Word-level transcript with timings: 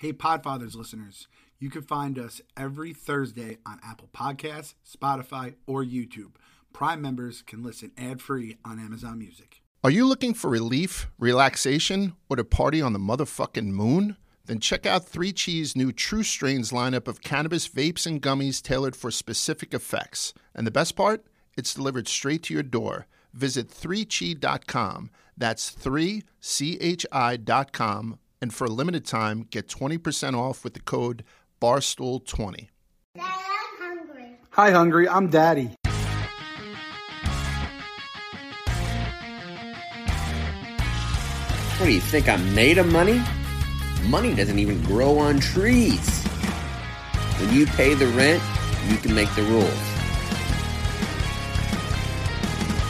Hey, 0.00 0.12
Podfathers 0.12 0.76
listeners, 0.76 1.26
you 1.58 1.70
can 1.70 1.82
find 1.82 2.20
us 2.20 2.40
every 2.56 2.92
Thursday 2.92 3.58
on 3.66 3.80
Apple 3.84 4.08
Podcasts, 4.14 4.74
Spotify, 4.88 5.56
or 5.66 5.82
YouTube. 5.82 6.36
Prime 6.72 7.02
members 7.02 7.42
can 7.42 7.64
listen 7.64 7.90
ad 7.98 8.22
free 8.22 8.58
on 8.64 8.78
Amazon 8.78 9.18
Music. 9.18 9.60
Are 9.82 9.90
you 9.90 10.06
looking 10.06 10.34
for 10.34 10.48
relief, 10.50 11.08
relaxation, 11.18 12.14
or 12.28 12.36
to 12.36 12.44
party 12.44 12.80
on 12.80 12.92
the 12.92 13.00
motherfucking 13.00 13.72
moon? 13.72 14.16
Then 14.46 14.60
check 14.60 14.86
out 14.86 15.04
3Chi's 15.04 15.74
new 15.74 15.90
True 15.90 16.22
Strains 16.22 16.70
lineup 16.70 17.08
of 17.08 17.20
cannabis 17.20 17.66
vapes 17.68 18.06
and 18.06 18.22
gummies 18.22 18.62
tailored 18.62 18.94
for 18.94 19.10
specific 19.10 19.74
effects. 19.74 20.32
And 20.54 20.64
the 20.64 20.70
best 20.70 20.94
part? 20.94 21.26
It's 21.56 21.74
delivered 21.74 22.06
straight 22.06 22.44
to 22.44 22.54
your 22.54 22.62
door. 22.62 23.08
Visit 23.34 23.68
3chi.com. 23.68 25.10
That's 25.36 25.74
3chi.com. 25.74 26.22
And 28.40 28.54
for 28.54 28.66
a 28.66 28.70
limited 28.70 29.04
time, 29.04 29.46
get 29.50 29.68
20% 29.68 30.34
off 30.34 30.62
with 30.62 30.74
the 30.74 30.80
code 30.80 31.24
BARSTOOL20. 31.60 32.68
Dad, 33.16 33.24
I'm 33.24 33.98
hungry. 33.98 34.38
Hi, 34.50 34.70
Hungry. 34.70 35.08
I'm 35.08 35.28
Daddy. 35.28 35.74
What 41.78 41.86
do 41.86 41.92
you 41.92 42.00
think? 42.00 42.28
I'm 42.28 42.54
made 42.54 42.78
of 42.78 42.90
money? 42.92 43.22
Money 44.06 44.34
doesn't 44.34 44.58
even 44.58 44.82
grow 44.82 45.18
on 45.18 45.40
trees. 45.40 46.24
When 47.40 47.52
you 47.52 47.66
pay 47.66 47.94
the 47.94 48.06
rent, 48.08 48.42
you 48.88 48.96
can 48.96 49.14
make 49.14 49.32
the 49.34 49.42
rules. 49.42 49.64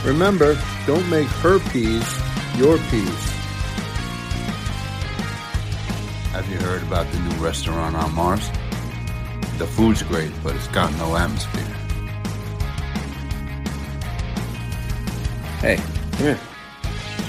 Remember, 0.05 0.57
don't 0.85 1.07
make 1.09 1.27
her 1.27 1.59
peas 1.71 2.19
your 2.57 2.77
peas. 2.89 3.38
Have 6.31 6.47
you 6.47 6.59
heard 6.59 6.83
about 6.83 7.11
the 7.11 7.19
new 7.21 7.43
restaurant 7.43 7.95
on 7.95 8.13
Mars? 8.13 8.51
The 9.57 9.65
food's 9.65 10.03
great, 10.03 10.31
but 10.43 10.55
it's 10.55 10.67
got 10.67 10.93
no 10.93 11.17
atmosphere. 11.17 11.63
Hey, 15.57 15.77
come 16.11 16.19
here. 16.19 16.39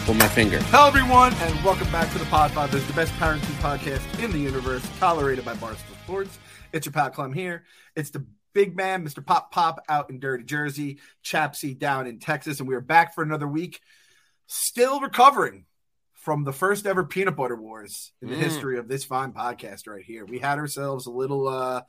Pull 0.04 0.14
my 0.16 0.28
finger. 0.28 0.58
Hello, 0.64 0.86
everyone, 0.86 1.32
and 1.32 1.64
welcome 1.64 1.90
back 1.90 2.12
to 2.12 2.18
the 2.18 2.26
Podfathers, 2.26 2.86
the 2.86 2.92
best 2.92 3.10
parenting 3.14 3.58
podcast 3.62 4.22
in 4.22 4.32
the 4.32 4.38
universe, 4.38 4.86
tolerated 4.98 5.46
by 5.46 5.54
Barstool 5.54 5.98
Sports. 6.04 6.38
It's 6.74 6.84
your 6.84 6.92
pal 6.92 7.08
Clem 7.08 7.32
here. 7.32 7.64
It's 7.96 8.10
the 8.10 8.26
big 8.52 8.76
man, 8.76 9.02
Mr. 9.02 9.24
Pop 9.24 9.50
Pop, 9.50 9.82
out 9.88 10.10
in 10.10 10.20
dirty 10.20 10.44
Jersey, 10.44 10.98
Chapsy 11.24 11.76
down 11.76 12.06
in 12.06 12.18
Texas, 12.18 12.60
and 12.60 12.68
we 12.68 12.74
are 12.74 12.82
back 12.82 13.14
for 13.14 13.24
another 13.24 13.48
week. 13.48 13.80
Still 14.46 15.00
recovering 15.00 15.64
from 16.20 16.44
the 16.44 16.52
first 16.52 16.86
ever 16.86 17.04
peanut 17.04 17.36
butter 17.36 17.56
wars 17.56 18.12
in 18.22 18.28
the 18.28 18.36
Mm. 18.36 18.40
history 18.40 18.78
of 18.78 18.88
this 18.88 19.04
fine 19.04 19.32
podcast 19.32 19.86
right 19.88 20.04
here. 20.04 20.24
We 20.26 20.38
had 20.38 20.58
ourselves 20.58 21.06
a 21.06 21.10
little 21.10 21.48
uh 21.48 21.82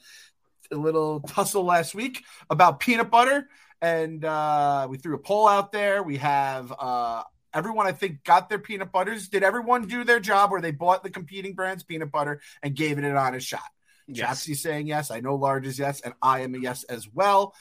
a 0.71 0.75
little 0.75 1.19
tussle 1.27 1.63
last 1.65 1.93
week 1.93 2.23
about 2.49 2.79
peanut 2.79 3.11
butter 3.11 3.49
and 3.81 4.23
uh 4.23 4.87
we 4.89 4.97
threw 4.97 5.15
a 5.15 5.19
poll 5.19 5.47
out 5.47 5.71
there. 5.71 6.01
We 6.03 6.17
have 6.17 6.73
uh 6.77 7.23
everyone 7.53 7.87
I 7.87 7.91
think 7.91 8.23
got 8.23 8.47
their 8.47 8.59
peanut 8.59 8.91
butters. 8.91 9.27
Did 9.27 9.43
everyone 9.43 9.85
do 9.87 10.03
their 10.05 10.21
job 10.21 10.51
where 10.51 10.61
they 10.61 10.71
bought 10.71 11.03
the 11.03 11.09
competing 11.09 11.53
brands 11.53 11.83
peanut 11.83 12.11
butter 12.11 12.39
and 12.63 12.73
gave 12.75 12.97
it 12.97 13.03
an 13.03 13.17
honest 13.17 13.45
shot? 13.47 13.61
Yes. 14.07 14.27
Chapsy's 14.27 14.61
saying 14.61 14.87
yes. 14.87 15.11
I 15.11 15.19
know 15.19 15.35
Large 15.35 15.67
is 15.67 15.77
yes, 15.79 16.01
and 16.01 16.13
I 16.21 16.39
am 16.41 16.55
a 16.55 16.57
yes 16.59 16.83
as 16.85 17.07
well. 17.13 17.53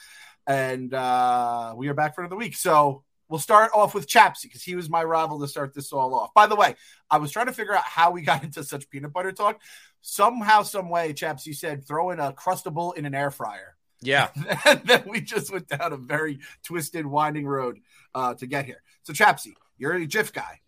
And 0.47 0.93
uh, 0.93 1.73
we 1.77 1.87
are 1.89 1.93
back 1.93 2.15
for 2.15 2.21
another 2.21 2.35
week. 2.37 2.55
So 2.55 3.03
we'll 3.31 3.39
start 3.39 3.71
off 3.73 3.95
with 3.95 4.07
Chapsy 4.07 4.43
because 4.43 4.61
he 4.61 4.75
was 4.75 4.89
my 4.89 5.03
rival 5.03 5.39
to 5.39 5.47
start 5.47 5.73
this 5.73 5.93
all 5.93 6.13
off. 6.13 6.33
By 6.33 6.47
the 6.47 6.55
way, 6.55 6.75
I 7.09 7.17
was 7.17 7.31
trying 7.31 7.45
to 7.45 7.53
figure 7.53 7.73
out 7.73 7.85
how 7.85 8.11
we 8.11 8.21
got 8.31 8.43
into 8.43 8.63
such 8.63 8.89
peanut 8.89 9.13
butter 9.13 9.31
talk. 9.31 9.59
Somehow, 10.01 10.63
some 10.63 10.89
way, 10.89 11.13
Chapsy 11.13 11.55
said 11.55 11.87
throw 11.87 12.11
in 12.11 12.19
a 12.19 12.33
crustable 12.33 12.95
in 12.95 13.05
an 13.05 13.15
air 13.15 13.31
fryer. 13.31 13.77
Yeah. 14.01 14.29
and 14.65 14.81
then 14.83 15.03
we 15.07 15.21
just 15.21 15.51
went 15.51 15.67
down 15.67 15.93
a 15.93 15.97
very 15.97 16.39
twisted, 16.63 17.05
winding 17.05 17.47
road 17.47 17.79
uh, 18.13 18.33
to 18.35 18.45
get 18.45 18.65
here. 18.65 18.83
So, 19.03 19.13
Chapsy, 19.13 19.53
you're 19.77 19.93
a 19.93 20.05
Jif 20.05 20.33
guy. 20.33 20.59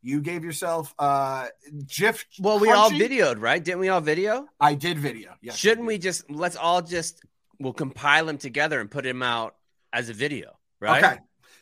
You 0.00 0.20
gave 0.20 0.44
yourself 0.44 0.94
uh 0.96 1.48
Jif. 1.84 2.24
Well, 2.38 2.60
we 2.60 2.70
all 2.70 2.88
videoed, 2.88 3.40
right? 3.40 3.62
Didn't 3.62 3.80
we 3.80 3.88
all 3.88 4.00
video? 4.00 4.46
I 4.60 4.74
did 4.74 4.96
video. 4.96 5.34
Yes, 5.42 5.56
Shouldn't 5.56 5.88
we 5.88 5.98
just 5.98 6.30
let's 6.30 6.54
all 6.54 6.82
just 6.82 7.20
we'll 7.58 7.72
compile 7.72 8.26
them 8.26 8.38
together 8.38 8.80
and 8.80 8.88
put 8.88 9.02
them 9.02 9.24
out 9.24 9.56
as 9.92 10.08
a 10.08 10.12
video, 10.12 10.56
right? 10.78 11.02
Okay, 11.02 11.18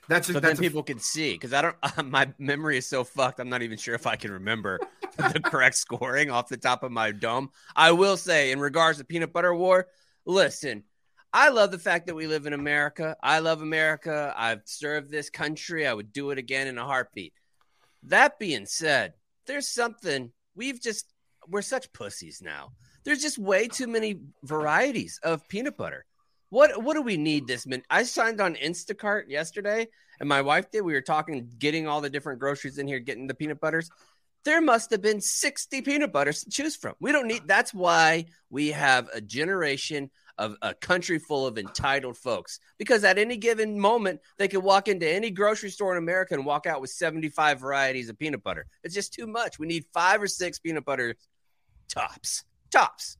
that's 0.08 0.28
a, 0.28 0.34
So 0.34 0.40
that's 0.40 0.58
then 0.58 0.64
a- 0.64 0.68
people 0.68 0.82
can 0.82 0.98
see 0.98 1.32
because 1.32 1.52
I 1.52 1.62
don't. 1.62 1.76
Uh, 1.96 2.02
my 2.02 2.28
memory 2.38 2.78
is 2.78 2.86
so 2.86 3.04
fucked. 3.04 3.40
I'm 3.40 3.48
not 3.48 3.62
even 3.62 3.78
sure 3.78 3.94
if 3.94 4.06
I 4.06 4.16
can 4.16 4.32
remember 4.32 4.78
the 5.16 5.40
correct 5.40 5.76
scoring 5.76 6.30
off 6.30 6.48
the 6.48 6.56
top 6.56 6.82
of 6.82 6.92
my 6.92 7.12
dome. 7.12 7.50
I 7.74 7.92
will 7.92 8.16
say, 8.16 8.52
in 8.52 8.60
regards 8.60 8.98
to 8.98 9.04
peanut 9.04 9.32
butter 9.32 9.54
war, 9.54 9.86
listen, 10.24 10.82
I 11.32 11.48
love 11.50 11.70
the 11.70 11.78
fact 11.78 12.06
that 12.06 12.14
we 12.14 12.26
live 12.26 12.46
in 12.46 12.52
America. 12.52 13.16
I 13.22 13.38
love 13.38 13.62
America. 13.62 14.34
I've 14.36 14.62
served 14.64 15.10
this 15.10 15.30
country. 15.30 15.86
I 15.86 15.94
would 15.94 16.12
do 16.12 16.30
it 16.30 16.38
again 16.38 16.66
in 16.66 16.78
a 16.78 16.84
heartbeat. 16.84 17.32
That 18.04 18.38
being 18.38 18.66
said, 18.66 19.14
there's 19.46 19.68
something 19.68 20.32
we've 20.54 20.80
just 20.80 21.12
we're 21.48 21.62
such 21.62 21.92
pussies 21.92 22.42
now. 22.42 22.72
There's 23.04 23.22
just 23.22 23.38
way 23.38 23.68
too 23.68 23.86
many 23.86 24.20
varieties 24.42 25.20
of 25.22 25.46
peanut 25.48 25.76
butter. 25.76 26.04
What 26.50 26.82
what 26.82 26.94
do 26.94 27.02
we 27.02 27.16
need 27.16 27.46
this? 27.46 27.66
I 27.90 28.04
signed 28.04 28.40
on 28.40 28.54
Instacart 28.54 29.28
yesterday, 29.28 29.88
and 30.20 30.28
my 30.28 30.42
wife 30.42 30.70
did. 30.70 30.82
We 30.82 30.92
were 30.92 31.00
talking, 31.00 31.50
getting 31.58 31.86
all 31.86 32.00
the 32.00 32.10
different 32.10 32.40
groceries 32.40 32.78
in 32.78 32.86
here, 32.86 32.98
getting 33.00 33.26
the 33.26 33.34
peanut 33.34 33.60
butters. 33.60 33.90
There 34.44 34.60
must 34.60 34.92
have 34.92 35.02
been 35.02 35.20
60 35.20 35.82
peanut 35.82 36.12
butters 36.12 36.44
to 36.44 36.50
choose 36.50 36.76
from. 36.76 36.94
We 37.00 37.10
don't 37.10 37.26
need 37.26 37.42
that's 37.46 37.74
why 37.74 38.26
we 38.48 38.68
have 38.68 39.08
a 39.12 39.20
generation 39.20 40.10
of 40.38 40.54
a 40.62 40.74
country 40.74 41.18
full 41.18 41.46
of 41.46 41.58
entitled 41.58 42.16
folks. 42.16 42.60
Because 42.78 43.04
at 43.04 43.18
any 43.18 43.36
given 43.36 43.80
moment, 43.80 44.20
they 44.38 44.48
could 44.48 44.62
walk 44.62 44.86
into 44.86 45.08
any 45.08 45.30
grocery 45.30 45.70
store 45.70 45.92
in 45.92 45.98
America 45.98 46.34
and 46.34 46.44
walk 46.44 46.66
out 46.66 46.80
with 46.80 46.90
75 46.90 47.60
varieties 47.60 48.08
of 48.08 48.18
peanut 48.18 48.42
butter. 48.42 48.66
It's 48.84 48.94
just 48.94 49.14
too 49.14 49.26
much. 49.26 49.58
We 49.58 49.66
need 49.66 49.86
five 49.92 50.22
or 50.22 50.28
six 50.28 50.58
peanut 50.58 50.84
butter 50.84 51.16
tops. 51.88 52.44
Tops. 52.70 53.16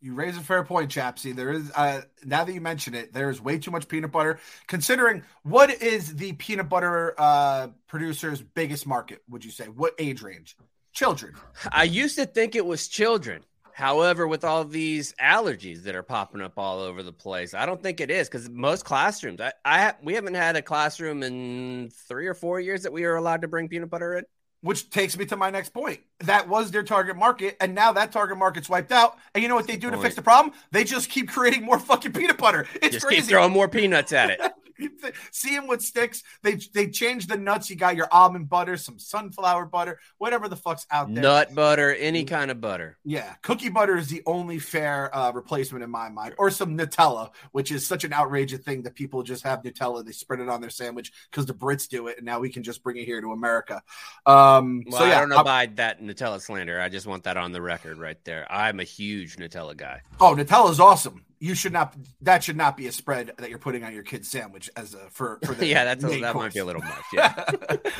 You 0.00 0.14
raise 0.14 0.36
a 0.36 0.40
fair 0.40 0.64
point, 0.64 0.90
Chapsy. 0.90 1.34
There 1.34 1.50
is 1.50 1.70
uh 1.74 2.02
now 2.24 2.44
that 2.44 2.52
you 2.52 2.60
mention 2.60 2.94
it, 2.94 3.12
there 3.12 3.30
is 3.30 3.40
way 3.40 3.58
too 3.58 3.70
much 3.70 3.88
peanut 3.88 4.12
butter. 4.12 4.38
Considering 4.66 5.22
what 5.42 5.70
is 5.82 6.16
the 6.16 6.32
peanut 6.34 6.68
butter 6.68 7.14
uh 7.18 7.68
producer's 7.86 8.42
biggest 8.42 8.86
market, 8.86 9.22
would 9.28 9.44
you 9.44 9.50
say? 9.50 9.66
What 9.66 9.94
age 9.98 10.22
range? 10.22 10.56
Children. 10.92 11.34
I 11.72 11.84
used 11.84 12.16
to 12.16 12.26
think 12.26 12.54
it 12.54 12.64
was 12.64 12.86
children. 12.86 13.42
However, 13.72 14.28
with 14.28 14.44
all 14.44 14.64
these 14.64 15.14
allergies 15.14 15.82
that 15.82 15.96
are 15.96 16.04
popping 16.04 16.40
up 16.40 16.52
all 16.58 16.78
over 16.78 17.02
the 17.02 17.12
place, 17.12 17.54
I 17.54 17.66
don't 17.66 17.82
think 17.82 18.00
it 18.00 18.08
is 18.08 18.28
because 18.28 18.48
most 18.48 18.84
classrooms, 18.84 19.40
I, 19.40 19.52
I 19.64 19.94
we 20.00 20.14
haven't 20.14 20.34
had 20.34 20.54
a 20.54 20.62
classroom 20.62 21.24
in 21.24 21.90
three 22.06 22.28
or 22.28 22.34
four 22.34 22.60
years 22.60 22.84
that 22.84 22.92
we 22.92 23.04
are 23.04 23.16
allowed 23.16 23.42
to 23.42 23.48
bring 23.48 23.68
peanut 23.68 23.90
butter 23.90 24.18
in. 24.18 24.24
Which 24.64 24.88
takes 24.88 25.14
me 25.18 25.26
to 25.26 25.36
my 25.36 25.50
next 25.50 25.74
point. 25.74 26.00
That 26.20 26.48
was 26.48 26.70
their 26.70 26.82
target 26.82 27.16
market, 27.16 27.58
and 27.60 27.74
now 27.74 27.92
that 27.92 28.12
target 28.12 28.38
market's 28.38 28.66
wiped 28.66 28.92
out. 28.92 29.18
And 29.34 29.42
you 29.42 29.48
know 29.50 29.56
what 29.56 29.66
they 29.66 29.76
do 29.76 29.90
to 29.90 29.98
fix 29.98 30.14
the 30.14 30.22
problem? 30.22 30.54
They 30.70 30.84
just 30.84 31.10
keep 31.10 31.28
creating 31.28 31.64
more 31.64 31.78
fucking 31.78 32.12
peanut 32.14 32.38
butter. 32.38 32.66
It's 32.80 32.94
Just 32.94 33.04
crazy. 33.04 33.20
keep 33.20 33.28
throwing 33.30 33.52
more 33.52 33.68
peanuts 33.68 34.14
at 34.14 34.30
it. 34.30 34.40
Seeing 35.30 35.66
what 35.66 35.82
sticks. 35.82 36.22
They 36.42 36.58
they 36.72 36.88
changed 36.88 37.28
the 37.28 37.36
nuts. 37.36 37.70
You 37.70 37.76
got 37.76 37.96
your 37.96 38.08
almond 38.10 38.48
butter, 38.48 38.76
some 38.76 38.98
sunflower 38.98 39.66
butter, 39.66 39.98
whatever 40.18 40.48
the 40.48 40.56
fuck's 40.56 40.86
out 40.90 41.12
there. 41.12 41.22
Nut 41.22 41.54
butter, 41.54 41.94
any 41.94 42.24
kind 42.24 42.50
of 42.50 42.60
butter. 42.60 42.98
Yeah, 43.04 43.34
cookie 43.42 43.68
butter 43.68 43.96
is 43.96 44.08
the 44.08 44.22
only 44.26 44.58
fair 44.58 45.14
uh, 45.16 45.32
replacement 45.32 45.84
in 45.84 45.90
my 45.90 46.08
mind, 46.08 46.34
or 46.38 46.50
some 46.50 46.76
Nutella, 46.76 47.30
which 47.52 47.70
is 47.70 47.86
such 47.86 48.04
an 48.04 48.12
outrageous 48.12 48.60
thing 48.60 48.82
that 48.82 48.94
people 48.94 49.22
just 49.22 49.44
have 49.44 49.62
Nutella. 49.62 50.04
They 50.04 50.12
spread 50.12 50.40
it 50.40 50.48
on 50.48 50.60
their 50.60 50.70
sandwich 50.70 51.12
because 51.30 51.46
the 51.46 51.54
Brits 51.54 51.88
do 51.88 52.08
it, 52.08 52.18
and 52.18 52.26
now 52.26 52.40
we 52.40 52.50
can 52.50 52.62
just 52.62 52.82
bring 52.82 52.96
it 52.96 53.04
here 53.04 53.20
to 53.20 53.32
America. 53.32 53.82
Um, 54.26 54.82
Well, 54.86 55.00
so 55.00 55.06
yeah, 55.06 55.18
I 55.18 55.20
don't 55.20 55.32
about 55.32 55.76
that 55.76 56.02
Nutella 56.02 56.40
slander. 56.40 56.80
I 56.80 56.88
just 56.88 57.06
want 57.06 57.24
that 57.24 57.36
on 57.36 57.52
the 57.52 57.62
record 57.62 57.98
right 57.98 58.22
there. 58.24 58.46
I'm 58.50 58.80
a 58.80 58.84
huge 58.84 59.36
Nutella 59.36 59.76
guy. 59.76 60.02
oh, 60.20 60.34
Nutella's 60.34 60.80
awesome. 60.80 61.24
You 61.44 61.54
should 61.54 61.72
not. 61.74 61.94
That 62.22 62.42
should 62.42 62.56
not 62.56 62.76
be 62.76 62.86
a 62.86 62.92
spread 62.92 63.32
that 63.36 63.50
you're 63.50 63.58
putting 63.58 63.84
on 63.84 63.92
your 63.92 64.02
kid's 64.02 64.30
sandwich 64.30 64.70
as 64.76 64.94
a 64.94 65.10
for 65.10 65.38
for 65.44 65.54
the 65.60 65.66
yeah, 65.66 65.84
that's 65.84 66.02
a, 66.02 66.20
that 66.20 66.32
course. 66.32 66.42
might 66.44 66.54
be 66.54 66.60
a 66.60 66.64
little 66.64 66.80
much. 66.82 67.04
Yeah. 67.12 67.44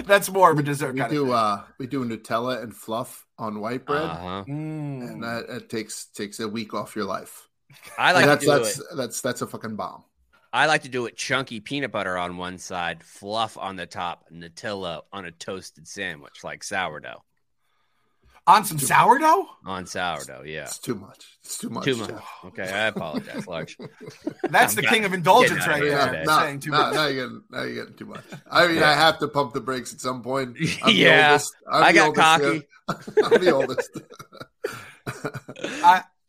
that's 0.05 0.31
more 0.31 0.50
of 0.50 0.58
a 0.58 0.62
dessert 0.62 0.94
We 0.94 1.00
kind 1.00 1.12
do 1.12 1.23
of 1.25 1.29
thing. 1.29 1.37
uh 1.37 1.62
we 1.79 1.87
do 1.87 2.05
Nutella 2.05 2.62
and 2.62 2.75
fluff 2.75 3.26
on 3.38 3.61
white 3.61 3.85
bread, 3.85 4.02
Uh-huh. 4.02 4.44
Mm. 4.49 5.02
and 5.11 5.23
that 5.23 5.44
it 5.50 5.69
takes 5.69 6.06
takes 6.06 6.41
a 6.41 6.49
week 6.49 6.73
off 6.73 6.96
your 6.96 7.05
life. 7.05 7.49
I 7.99 8.12
like 8.12 8.25
that's 8.25 8.44
to 8.46 8.50
do 8.50 8.56
that's 8.58 8.79
it. 8.79 8.87
that's 8.96 9.20
that's 9.20 9.43
a 9.43 9.46
fucking 9.46 9.76
bomb. 9.76 10.05
I 10.52 10.67
like 10.67 10.82
to 10.85 10.88
do 10.88 11.05
it 11.06 11.17
chunky 11.17 11.61
peanut 11.61 11.93
butter 11.93 12.17
on 12.17 12.37
one 12.38 12.58
side, 12.58 13.02
fluff 13.02 13.58
on 13.58 13.76
the 13.76 13.87
top, 13.87 14.25
Nutella 14.32 15.02
on 15.12 15.25
a 15.26 15.32
toasted 15.32 15.87
sandwich 15.87 16.44
like 16.44 16.62
sourdough 16.64 17.23
on 18.46 18.64
some 18.64 18.79
sourdough. 18.79 19.46
on 19.64 19.87
sourdough. 19.87 20.43
Yeah, 20.44 20.64
It's 20.64 20.79
too 20.79 20.94
much. 20.94 21.38
It's 21.43 21.58
too 21.58 21.70
much. 21.70 21.85
too 21.85 21.96
much. 21.96 22.08
Jeff. 22.11 22.25
Okay, 22.46 22.62
I 22.70 22.87
apologize, 22.88 23.46
Large. 23.46 23.79
That's 24.50 24.73
I'm 24.73 24.76
the 24.76 24.82
got- 24.82 24.93
king 24.93 25.05
of 25.05 25.14
indulgence 25.14 25.67
right 25.67 25.81
there. 25.82 26.11
here 26.11 26.25
Yeah, 26.26 26.38
saying 26.41 26.61
too 26.61 26.70
no, 26.70 26.79
much. 26.79 26.94
now 26.94 27.06
you're 27.06 27.25
getting 27.26 27.43
now 27.50 27.62
you're 27.62 27.75
getting 27.75 27.94
too 27.96 28.06
much. 28.06 28.25
I 28.50 28.67
mean, 28.69 28.82
I 28.82 28.93
have 28.94 29.19
to 29.20 29.29
pump 29.29 29.55
the 29.55 29.61
brakes 29.61 29.93
at 29.94 30.00
some 30.00 30.23
point. 30.23 30.56
I'm 30.82 30.87
the 30.87 30.93
Yeah, 30.93 31.31
oldest. 31.32 31.56
I'm 31.70 31.82
I 31.82 31.93
the 31.93 31.99
got 31.99 32.06
oldest 32.06 32.69
cocky. 32.88 33.23
I'm 33.35 33.44
the 33.44 33.50
oldest. 33.52 33.91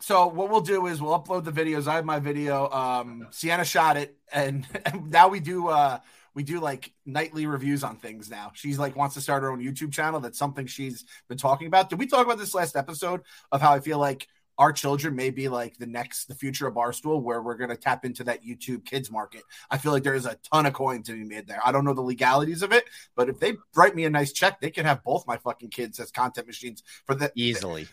So 0.01 0.27
what 0.27 0.51
we'll 0.51 0.62
do 0.62 0.85
is 0.85 1.01
we'll 1.01 1.19
upload 1.19 1.45
the 1.45 1.51
videos. 1.51 1.88
I 1.88 1.95
have 1.95 2.06
my 2.06 2.19
video. 2.19 2.69
Um, 2.69 3.27
Sienna 3.31 3.65
shot 3.65 3.97
it, 3.97 4.15
and, 4.31 4.65
and 4.85 5.09
now 5.09 5.29
we 5.29 5.39
do 5.39 5.67
uh 5.69 5.97
we 6.35 6.43
do 6.43 6.59
like 6.59 6.93
nightly 7.05 7.47
reviews 7.47 7.83
on 7.83 7.97
things 7.97 8.29
now. 8.29 8.51
She's 8.53 8.77
like 8.77 8.95
wants 8.95 9.15
to 9.15 9.21
start 9.21 9.43
her 9.43 9.51
own 9.51 9.63
YouTube 9.63 9.91
channel. 9.91 10.19
That's 10.19 10.37
something 10.37 10.67
she's 10.67 11.05
been 11.27 11.37
talking 11.37 11.67
about. 11.67 11.89
Did 11.89 11.97
we 11.99 12.05
talk 12.05 12.25
about 12.25 12.37
this 12.37 12.53
last 12.53 12.75
episode 12.75 13.21
of 13.51 13.61
how 13.61 13.73
I 13.73 13.79
feel 13.79 13.97
like 13.97 14.27
our 14.57 14.71
children 14.71 15.15
may 15.15 15.31
be 15.31 15.49
like 15.49 15.77
the 15.77 15.85
next 15.85 16.25
the 16.25 16.35
future 16.35 16.67
of 16.67 16.75
Barstool, 16.75 17.21
where 17.21 17.41
we're 17.41 17.55
gonna 17.57 17.75
tap 17.75 18.05
into 18.05 18.23
that 18.25 18.43
YouTube 18.43 18.85
kids 18.85 19.11
market. 19.11 19.43
I 19.69 19.77
feel 19.77 19.91
like 19.91 20.03
there 20.03 20.15
is 20.15 20.25
a 20.25 20.37
ton 20.51 20.65
of 20.65 20.73
coin 20.73 21.03
to 21.03 21.13
be 21.13 21.23
made 21.23 21.47
there. 21.47 21.59
I 21.65 21.71
don't 21.71 21.85
know 21.85 21.93
the 21.93 22.01
legalities 22.01 22.61
of 22.61 22.71
it, 22.71 22.85
but 23.15 23.29
if 23.29 23.39
they 23.39 23.53
write 23.75 23.95
me 23.95 24.05
a 24.05 24.09
nice 24.09 24.31
check, 24.31 24.59
they 24.61 24.69
can 24.69 24.85
have 24.85 25.03
both 25.03 25.27
my 25.27 25.38
fucking 25.38 25.69
kids 25.69 25.99
as 25.99 26.11
content 26.11 26.47
machines 26.47 26.83
for 27.05 27.15
the 27.15 27.31
Easily. 27.35 27.88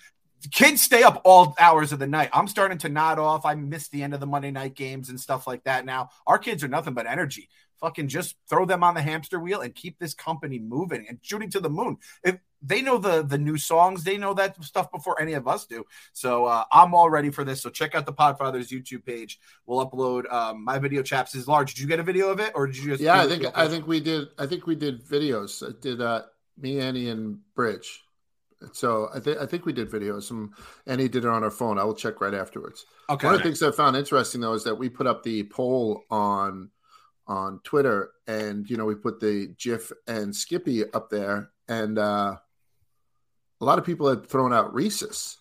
kids 0.52 0.82
stay 0.82 1.02
up 1.02 1.20
all 1.24 1.54
hours 1.58 1.92
of 1.92 1.98
the 1.98 2.06
night. 2.06 2.30
I'm 2.32 2.48
starting 2.48 2.78
to 2.78 2.88
nod 2.88 3.18
off. 3.18 3.44
I 3.44 3.54
miss 3.54 3.88
the 3.88 4.02
end 4.02 4.14
of 4.14 4.20
the 4.20 4.26
Monday 4.26 4.50
night 4.50 4.74
games 4.74 5.08
and 5.08 5.18
stuff 5.20 5.46
like 5.46 5.64
that 5.64 5.84
now. 5.84 6.10
Our 6.26 6.38
kids 6.38 6.62
are 6.62 6.68
nothing 6.68 6.94
but 6.94 7.06
energy. 7.06 7.48
Fucking 7.82 8.08
just 8.08 8.37
throw 8.49 8.64
them 8.64 8.82
on 8.82 8.94
the 8.94 9.02
hamster 9.02 9.38
wheel 9.38 9.61
and 9.61 9.75
keep 9.75 9.99
this 9.99 10.14
company 10.14 10.58
moving 10.58 11.05
and 11.08 11.19
shooting 11.20 11.50
to 11.50 11.61
the 11.61 11.69
moon. 11.69 11.99
If 12.23 12.38
they 12.62 12.81
know 12.81 12.96
the 12.96 13.23
the 13.23 13.38
new 13.38 13.58
songs, 13.58 14.05
they 14.05 14.17
know 14.17 14.34
that 14.34 14.62
stuff 14.62 14.90
before 14.93 15.20
any 15.20 15.32
of 15.32 15.49
us 15.49 15.67
do. 15.67 15.84
So 16.12 16.46
uh, 16.46 16.64
I'm 16.70 16.94
all 16.94 17.11
ready 17.11 17.31
for 17.31 17.43
this. 17.43 17.61
So 17.61 17.70
check 17.70 17.96
out 17.96 18.06
the 18.06 18.12
Podfathers 18.12 18.69
YouTube 18.69 19.05
page. 19.05 19.40
We'll 19.67 19.84
upload 19.84 20.32
um, 20.32 20.64
my 20.64 20.79
video. 20.79 21.02
Chaps 21.02 21.34
is 21.34 21.49
large. 21.49 21.75
Did 21.75 21.81
you 21.81 21.88
get 21.88 21.99
a 21.99 22.05
video 22.05 22.31
of 22.31 22.38
it, 22.38 22.52
or 22.55 22.69
did 22.69 22.76
you 22.76 22.90
just? 22.90 23.02
Yeah, 23.02 23.20
I 23.20 23.26
think? 23.26 23.44
I 23.55 23.67
think 23.67 23.87
we 23.87 23.99
did. 23.99 24.29
I 24.38 24.46
think 24.46 24.67
we 24.67 24.76
did 24.76 25.05
videos. 25.05 25.69
I 25.69 25.73
did 25.81 26.00
uh, 26.00 26.23
me, 26.56 26.79
Annie, 26.79 27.08
and 27.08 27.40
Bridge. 27.56 28.00
So 28.73 29.08
I 29.12 29.19
think 29.19 29.38
I 29.38 29.46
think 29.46 29.67
we 29.67 29.73
did 29.73 29.90
videos. 29.90 30.31
And 30.31 30.50
Annie 30.87 31.08
did 31.08 31.25
it 31.25 31.29
on 31.29 31.43
her 31.43 31.50
phone. 31.50 31.79
I 31.79 31.84
will 31.84 31.96
check 31.96 32.20
right 32.20 32.34
afterwards. 32.34 32.87
Okay. 33.11 33.26
One 33.26 33.34
of 33.34 33.40
the 33.40 33.44
things 33.44 33.61
I 33.61 33.73
found 33.73 33.96
interesting 33.96 34.40
though 34.40 34.55
is 34.55 34.62
that 34.64 34.76
we 34.76 34.88
put 34.88 35.08
up 35.08 35.25
the 35.25 35.43
poll 35.44 36.05
on 36.11 36.70
on 37.32 37.61
Twitter, 37.64 38.11
and 38.26 38.69
you 38.69 38.76
know 38.76 38.84
we 38.84 38.94
put 38.94 39.19
the 39.19 39.49
Jif 39.56 39.90
and 40.06 40.37
Skippy 40.37 40.84
up 40.93 41.08
there, 41.08 41.50
and 41.67 41.99
uh, 41.99 42.37
a 43.61 43.64
lot 43.64 43.79
of 43.79 43.84
people 43.87 44.08
had 44.08 44.26
thrown 44.26 44.52
out 44.52 44.75
Reese's. 44.75 45.38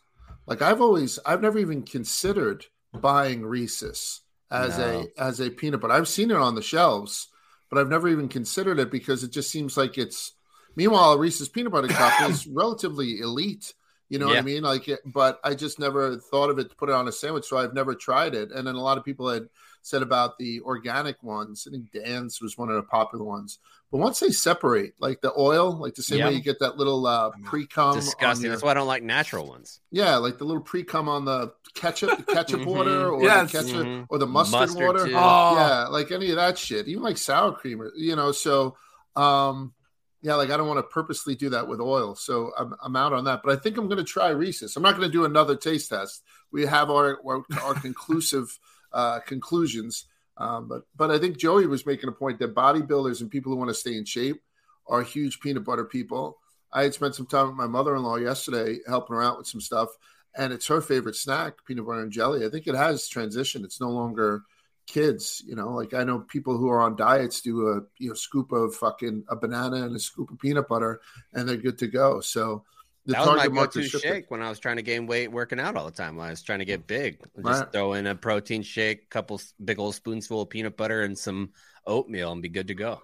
Like 0.48 0.62
I've 0.62 0.82
always, 0.82 1.20
I've 1.26 1.42
never 1.42 1.60
even 1.60 1.84
considered 1.84 2.66
buying 2.94 3.44
Reese's 3.46 4.22
as 4.50 4.78
No. 4.78 5.08
a 5.18 5.22
as 5.22 5.40
a 5.42 5.50
peanut 5.50 5.82
butter. 5.82 5.94
I've 5.94 6.08
seen 6.08 6.32
it 6.32 6.38
on 6.38 6.56
the 6.56 6.62
shelves, 6.62 7.28
but 7.70 7.78
I've 7.78 7.90
never 7.90 8.08
even 8.08 8.30
considered 8.30 8.80
it 8.80 8.90
because 8.90 9.24
it 9.24 9.32
just 9.32 9.52
seems 9.52 9.76
like 9.78 9.98
it's. 9.98 10.34
Meanwhile, 10.78 11.14
a 11.14 11.18
Reese's 11.18 11.50
peanut 11.50 11.74
butter 11.74 11.90
cup 11.90 12.30
is 12.30 12.48
relatively 12.52 13.20
elite. 13.20 13.74
You 14.08 14.20
know 14.20 14.28
what 14.28 14.38
I 14.38 14.42
mean? 14.42 14.64
Like, 14.64 14.90
but 15.06 15.40
I 15.44 15.54
just 15.54 15.80
never 15.80 16.18
thought 16.18 16.50
of 16.50 16.60
it 16.60 16.70
to 16.70 16.76
put 16.76 16.90
it 16.90 16.96
on 16.96 17.08
a 17.08 17.14
sandwich, 17.14 17.46
so 17.46 17.58
I've 17.58 17.74
never 17.74 17.96
tried 17.96 18.36
it. 18.36 18.52
And 18.52 18.66
then 18.68 18.76
a 18.76 18.82
lot 18.82 18.98
of 18.98 19.06
people 19.06 19.30
had 19.30 19.48
said 19.82 20.02
about 20.02 20.38
the 20.38 20.62
organic 20.62 21.22
ones. 21.24 21.68
I 21.68 21.72
think 21.72 21.92
Dan's 21.92 22.42
was 22.42 22.58
one 22.58 22.70
of 22.70 22.76
the 22.76 22.84
popular 22.84 23.26
ones. 23.26 23.60
But 23.92 23.98
once 23.98 24.20
they 24.20 24.30
separate, 24.30 24.94
like 25.00 25.22
the 25.22 25.34
oil, 25.38 25.72
like 25.78 25.96
the 25.96 26.04
same 26.04 26.20
Yeah. 26.20 26.28
way 26.28 26.34
you 26.36 26.42
get 26.42 26.60
that 26.60 26.78
little 26.78 27.06
uh, 27.06 27.32
pre 27.44 27.66
cum, 27.68 27.96
Disgusting. 27.96 28.50
That's 28.50 28.62
why 28.64 28.72
I 28.72 28.74
don't 28.76 28.88
like 28.88 29.04
natural 29.04 29.48
ones. 29.48 29.80
yeah, 29.92 30.16
like 30.18 30.38
the 30.38 30.46
little 30.46 30.62
pre 30.64 30.84
cum 30.84 31.10
on 31.10 31.26
the 31.26 31.52
ketchup, 31.74 32.18
the 32.26 32.34
ketchup 32.34 32.62
Mhm. 32.62 32.66
water, 32.66 33.10
or 33.10 33.22
Yes. 33.24 33.52
the 33.52 33.58
ketchup, 33.64 33.86
Mhm. 33.88 34.06
or 34.10 34.18
the 34.18 34.28
mustard, 34.28 34.60
Mustard, 34.62 34.86
water. 34.86 35.06
too. 35.08 35.14
Oh. 35.16 35.56
Yeah, 35.56 35.88
like 35.88 36.12
any 36.12 36.30
of 36.30 36.36
that 36.38 36.58
shit, 36.58 36.88
even 36.88 37.04
like 37.04 37.18
sour 37.18 37.52
cream, 37.54 37.82
or, 37.82 37.92
you 37.96 38.16
know. 38.16 38.32
So, 38.32 38.78
um, 39.16 39.74
yeah, 40.22 40.36
like 40.36 40.52
I 40.52 40.58
don't 40.58 40.68
want 40.68 40.78
to 40.78 40.84
purposely 40.84 41.36
do 41.36 41.50
that 41.50 41.68
with 41.68 41.82
oil, 41.82 42.16
so 42.16 42.52
I'm, 42.58 42.76
I'm 42.84 42.96
out 42.96 43.12
on 43.12 43.24
that. 43.26 43.42
But 43.44 43.54
I 43.58 43.62
think 43.62 43.78
I'm 43.78 43.88
going 43.88 43.98
to 43.98 44.04
try 44.04 44.30
Reese's. 44.30 44.76
I'm 44.78 44.84
not 44.84 44.96
going 44.96 45.08
to 45.08 45.12
do 45.12 45.26
another 45.26 45.56
taste 45.56 45.90
test. 45.90 46.24
We 46.52 46.66
have 46.66 46.90
our 46.90 47.20
our, 47.26 47.44
our 47.64 47.74
conclusive 47.74 48.58
uh, 48.94 49.20
conclusions, 49.20 50.06
um, 50.38 50.68
but 50.68 50.84
but 50.96 51.12
I 51.12 51.20
think 51.20 51.38
Joey 51.38 51.68
was 51.68 51.86
making 51.86 52.10
a 52.10 52.14
point 52.14 52.40
that 52.40 52.56
bodybuilders 52.56 53.22
and 53.22 53.30
people 53.30 53.52
who 53.52 53.58
want 53.58 53.70
to 53.70 53.76
stay 53.76 53.96
in 53.96 54.06
shape 54.06 54.42
are 54.88 55.02
huge 55.02 55.40
peanut 55.40 55.64
butter 55.64 55.86
people. 55.86 56.38
I 56.74 56.84
had 56.84 56.94
spent 56.94 57.16
some 57.16 57.26
time 57.26 57.48
with 57.48 57.56
my 57.56 57.68
mother-in-law 57.68 58.18
yesterday, 58.18 58.80
helping 58.88 59.16
her 59.16 59.24
out 59.24 59.38
with 59.38 59.48
some 59.48 59.62
stuff, 59.62 59.90
and 60.36 60.54
it's 60.54 60.68
her 60.68 60.82
favorite 60.82 61.16
snack, 61.16 61.66
peanut 61.66 61.86
butter 61.86 62.02
and 62.02 62.12
jelly. 62.12 62.46
I 62.46 62.50
think 62.50 62.68
it 62.68 62.76
has 62.76 63.10
transitioned. 63.10 63.66
It's 63.66 63.82
no 63.82 63.90
longer 63.90 64.44
kids, 64.88 65.44
you 65.46 65.56
know. 65.56 65.70
Like 65.70 65.94
I 65.94 66.04
know 66.04 66.20
people 66.20 66.58
who 66.58 66.70
are 66.70 66.82
on 66.82 66.96
diets 66.96 67.42
do 67.42 67.70
a 67.70 67.82
you 67.98 68.10
know 68.10 68.14
scoop 68.14 68.52
of 68.52 68.76
fucking 68.76 69.26
a 69.30 69.36
banana 69.36 69.78
and 69.78 69.96
a 69.96 70.00
scoop 70.00 70.32
of 70.32 70.40
peanut 70.40 70.68
butter, 70.68 71.02
and 71.34 71.48
they're 71.48 71.58
good 71.58 71.78
to 71.80 71.88
go. 71.88 72.22
So 72.22 72.64
the 73.06 73.14
that 73.14 73.20
was 73.26 73.28
my 73.38 73.48
market 73.48 73.74
go-to 73.76 73.84
shifted. 73.84 74.08
shake 74.08 74.32
when 74.32 74.42
I 74.42 74.50
was 74.50 74.60
trying 74.60 74.76
to 74.78 74.82
gain 74.82 75.08
weight, 75.08 75.30
working 75.32 75.60
out 75.60 75.76
all 75.76 75.86
the 75.86 75.92
time. 75.92 76.16
When 76.16 76.28
I 76.28 76.30
was 76.32 76.42
trying 76.44 76.60
to 76.60 76.66
get 76.66 76.86
big, 76.88 77.20
just 77.22 77.62
Right. 77.62 77.72
throw 77.72 77.94
in 77.94 78.08
a 78.08 78.16
protein 78.16 78.62
shake, 78.62 79.10
couple 79.10 79.42
big 79.64 79.80
old 79.80 79.96
spoonsful 79.96 80.42
of 80.44 80.50
peanut 80.50 80.78
butter, 80.78 81.02
and 81.04 81.18
some 81.18 81.52
oatmeal, 81.88 82.32
and 82.32 82.42
be 82.42 82.50
good 82.50 82.68
to 82.68 82.76
go. 82.76 83.02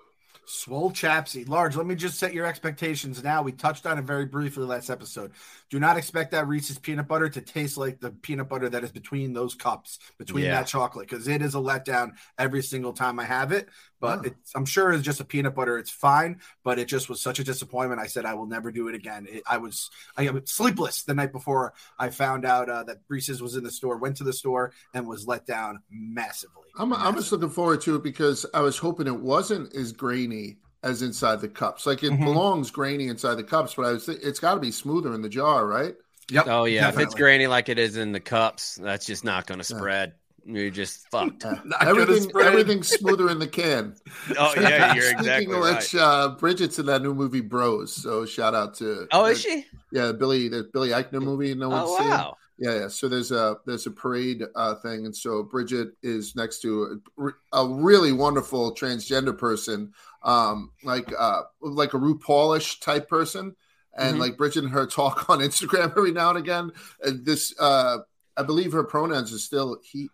Swole 0.49 0.91
Chapsy. 0.91 1.45
Large, 1.45 1.75
let 1.75 1.85
me 1.85 1.93
just 1.93 2.17
set 2.17 2.33
your 2.33 2.45
expectations 2.45 3.21
now. 3.21 3.41
We 3.41 3.51
touched 3.51 3.85
on 3.85 3.97
it 3.97 4.03
very 4.03 4.25
briefly 4.25 4.63
last 4.63 4.89
episode. 4.89 5.33
Do 5.69 5.77
not 5.77 5.97
expect 5.97 6.31
that 6.31 6.47
Reese's 6.47 6.79
peanut 6.79 7.05
butter 7.05 7.27
to 7.27 7.41
taste 7.41 7.75
like 7.75 7.99
the 7.99 8.11
peanut 8.11 8.47
butter 8.47 8.69
that 8.69 8.81
is 8.81 8.91
between 8.93 9.33
those 9.33 9.55
cups, 9.55 9.99
between 10.17 10.45
Yeah. 10.45 10.51
that 10.51 10.67
chocolate, 10.67 11.09
because 11.09 11.27
it 11.27 11.41
is 11.41 11.53
a 11.53 11.57
letdown 11.57 12.11
every 12.37 12.63
single 12.63 12.93
time 12.93 13.19
I 13.19 13.25
have 13.25 13.51
it. 13.51 13.67
But 13.99 14.19
Oh. 14.19 14.21
it's, 14.25 14.51
I'm 14.55 14.65
sure 14.65 14.91
it's 14.91 15.03
just 15.03 15.19
a 15.19 15.25
peanut 15.25 15.55
butter. 15.55 15.77
It's 15.77 15.89
fine, 15.89 16.39
but 16.63 16.77
it 16.79 16.87
just 16.87 17.09
was 17.09 17.19
such 17.21 17.39
a 17.39 17.43
disappointment. 17.43 17.99
I 17.99 18.07
said 18.07 18.25
I 18.25 18.35
will 18.35 18.45
never 18.45 18.71
do 18.71 18.87
it 18.87 18.95
again. 18.95 19.27
It, 19.29 19.43
I 19.47 19.57
was 19.57 19.89
I 20.15 20.29
was 20.29 20.43
sleepless 20.51 21.03
the 21.03 21.13
night 21.15 21.31
before 21.31 21.73
I 21.97 22.09
found 22.09 22.45
out 22.45 22.69
uh, 22.69 22.83
that 22.83 22.97
Reese's 23.07 23.41
was 23.41 23.55
in 23.55 23.63
the 23.63 23.71
store. 23.71 23.97
Went 23.97 24.17
to 24.17 24.23
the 24.23 24.33
store 24.33 24.71
and 24.93 25.07
was 25.07 25.25
let 25.27 25.45
down 25.45 25.81
massively. 25.89 26.63
I'm, 26.77 26.93
I'm 26.93 27.15
just 27.15 27.31
looking 27.31 27.49
forward 27.49 27.81
to 27.81 27.95
it 27.95 28.03
because 28.03 28.45
I 28.53 28.61
was 28.61 28.77
hoping 28.77 29.07
it 29.07 29.19
wasn't 29.19 29.73
as 29.75 29.91
grainy 29.91 30.57
as 30.83 31.01
inside 31.01 31.41
the 31.41 31.47
cups. 31.49 31.85
Like 31.87 32.03
it 32.03 32.11
Mhm. 32.11 32.23
belongs 32.23 32.69
grainy 32.69 33.07
inside 33.07 33.35
the 33.35 33.43
cups, 33.43 33.73
but 33.73 33.85
I 33.85 33.91
was 33.93 34.07
it's 34.07 34.39
got 34.39 34.53
to 34.53 34.59
be 34.59 34.71
smoother 34.71 35.13
in 35.15 35.21
the 35.23 35.29
jar, 35.29 35.65
right? 35.65 35.95
Yep. 36.29 36.45
Oh 36.47 36.65
yeah, 36.65 36.89
if 36.89 36.99
it's 36.99 37.15
grainy 37.15 37.47
like 37.47 37.67
it 37.69 37.79
is 37.79 37.97
in 37.97 38.11
the 38.11 38.19
cups, 38.19 38.75
that's 38.75 39.05
just 39.05 39.23
not 39.23 39.47
going 39.47 39.57
to 39.59 39.63
spread. 39.63 40.13
You're 40.49 40.69
just 40.71 41.07
fucked. 41.11 41.43
Yeah. 41.43 41.59
Everything 41.81 42.31
everything's 42.39 42.87
smoother 42.87 43.29
in 43.29 43.37
the 43.39 43.47
can. 43.47 43.95
Oh 44.39 44.53
yeah, 44.59 44.93
you're 44.95 45.03
Speaking 45.19 45.19
exactly 45.19 45.53
of 45.55 45.61
right. 45.61 45.75
which, 45.75 45.95
uh, 45.95 46.29
Bridget's 46.39 46.79
in 46.79 46.85
that 46.85 47.01
new 47.01 47.13
movie 47.13 47.41
Bros. 47.41 47.93
So 47.93 48.25
shout 48.25 48.55
out 48.55 48.75
to 48.75 49.07
Oh, 49.11 49.25
is 49.25 49.41
she? 49.41 49.65
yeah 49.91 50.13
Billy 50.13 50.47
the 50.47 50.69
Billy 50.71 50.89
Eichner 50.89 51.21
movie. 51.21 51.53
No 51.53 51.69
one's 51.69 51.89
Oh 51.89 51.97
seen. 51.99 52.09
wow. 52.09 52.37
Yeah, 52.59 52.73
yeah. 52.79 52.87
So 52.87 53.07
there's 53.07 53.31
a 53.31 53.57
there's 53.67 53.85
a 53.85 53.91
parade 53.91 54.43
uh, 54.55 54.75
thing, 54.75 55.05
and 55.05 55.15
so 55.15 55.43
Bridget 55.43 55.89
is 56.01 56.35
next 56.35 56.61
to 56.61 56.99
a, 57.19 57.29
a 57.61 57.67
really 57.67 58.11
wonderful 58.13 58.73
transgender 58.73 59.37
person, 59.37 59.91
um, 60.23 60.71
like 60.83 61.13
uh, 61.19 61.41
like 61.61 61.93
a 61.93 61.97
RuPaulish 61.97 62.79
type 62.81 63.07
person, 63.07 63.55
and 63.95 64.15
Mhm. 64.15 64.19
like 64.21 64.37
Bridget 64.37 64.63
and 64.63 64.73
her 64.73 64.87
talk 64.87 65.29
on 65.29 65.39
Instagram 65.39 65.91
every 65.95 66.11
now 66.11 66.29
and 66.29 66.37
again. 66.39 66.71
And 67.03 67.23
this, 67.23 67.53
uh, 67.59 67.99
I 68.35 68.41
believe 68.41 68.71
her 68.71 68.83
pronouns 68.83 69.31
are 69.33 69.37
still 69.39 69.77
he. 69.83 70.09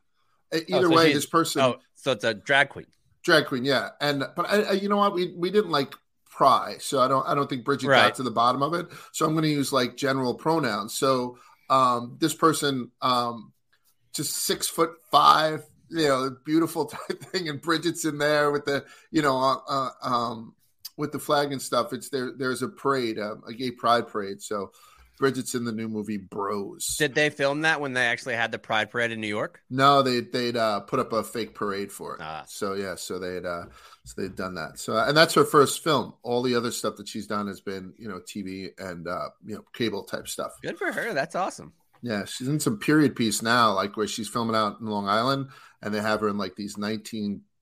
Oh, 0.54 0.60
Either 0.68 0.88
so 0.88 0.96
way, 0.96 1.14
this 1.14 1.26
person 1.26 1.62
Oh, 1.62 1.76
so 1.96 2.12
it's 2.12 2.24
a 2.24 2.34
drag 2.34 2.70
queen. 2.70 2.86
drag 3.24 3.46
queen, 3.48 3.66
yeah. 3.66 3.90
And 4.00 4.24
but 4.36 4.50
I, 4.50 4.62
I 4.62 4.72
you 4.74 4.90
know 4.90 4.98
what, 4.98 5.14
we 5.14 5.34
we 5.36 5.50
didn't 5.50 5.72
like 5.72 5.96
pry, 6.30 6.78
so 6.80 7.00
I 7.00 7.08
don't 7.08 7.28
I 7.28 7.34
don't 7.36 7.50
think 7.50 7.64
Bridget 7.66 7.88
got 7.88 8.16
to 8.16 8.24
the 8.24 8.32
bottom 8.32 8.62
of 8.62 8.74
it. 8.74 8.88
So 9.12 9.26
I'm 9.26 9.34
going 9.34 9.44
to 9.44 9.50
use 9.50 9.74
like 9.74 9.98
general 9.98 10.36
pronouns. 10.36 10.94
So 10.94 11.38
um 11.70 12.18
this 12.20 12.34
person 12.34 12.92
um 13.02 13.54
just 14.14 14.36
six 14.46 14.68
foot 14.68 14.92
five, 15.12 15.64
you 15.90 16.08
know, 16.08 16.36
beautiful 16.46 16.86
type 16.94 17.24
thing, 17.24 17.50
and 17.50 17.62
Bridget's 17.62 18.06
in 18.06 18.18
there 18.18 18.52
with 18.52 18.66
the 18.66 18.86
you 19.12 19.22
know 19.22 19.38
uh, 19.38 19.58
uh, 19.68 19.90
um 20.02 20.54
with 20.98 21.12
the 21.12 21.20
flag 21.20 21.52
and 21.52 21.62
stuff. 21.62 21.94
It's 21.94 22.10
there. 22.10 22.32
There's 22.38 22.62
a 22.62 22.68
parade, 22.68 23.18
uh, 23.18 23.36
a 23.48 23.54
gay 23.54 23.72
pride 23.72 24.08
parade. 24.08 24.42
So. 24.42 24.72
Bridget's 25.20 25.56
in 25.56 25.64
the 25.64 25.72
new 25.72 25.88
movie 25.88 26.18
Bros. 26.18 26.96
Did 26.98 27.14
they 27.14 27.30
film 27.30 27.62
that 27.62 27.80
when 27.80 27.94
they 27.94 28.06
actually 28.06 28.36
had 28.36 28.52
the 28.52 28.60
Pride 28.60 28.90
Parade 28.90 29.12
in 29.12 29.22
New 29.22 29.28
York? 29.28 29.62
No, 29.70 30.02
they 30.02 30.22
they'd 30.22 30.58
uh, 30.58 30.82
put 30.82 31.00
up 31.00 31.14
a 31.14 31.24
fake 31.24 31.56
parade 31.56 31.92
for 31.92 32.16
it. 32.16 32.22
Ah. 32.22 32.44
So 32.48 32.74
yeah, 32.74 32.96
so 32.96 33.20
they'd 33.20 33.46
uh, 33.46 33.66
so 34.06 34.22
they'd 34.22 34.36
done 34.36 34.56
that. 34.56 34.80
So 34.80 34.98
and 34.98 35.16
that's 35.16 35.34
her 35.36 35.46
first 35.46 35.84
film. 35.84 36.14
All 36.24 36.42
the 36.42 36.56
other 36.56 36.72
stuff 36.72 36.96
that 36.98 37.08
she's 37.08 37.28
done 37.28 37.48
has 37.48 37.62
been 37.62 37.94
you 37.98 38.08
know 38.08 38.20
TV 38.20 38.70
and 38.78 39.08
uh, 39.08 39.30
you 39.46 39.56
know 39.56 39.64
cable 39.74 40.04
type 40.04 40.28
stuff. 40.28 40.54
Good 40.62 40.78
for 40.78 40.92
her. 40.92 41.14
That's 41.14 41.36
awesome. 41.36 41.74
Yeah, 42.02 42.26
she's 42.26 42.50
in 42.50 42.60
some 42.60 42.80
period 42.80 43.16
piece 43.16 43.42
now, 43.42 43.74
like 43.74 43.96
where 43.96 44.08
she's 44.08 44.28
filming 44.28 44.58
out 44.58 44.82
in 44.82 44.88
Long 44.88 45.08
Island, 45.08 45.48
and 45.82 45.94
they 45.94 46.02
have 46.02 46.20
her 46.20 46.28
in 46.28 46.38
like 46.38 46.56
these 46.56 46.78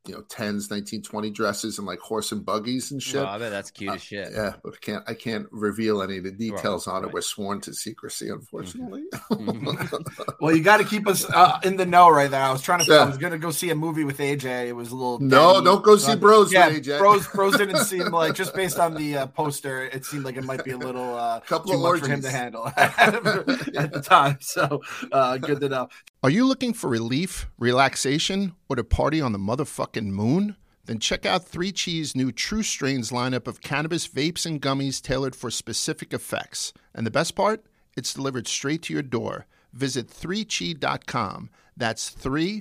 you 0.07 0.13
know 0.15 0.21
10s 0.21 0.71
1920 0.71 1.29
dresses 1.29 1.77
and 1.77 1.85
like 1.85 1.99
horse 1.99 2.31
and 2.31 2.43
buggies 2.43 2.91
and 2.91 3.03
shit 3.03 3.21
Oh, 3.21 3.25
I 3.27 3.37
bet 3.37 3.51
that's 3.51 3.69
cute 3.69 3.91
Uh, 3.91 3.93
as 3.95 4.01
shit. 4.01 4.29
yeah 4.33 4.53
but 4.63 4.73
i 4.73 4.77
can't 4.81 5.03
i 5.07 5.13
can't 5.13 5.45
reveal 5.51 6.01
any 6.01 6.17
of 6.17 6.23
the 6.23 6.31
details 6.31 6.87
on 6.87 7.03
it 7.03 7.05
right. 7.07 7.13
we're 7.13 7.21
sworn 7.21 7.61
to 7.61 7.73
secrecy 7.73 8.29
unfortunately 8.29 9.03
Mhm. 9.31 10.07
Well, 10.41 10.55
you 10.55 10.63
got 10.63 10.77
to 10.77 10.83
keep 10.83 11.07
us 11.07 11.23
uh, 11.29 11.59
in 11.63 11.77
the 11.77 11.85
know 11.85 12.09
right 12.09 12.29
now. 12.31 12.49
I 12.49 12.51
was 12.51 12.61
trying 12.63 12.83
to. 12.83 12.93
I 12.93 13.05
was 13.05 13.17
gonna 13.19 13.37
go 13.37 13.51
see 13.51 13.69
a 13.69 13.75
movie 13.75 14.03
with 14.03 14.17
AJ. 14.17 14.67
It 14.69 14.73
was 14.75 14.91
a 14.91 14.95
little. 14.95 15.19
no 15.19 15.53
denny. 15.53 15.65
don't 15.65 15.83
go 15.83 15.97
see 15.97 16.15
bros 16.15 16.51
Yeah, 16.51 16.69
AJ. 16.71 16.97
bros. 16.99 17.27
Bros 17.27 17.55
didn't 17.57 17.83
seem 17.85 18.07
like 18.11 18.33
just 18.33 18.55
based 18.55 18.79
on 18.79 18.95
the 18.95 19.17
uh, 19.17 19.25
poster. 19.27 19.85
It 19.85 20.03
seemed 20.05 20.25
like 20.25 20.37
it 20.37 20.43
might 20.43 20.63
be 20.63 20.71
a 20.71 20.77
little 20.77 21.15
uh, 21.15 21.41
Couple 21.41 21.71
too 21.73 21.77
of 21.77 21.83
much 21.83 21.99
for 22.01 22.07
him 22.07 22.21
to 22.21 22.31
handle 22.31 22.65
at 22.77 23.91
the 23.93 24.03
time. 24.03 24.37
So 24.41 24.81
uh, 25.11 25.37
good 25.37 25.59
to 25.61 25.69
know. 25.69 25.89
Are 26.23 26.29
you 26.29 26.45
looking 26.45 26.75
for 26.75 26.87
relief, 26.87 27.47
relaxation, 27.57 28.53
or 28.69 28.75
to 28.75 28.83
party 28.83 29.19
on 29.19 29.31
the 29.31 29.39
motherfucking 29.39 30.05
moon? 30.05 30.55
Then 30.85 30.99
check 30.99 31.25
out 31.25 31.49
3Chi's 31.49 32.15
new 32.15 32.31
True 32.31 32.61
Strains 32.61 33.09
lineup 33.09 33.47
of 33.47 33.61
cannabis 33.61 34.07
vapes 34.07 34.45
and 34.45 34.61
gummies 34.61 35.01
tailored 35.01 35.35
for 35.35 35.49
specific 35.49 36.13
effects. 36.13 36.73
And 36.93 37.07
the 37.07 37.11
best 37.11 37.33
part? 37.33 37.65
It's 37.97 38.13
delivered 38.13 38.47
straight 38.47 38.83
to 38.83 38.93
your 38.93 39.01
door. 39.01 39.47
Visit 39.73 40.09
3chi.com. 40.09 41.49
That's 41.75 42.11
3chi.com. 42.13 42.59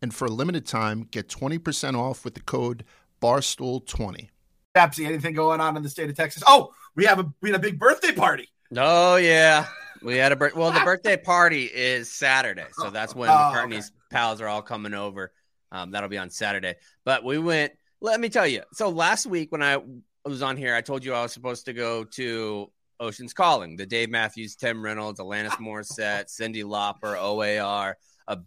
And 0.00 0.14
for 0.14 0.26
a 0.26 0.30
limited 0.30 0.64
time, 0.64 1.08
get 1.10 1.26
20% 1.26 1.98
off 1.98 2.24
with 2.24 2.34
the 2.34 2.40
code 2.40 2.84
BARSTOOL20. 3.20 4.28
Chapsy, 4.76 5.06
anything 5.06 5.34
going 5.34 5.60
on 5.60 5.76
in 5.76 5.82
the 5.82 5.90
state 5.90 6.08
of 6.08 6.14
Texas? 6.14 6.44
Oh, 6.46 6.72
we 6.94 7.04
have 7.06 7.18
a 7.18 7.28
we 7.40 7.50
had 7.50 7.58
a 7.58 7.62
big 7.62 7.80
birthday 7.80 8.12
party. 8.12 8.48
Oh 8.76 9.16
yeah, 9.16 9.66
we 10.02 10.16
had 10.16 10.32
a 10.32 10.36
birth. 10.36 10.54
Well, 10.54 10.72
the 10.72 10.80
birthday 10.80 11.16
party 11.16 11.64
is 11.64 12.10
Saturday, 12.10 12.66
so 12.72 12.90
that's 12.90 13.14
when 13.14 13.28
Oh, 13.30 13.32
McCartney's 13.32 13.92
pals 14.10 14.40
are 14.40 14.48
all 14.48 14.62
coming 14.62 14.94
over. 14.94 15.32
Um, 15.70 15.90
that'll 15.90 16.08
be 16.08 16.18
on 16.18 16.30
Saturday. 16.30 16.74
But 17.04 17.24
we 17.24 17.38
went. 17.38 17.72
Let 18.00 18.20
me 18.20 18.28
tell 18.28 18.46
you. 18.46 18.62
So 18.72 18.88
last 18.88 19.26
week 19.26 19.52
when 19.52 19.62
I 19.62 19.78
was 20.24 20.42
on 20.42 20.56
here, 20.56 20.74
I 20.74 20.80
told 20.80 21.04
you 21.04 21.14
I 21.14 21.22
was 21.22 21.32
supposed 21.32 21.66
to 21.66 21.72
go 21.72 22.04
to 22.04 22.70
Ocean's 23.00 23.32
Calling, 23.32 23.76
the 23.76 23.86
Dave 23.86 24.10
Matthews, 24.10 24.56
Tim 24.56 24.82
Reynolds, 24.82 25.20
Alanis 25.20 25.50
Morissette, 25.60 26.26
Cyndi 26.26 26.64
Lauper, 26.64 27.16
OAR, 27.16 27.96
a, 28.28 28.38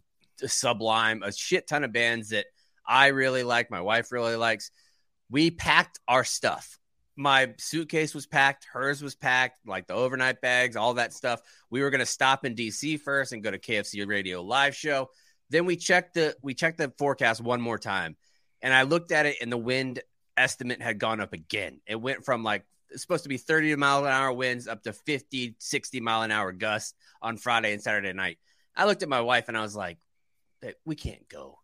a 0.41 0.47
Sublime, 0.47 1.23
a 1.23 1.31
shit 1.31 1.67
ton 1.67 1.83
of 1.83 1.91
bands 1.93 2.29
that 2.29 2.45
I 2.87 3.07
really 3.07 3.43
like. 3.43 3.71
My 3.71 3.81
wife 3.81 4.11
really 4.11 4.35
likes. 4.35 4.71
We 5.29 5.51
packed 5.51 5.99
our 6.07 6.23
stuff 6.23 6.77
my 7.15 7.53
suitcase 7.57 8.13
was 8.13 8.25
packed, 8.27 8.65
hers 8.71 9.01
was 9.01 9.15
packed, 9.15 9.59
like 9.65 9.87
the 9.87 9.93
overnight 9.93 10.41
bags, 10.41 10.75
all 10.75 10.95
that 10.95 11.13
stuff. 11.13 11.41
We 11.69 11.81
were 11.81 11.89
gonna 11.89 12.05
stop 12.05 12.45
in 12.45 12.55
DC 12.55 12.99
first 13.01 13.31
and 13.31 13.43
go 13.43 13.51
to 13.51 13.59
KFC 13.59 14.05
Radio 14.07 14.41
live 14.41 14.75
show. 14.75 15.09
Then 15.49 15.65
we 15.65 15.75
checked 15.75 16.15
the 16.15 16.35
we 16.41 16.53
checked 16.53 16.77
the 16.77 16.93
forecast 16.97 17.41
one 17.41 17.61
more 17.61 17.77
time, 17.77 18.15
and 18.61 18.73
I 18.73 18.83
looked 18.83 19.11
at 19.11 19.25
it, 19.25 19.37
and 19.41 19.51
the 19.51 19.57
wind 19.57 20.01
estimate 20.37 20.81
had 20.81 20.99
gone 20.99 21.21
up 21.21 21.33
again. 21.33 21.79
It 21.87 21.95
went 21.95 22.25
from 22.25 22.43
like 22.43 22.65
it's 22.89 23.01
supposed 23.01 23.23
to 23.23 23.29
be 23.29 23.37
30 23.37 23.75
mile 23.75 24.05
an 24.05 24.11
hour 24.11 24.31
winds 24.31 24.67
up 24.67 24.83
to 24.83 24.93
50, 24.93 25.55
60 25.59 25.99
mile 26.01 26.21
an 26.21 26.31
hour 26.31 26.51
gusts 26.51 26.93
on 27.21 27.37
Friday 27.37 27.73
and 27.73 27.81
Saturday 27.81 28.13
night. 28.13 28.37
I 28.75 28.85
looked 28.85 29.03
at 29.03 29.09
my 29.09 29.21
wife 29.21 29.47
and 29.47 29.57
I 29.57 29.61
was 29.61 29.75
like, 29.75 29.97
we 30.85 30.95
can't 30.95 31.27
go 31.29 31.59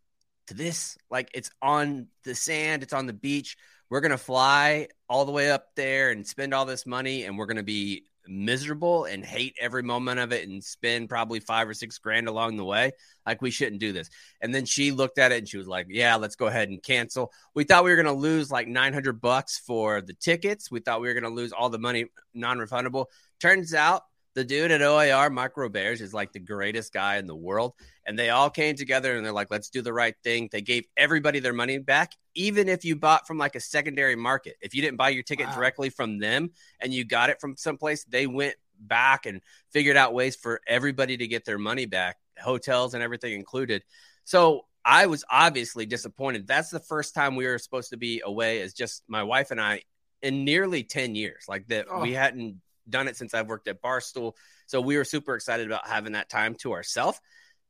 to 0.47 0.53
this. 0.53 0.97
Like 1.09 1.29
it's 1.33 1.49
on 1.61 2.07
the 2.23 2.35
sand, 2.35 2.83
it's 2.83 2.93
on 2.93 3.05
the 3.05 3.13
beach. 3.13 3.57
We're 3.91 3.99
gonna 3.99 4.17
fly 4.17 4.87
all 5.09 5.25
the 5.25 5.33
way 5.33 5.51
up 5.51 5.75
there 5.75 6.11
and 6.11 6.25
spend 6.25 6.53
all 6.53 6.65
this 6.65 6.85
money, 6.85 7.25
and 7.25 7.37
we're 7.37 7.45
gonna 7.45 7.61
be 7.61 8.05
miserable 8.25 9.03
and 9.03 9.25
hate 9.25 9.53
every 9.59 9.83
moment 9.83 10.17
of 10.17 10.31
it 10.31 10.47
and 10.47 10.63
spend 10.63 11.09
probably 11.09 11.41
five 11.41 11.67
or 11.67 11.73
six 11.73 11.97
grand 11.97 12.29
along 12.29 12.55
the 12.55 12.63
way. 12.63 12.93
Like 13.25 13.41
we 13.41 13.51
shouldn't 13.51 13.81
do 13.81 13.91
this. 13.91 14.09
And 14.39 14.55
then 14.55 14.63
she 14.63 14.91
looked 14.91 15.17
at 15.17 15.33
it 15.33 15.39
and 15.39 15.49
she 15.49 15.57
was 15.57 15.67
like, 15.67 15.87
"Yeah, 15.89 16.15
let's 16.15 16.37
go 16.37 16.47
ahead 16.47 16.69
and 16.69 16.81
cancel." 16.81 17.33
We 17.53 17.65
thought 17.65 17.83
we 17.83 17.89
were 17.89 17.97
gonna 17.97 18.13
lose 18.13 18.49
like 18.49 18.69
nine 18.69 18.93
hundred 18.93 19.19
bucks 19.19 19.59
for 19.59 19.99
the 19.99 20.13
tickets. 20.13 20.71
We 20.71 20.79
thought 20.79 21.01
we 21.01 21.09
were 21.09 21.13
gonna 21.13 21.35
lose 21.35 21.51
all 21.51 21.69
the 21.69 21.77
money 21.77 22.05
non-refundable. 22.33 23.07
Turns 23.41 23.73
out 23.73 24.03
the 24.33 24.43
dude 24.45 24.71
at 24.71 24.81
OAR, 24.81 25.29
Marc 25.29 25.55
Roberge, 25.55 25.99
is 26.01 26.13
like 26.13 26.31
the 26.31 26.39
greatest 26.39 26.93
guy 26.93 27.17
in 27.17 27.27
the 27.27 27.35
world. 27.35 27.73
And 28.05 28.17
they 28.17 28.29
all 28.29 28.49
came 28.49 28.75
together 28.75 29.15
and 29.15 29.25
they're 29.25 29.33
like, 29.33 29.51
let's 29.51 29.69
do 29.69 29.81
the 29.81 29.93
right 29.93 30.15
thing. 30.23 30.47
They 30.51 30.61
gave 30.61 30.85
everybody 30.95 31.39
their 31.39 31.53
money 31.53 31.77
back, 31.79 32.13
even 32.33 32.69
if 32.69 32.85
you 32.85 32.95
bought 32.95 33.27
from 33.27 33.37
like 33.37 33.55
a 33.55 33.59
secondary 33.59 34.15
market. 34.15 34.55
If 34.61 34.73
you 34.73 34.81
didn't 34.81 34.97
buy 34.97 35.09
your 35.09 35.23
ticket 35.23 35.47
Wow. 35.47 35.55
directly 35.55 35.89
from 35.89 36.19
them 36.19 36.51
and 36.79 36.93
you 36.93 37.03
got 37.03 37.29
it 37.29 37.41
from 37.41 37.57
someplace, 37.57 38.03
they 38.05 38.25
went 38.27 38.55
back 38.79 39.25
and 39.25 39.41
figured 39.71 39.97
out 39.97 40.13
ways 40.13 40.35
for 40.35 40.61
everybody 40.65 41.17
to 41.17 41.27
get 41.27 41.45
their 41.45 41.59
money 41.59 41.85
back, 41.85 42.17
hotels 42.41 42.93
and 42.93 43.03
everything 43.03 43.33
included. 43.33 43.83
So 44.23 44.65
I 44.83 45.05
was 45.07 45.23
obviously 45.29 45.85
disappointed. 45.85 46.47
That's 46.47 46.69
the 46.69 46.79
first 46.79 47.13
time 47.13 47.35
we 47.35 47.45
were 47.45 47.59
supposed 47.59 47.89
to 47.91 47.97
be 47.97 48.21
away 48.25 48.61
as 48.61 48.73
just 48.73 49.03
my 49.07 49.21
wife 49.23 49.51
and 49.51 49.61
I 49.61 49.81
in 50.23 50.43
nearly 50.45 50.83
10 50.83 51.13
years. 51.15 51.45
Like 51.47 51.67
that 51.67 51.85
Oh. 51.91 52.01
we 52.01 52.13
hadn't 52.13 52.61
done 52.89 53.07
it 53.07 53.17
since 53.17 53.33
I've 53.33 53.47
worked 53.47 53.67
at 53.67 53.81
Barstool. 53.81 54.33
So 54.67 54.81
we 54.81 54.97
were 54.97 55.03
super 55.03 55.35
excited 55.35 55.65
about 55.65 55.87
having 55.87 56.13
that 56.13 56.29
time 56.29 56.55
to 56.61 56.73
ourselves. 56.73 57.19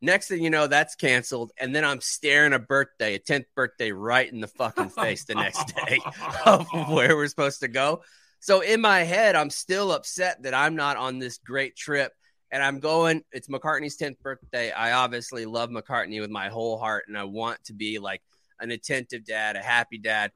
Next 0.01 0.27
thing 0.27 0.43
you 0.43 0.49
know, 0.49 0.65
that's 0.65 0.95
canceled. 0.95 1.51
And 1.59 1.75
then 1.75 1.85
I'm 1.85 2.01
staring 2.01 2.53
a 2.53 2.59
birthday, 2.59 3.15
a 3.15 3.19
10th 3.19 3.45
birthday, 3.55 3.91
right 3.91 4.31
in 4.31 4.41
the 4.41 4.47
fucking 4.47 4.89
face 5.01 5.25
the 5.25 5.35
next 5.35 5.73
day 5.75 5.99
of 6.45 6.67
where 6.89 7.15
we're 7.15 7.27
supposed 7.27 7.59
to 7.61 7.67
go. 7.67 8.01
So 8.39 8.61
in 8.61 8.81
my 8.81 9.01
head, 9.01 9.35
I'm 9.35 9.51
still 9.51 9.91
upset 9.91 10.41
that 10.43 10.55
I'm 10.55 10.75
not 10.75 10.97
on 10.97 11.19
this 11.19 11.37
great 11.37 11.75
trip. 11.75 12.11
And 12.51 12.61
I'm 12.61 12.79
going, 12.79 13.23
it's 13.31 13.47
McCartney's 13.47 13.97
10th 13.97 14.19
birthday. 14.19 14.71
I 14.71 14.93
obviously 14.93 15.45
love 15.45 15.69
McCartney 15.69 16.19
with 16.19 16.31
my 16.31 16.49
whole 16.49 16.77
heart. 16.77 17.05
And 17.07 17.17
I 17.17 17.23
want 17.23 17.63
to 17.65 17.73
be 17.73 17.99
like 17.99 18.21
an 18.59 18.71
attentive 18.71 19.23
dad, 19.23 19.55
a 19.55 19.59
happy 19.61 19.99
dad. 19.99 20.31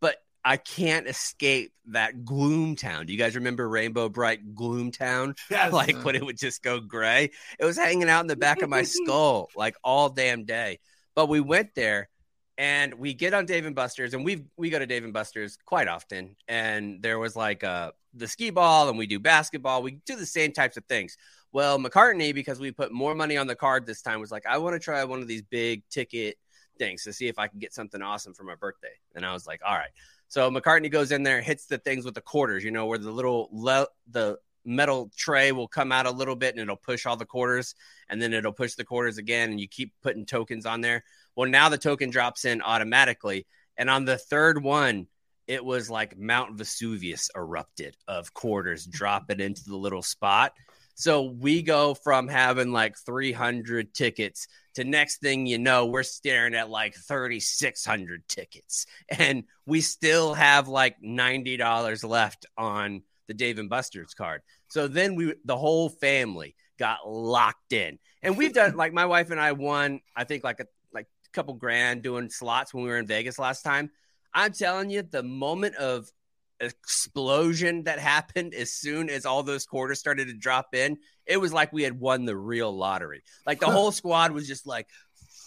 But 0.00 0.16
I 0.46 0.58
can't 0.58 1.08
escape 1.08 1.72
that 1.86 2.24
gloom 2.24 2.76
town. 2.76 3.06
Do 3.06 3.12
you 3.12 3.18
guys 3.18 3.34
remember 3.34 3.68
Rainbow 3.68 4.08
Brite 4.08 4.54
Gloom 4.54 4.92
Town? 4.92 5.34
Yes. 5.50 5.72
like 5.72 6.04
when 6.04 6.14
it 6.14 6.24
would 6.24 6.38
just 6.38 6.62
go 6.62 6.78
gray. 6.78 7.32
It 7.58 7.64
was 7.64 7.76
hanging 7.76 8.08
out 8.08 8.20
in 8.20 8.28
the 8.28 8.36
back 8.36 8.62
of 8.62 8.70
my 8.70 8.82
skull 8.84 9.48
like 9.56 9.74
all 9.82 10.08
damn 10.08 10.44
day. 10.44 10.78
But 11.16 11.28
we 11.28 11.40
went 11.40 11.74
there 11.74 12.08
and 12.56 12.94
we 12.94 13.12
get 13.12 13.34
on 13.34 13.44
Dave 13.46 13.66
and 13.66 13.74
Buster's 13.74 14.14
and 14.14 14.24
we 14.24 14.44
we 14.56 14.70
go 14.70 14.78
to 14.78 14.86
Dave 14.86 15.02
and 15.02 15.12
Buster's 15.12 15.58
quite 15.64 15.88
often. 15.88 16.36
And 16.46 17.02
there 17.02 17.18
was 17.18 17.34
like 17.34 17.64
uh 17.64 17.90
the 18.14 18.28
Skee-Ball 18.28 18.88
and 18.88 18.96
we 18.96 19.08
do 19.08 19.18
basketball. 19.18 19.82
We 19.82 19.98
do 20.06 20.14
the 20.14 20.26
same 20.26 20.52
types 20.52 20.76
of 20.76 20.84
things. 20.84 21.16
Well, 21.52 21.78
McCartney, 21.80 22.32
because 22.32 22.60
we 22.60 22.70
put 22.70 22.92
more 22.92 23.16
money 23.16 23.36
on 23.36 23.48
the 23.48 23.56
card 23.56 23.84
this 23.84 24.00
time, 24.00 24.20
was 24.20 24.30
like, 24.30 24.46
I 24.46 24.58
want 24.58 24.74
to 24.74 24.80
try 24.80 25.02
one 25.04 25.20
of 25.20 25.26
these 25.26 25.42
big 25.42 25.82
ticket 25.90 26.36
things 26.78 27.02
to 27.04 27.12
see 27.12 27.26
if 27.26 27.38
I 27.38 27.48
can 27.48 27.58
get 27.58 27.74
something 27.74 28.00
awesome 28.00 28.32
for 28.32 28.44
my 28.44 28.54
birthday. 28.54 28.94
And 29.14 29.26
I 29.26 29.32
was 29.32 29.46
like, 29.46 29.60
all 29.66 29.74
right. 29.74 29.90
So 30.28 30.50
McCartney 30.50 30.90
goes 30.90 31.12
in 31.12 31.22
there, 31.22 31.40
hits 31.40 31.66
the 31.66 31.78
things 31.78 32.04
with 32.04 32.14
the 32.14 32.20
quarters, 32.20 32.64
you 32.64 32.70
know, 32.70 32.86
where 32.86 32.98
the 32.98 33.10
little 33.10 33.48
le- 33.52 33.88
the 34.10 34.38
metal 34.64 35.10
tray 35.16 35.52
will 35.52 35.68
come 35.68 35.92
out 35.92 36.06
a 36.06 36.10
little 36.10 36.34
bit 36.34 36.54
and 36.54 36.60
it'll 36.60 36.76
push 36.76 37.06
all 37.06 37.16
the 37.16 37.24
quarters 37.24 37.74
and 38.08 38.20
then 38.20 38.32
it'll 38.32 38.52
push 38.52 38.74
the 38.74 38.84
quarters 38.84 39.18
again 39.18 39.50
and 39.50 39.60
you 39.60 39.68
keep 39.68 39.92
putting 40.02 40.26
tokens 40.26 40.66
on 40.66 40.80
there. 40.80 41.04
Well, 41.36 41.48
now 41.48 41.68
the 41.68 41.78
token 41.78 42.10
drops 42.10 42.44
in 42.44 42.60
automatically. 42.62 43.46
And 43.76 43.88
on 43.88 44.04
the 44.04 44.18
third 44.18 44.62
one, 44.62 45.06
it 45.46 45.64
was 45.64 45.88
like 45.88 46.18
Mount 46.18 46.58
Vesuvius 46.58 47.30
erupted 47.36 47.96
of 48.08 48.34
quarters 48.34 48.84
dropping 48.84 49.40
into 49.40 49.62
the 49.64 49.76
little 49.76 50.02
spot. 50.02 50.52
So 50.94 51.22
we 51.22 51.62
go 51.62 51.94
from 51.94 52.26
having 52.26 52.72
like 52.72 52.96
300 52.98 53.94
tickets 53.94 54.48
to 54.76 54.84
next 54.84 55.22
thing 55.22 55.46
you 55.46 55.58
know, 55.58 55.86
we're 55.86 56.02
staring 56.02 56.54
at 56.54 56.70
like 56.70 56.94
3,600 56.94 58.28
tickets. 58.28 58.86
And 59.08 59.44
we 59.66 59.80
still 59.80 60.34
have 60.34 60.68
like 60.68 61.00
$90 61.02 62.08
left 62.08 62.46
on 62.56 63.02
the 63.26 63.34
Dave 63.34 63.58
and 63.58 63.70
Buster's 63.70 64.14
card. 64.14 64.42
So 64.68 64.86
then 64.86 65.14
we, 65.14 65.34
the 65.44 65.56
whole 65.56 65.88
family 65.88 66.54
got 66.78 67.08
locked 67.08 67.72
in. 67.72 67.98
And 68.22 68.36
we've 68.36 68.52
done 68.52 68.76
like 68.76 68.92
my 68.92 69.06
wife 69.06 69.30
and 69.30 69.40
I 69.40 69.52
won, 69.52 70.00
I 70.14 70.24
think 70.24 70.44
like 70.44 70.60
a 70.60 70.66
like 70.92 71.06
a 71.06 71.30
couple 71.32 71.54
grand 71.54 72.02
doing 72.02 72.28
slots 72.28 72.74
when 72.74 72.84
we 72.84 72.90
were 72.90 72.98
in 72.98 73.06
Vegas 73.06 73.38
last 73.38 73.62
time. 73.62 73.90
I'm 74.34 74.52
telling 74.52 74.90
you, 74.90 75.02
the 75.02 75.22
moment 75.22 75.76
of 75.76 76.10
explosion 76.60 77.84
that 77.84 77.98
happened 77.98 78.54
as 78.54 78.72
soon 78.72 79.10
as 79.10 79.26
all 79.26 79.42
those 79.42 79.66
quarters 79.66 79.98
started 79.98 80.28
to 80.28 80.34
drop 80.34 80.74
in, 80.74 80.98
it 81.26 81.38
was 81.38 81.52
like 81.52 81.72
we 81.72 81.82
had 81.82 81.98
won 81.98 82.24
the 82.24 82.36
real 82.36 82.76
lottery. 82.76 83.22
Like 83.46 83.60
the 83.60 83.70
whole 83.70 83.92
squad 83.92 84.32
was 84.32 84.46
just 84.46 84.66
like, 84.66 84.88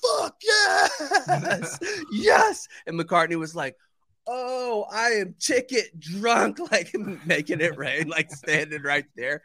fuck 0.01 0.35
yes, 0.43 1.79
yes. 2.11 2.67
And 2.87 2.99
McCartney 2.99 3.37
was 3.37 3.55
like, 3.55 3.75
oh, 4.27 4.85
I 4.91 5.09
am 5.11 5.35
ticket 5.39 5.99
drunk, 5.99 6.59
like 6.71 6.93
making 7.25 7.61
it 7.61 7.77
rain, 7.77 8.07
like 8.07 8.31
standing 8.31 8.83
right 8.83 9.05
there. 9.15 9.41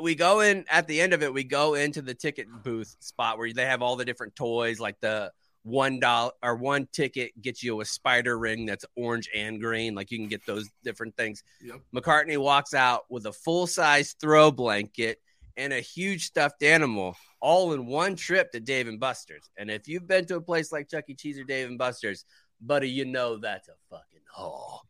We 0.00 0.14
go 0.14 0.40
in 0.40 0.64
at 0.70 0.86
the 0.86 1.00
end 1.00 1.12
of 1.12 1.22
it, 1.22 1.34
we 1.34 1.42
go 1.42 1.74
into 1.74 2.02
the 2.02 2.14
ticket 2.14 2.46
booth 2.62 2.94
spot 3.00 3.38
where 3.38 3.52
they 3.52 3.66
have 3.66 3.82
all 3.82 3.96
the 3.96 4.04
different 4.04 4.36
toys, 4.36 4.78
like 4.78 5.00
the 5.00 5.32
one 5.68 6.00
dollar 6.00 6.32
or 6.42 6.56
one 6.56 6.88
ticket 6.92 7.30
gets 7.40 7.62
you 7.62 7.80
a 7.80 7.84
spider 7.84 8.38
ring 8.38 8.66
that's 8.66 8.84
orange 8.96 9.28
and 9.34 9.60
green. 9.60 9.94
Like 9.94 10.10
you 10.10 10.18
can 10.18 10.28
get 10.28 10.44
those 10.46 10.68
different 10.82 11.16
things. 11.16 11.44
Yep. 11.62 11.80
McCartney 11.94 12.38
walks 12.38 12.74
out 12.74 13.02
with 13.10 13.26
a 13.26 13.32
full 13.32 13.66
size 13.66 14.14
throw 14.20 14.50
blanket 14.50 15.20
and 15.56 15.72
a 15.72 15.80
huge 15.80 16.24
stuffed 16.26 16.62
animal. 16.62 17.16
all 17.40 17.72
in 17.72 17.86
one 17.86 18.16
trip 18.16 18.50
to 18.52 18.60
Dave 18.60 18.88
and 18.88 18.98
Buster's. 18.98 19.50
And 19.56 19.70
if 19.70 19.86
you've 19.88 20.06
been 20.06 20.24
to 20.26 20.36
a 20.36 20.40
place 20.40 20.72
like 20.72 20.88
Chuck 20.88 21.04
E. 21.08 21.14
Cheese 21.14 21.38
or 21.38 21.44
Dave 21.44 21.68
and 21.68 21.78
Buster's, 21.78 22.24
buddy, 22.60 22.88
you 22.90 23.04
know 23.04 23.36
that's 23.36 23.68
a 23.68 23.72
fucking 23.90 24.22
haul. 24.32 24.82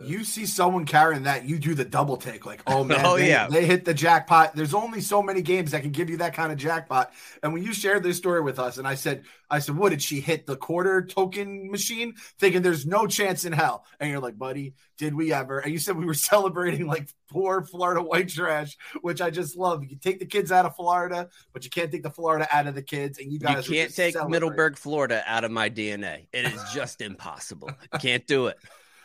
You 0.00 0.24
see 0.24 0.46
someone 0.46 0.84
carrying 0.84 1.24
that, 1.24 1.44
you 1.48 1.58
do 1.58 1.74
the 1.74 1.84
double 1.84 2.16
take, 2.16 2.44
like, 2.46 2.62
oh 2.66 2.82
man, 2.84 3.04
Oh, 3.04 3.16
they, 3.16 3.28
yeah. 3.28 3.48
they 3.48 3.64
hit 3.66 3.84
the 3.84 3.94
jackpot. 3.94 4.54
There's 4.56 4.74
only 4.74 5.00
so 5.00 5.22
many 5.22 5.42
games 5.42 5.70
that 5.72 5.82
can 5.82 5.90
give 5.92 6.10
you 6.10 6.16
that 6.18 6.34
kind 6.34 6.50
of 6.50 6.58
jackpot. 6.58 7.12
And 7.42 7.52
when 7.52 7.62
you 7.62 7.72
shared 7.72 8.02
this 8.02 8.16
story 8.16 8.40
with 8.40 8.58
us, 8.58 8.78
and 8.78 8.86
I 8.88 8.94
said, 8.96 9.24
I 9.50 9.58
said, 9.58 9.76
what 9.76 9.90
did 9.90 10.02
she 10.02 10.20
hit 10.20 10.46
the 10.46 10.56
quarter 10.56 11.02
token 11.02 11.70
machine? 11.70 12.14
Thinking 12.38 12.62
there's 12.62 12.86
no 12.86 13.06
chance 13.06 13.44
in 13.44 13.52
hell. 13.52 13.84
And 14.00 14.10
you're 14.10 14.20
like, 14.20 14.38
buddy, 14.38 14.74
did 14.98 15.14
we 15.14 15.32
ever? 15.32 15.58
And 15.58 15.72
you 15.72 15.78
said 15.78 15.96
we 15.96 16.06
were 16.06 16.14
celebrating 16.32 16.86
like 16.86 17.08
poor 17.30 17.62
Florida 17.62 18.02
white 18.02 18.28
trash, 18.28 18.76
which 19.02 19.20
I 19.20 19.30
just 19.30 19.56
love. 19.56 19.84
You 19.84 19.96
take 19.96 20.18
the 20.20 20.26
kids 20.26 20.50
out 20.50 20.64
of 20.66 20.74
Florida, 20.74 21.28
but 21.52 21.64
you 21.64 21.70
can't 21.70 21.92
take 21.92 22.02
the 22.02 22.10
Florida 22.10 22.48
out 22.50 22.66
of 22.66 22.74
the 22.74 22.82
kids. 22.82 23.18
And 23.18 23.26
you 23.28 23.34
You 23.34 23.38
guys 23.40 23.68
were 23.68 23.74
can't 23.74 23.94
take. 23.94 24.16
Middleburg, 24.28 24.78
Florida 24.78 25.22
out 25.26 25.44
of 25.44 25.50
my 25.50 25.68
DNA. 25.70 26.26
It 26.32 26.46
is 26.46 26.60
just 26.72 27.00
impossible. 27.02 27.70
Can't 28.00 28.26
do 28.26 28.46
it. 28.48 28.58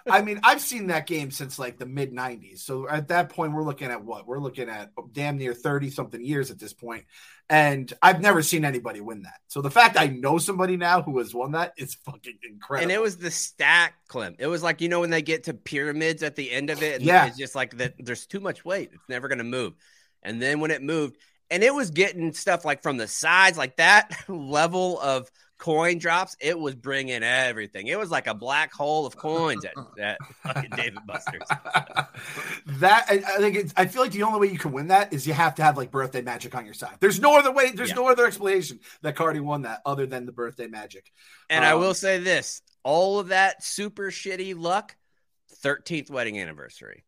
I 0.09 0.21
mean, 0.21 0.39
I've 0.43 0.61
seen 0.61 0.87
that 0.87 1.07
game 1.07 1.31
since 1.31 1.57
like 1.59 1.77
the 1.77 1.85
mid 1.85 2.11
90s. 2.13 2.59
So 2.59 2.87
at 2.87 3.07
that 3.09 3.29
point, 3.29 3.53
we're 3.53 3.63
looking 3.63 3.91
at 3.91 4.03
what? 4.03 4.27
We're 4.27 4.39
looking 4.39 4.69
at 4.69 4.91
damn 5.13 5.37
near 5.37 5.53
30 5.53 5.89
something 5.89 6.23
years 6.23 6.51
at 6.51 6.59
this 6.59 6.73
point. 6.73 7.05
And 7.49 7.91
I've 8.01 8.19
never 8.21 8.41
seen 8.41 8.65
anybody 8.65 8.99
win 8.99 9.21
that. 9.23 9.39
So 9.47 9.61
the 9.61 9.71
fact 9.71 9.97
I 9.97 10.07
know 10.07 10.37
somebody 10.37 10.75
now 10.75 11.01
who 11.01 11.17
has 11.19 11.33
won 11.33 11.51
that 11.53 11.73
is 11.77 11.95
fucking 11.95 12.39
incredible. 12.43 12.83
And 12.83 12.91
it 12.91 13.01
was 13.01 13.17
the 13.17 13.31
stack, 13.31 13.93
Clem. 14.07 14.35
It 14.39 14.47
was 14.47 14.61
like 14.63 14.81
you 14.81 14.89
know 14.89 14.99
when 14.99 15.09
they 15.11 15.21
get 15.21 15.45
to 15.45 15.53
pyramids 15.53 16.23
at 16.23 16.35
the 16.35 16.51
end 16.51 16.69
of 16.69 16.83
it, 16.83 16.95
and 16.95 17.03
Yeah. 17.05 17.25
it's 17.27 17.37
just 17.37 17.55
like 17.55 17.77
that. 17.77 17.93
There's 17.99 18.25
too 18.25 18.41
much 18.41 18.65
weight; 18.65 18.89
it's 18.93 19.07
never 19.07 19.27
going 19.29 19.37
to 19.37 19.43
move. 19.45 19.73
And 20.23 20.41
then 20.41 20.59
when 20.59 20.71
it 20.71 20.81
moved, 20.83 21.17
and 21.49 21.63
it 21.63 21.73
was 21.73 21.91
getting 21.91 22.33
stuff 22.33 22.65
like 22.65 22.83
from 22.83 22.97
the 22.97 23.07
sides, 23.07 23.57
like 23.57 23.77
that 23.77 24.11
level 24.27 24.99
of 24.99 25.31
coin 25.57 25.97
drops, 25.97 26.35
it 26.39 26.57
was 26.59 26.75
bringing 26.75 27.23
everything. 27.23 27.87
It 27.87 27.97
was 27.97 28.11
like 28.11 28.27
a 28.27 28.33
black 28.33 28.71
hole 28.73 29.05
of 29.05 29.15
coins 29.17 29.65
at, 29.65 29.73
at 29.99 30.17
fucking 30.43 30.69
Dave 30.75 30.95
and 30.95 31.05
Buster's. 31.07 31.41
that 32.79 33.05
I, 33.09 33.23
I 33.27 33.37
think 33.37 33.55
it's, 33.55 33.73
I 33.75 33.85
feel 33.87 34.01
like 34.03 34.11
the 34.11 34.23
only 34.23 34.39
way 34.47 34.53
you 34.53 34.59
can 34.59 34.71
win 34.71 34.87
that 34.87 35.13
is 35.13 35.25
you 35.27 35.33
have 35.33 35.55
to 35.55 35.63
have 35.63 35.77
like 35.77 35.91
birthday 35.91 36.21
magic 36.21 36.55
on 36.55 36.65
your 36.65 36.73
side. 36.73 36.95
There's 36.99 37.19
no 37.19 37.37
other 37.37 37.51
way. 37.51 37.71
There's 37.71 37.89
Yeah. 37.89 37.95
no 37.95 38.07
other 38.09 38.25
explanation 38.25 38.79
that 39.01 39.15
Cardi 39.15 39.39
won 39.39 39.63
that 39.63 39.81
other 39.85 40.05
than 40.05 40.25
the 40.25 40.31
birthday 40.31 40.67
magic. 40.67 41.11
And 41.49 41.65
I 41.65 41.71
Um, 41.71 41.79
will 41.81 41.93
say 41.93 42.19
this: 42.19 42.61
all 42.83 43.19
of 43.19 43.29
that 43.29 43.63
super 43.63 44.11
shitty 44.11 44.57
luck, 44.57 44.95
13th 45.63 46.09
wedding 46.09 46.39
anniversary. 46.39 47.03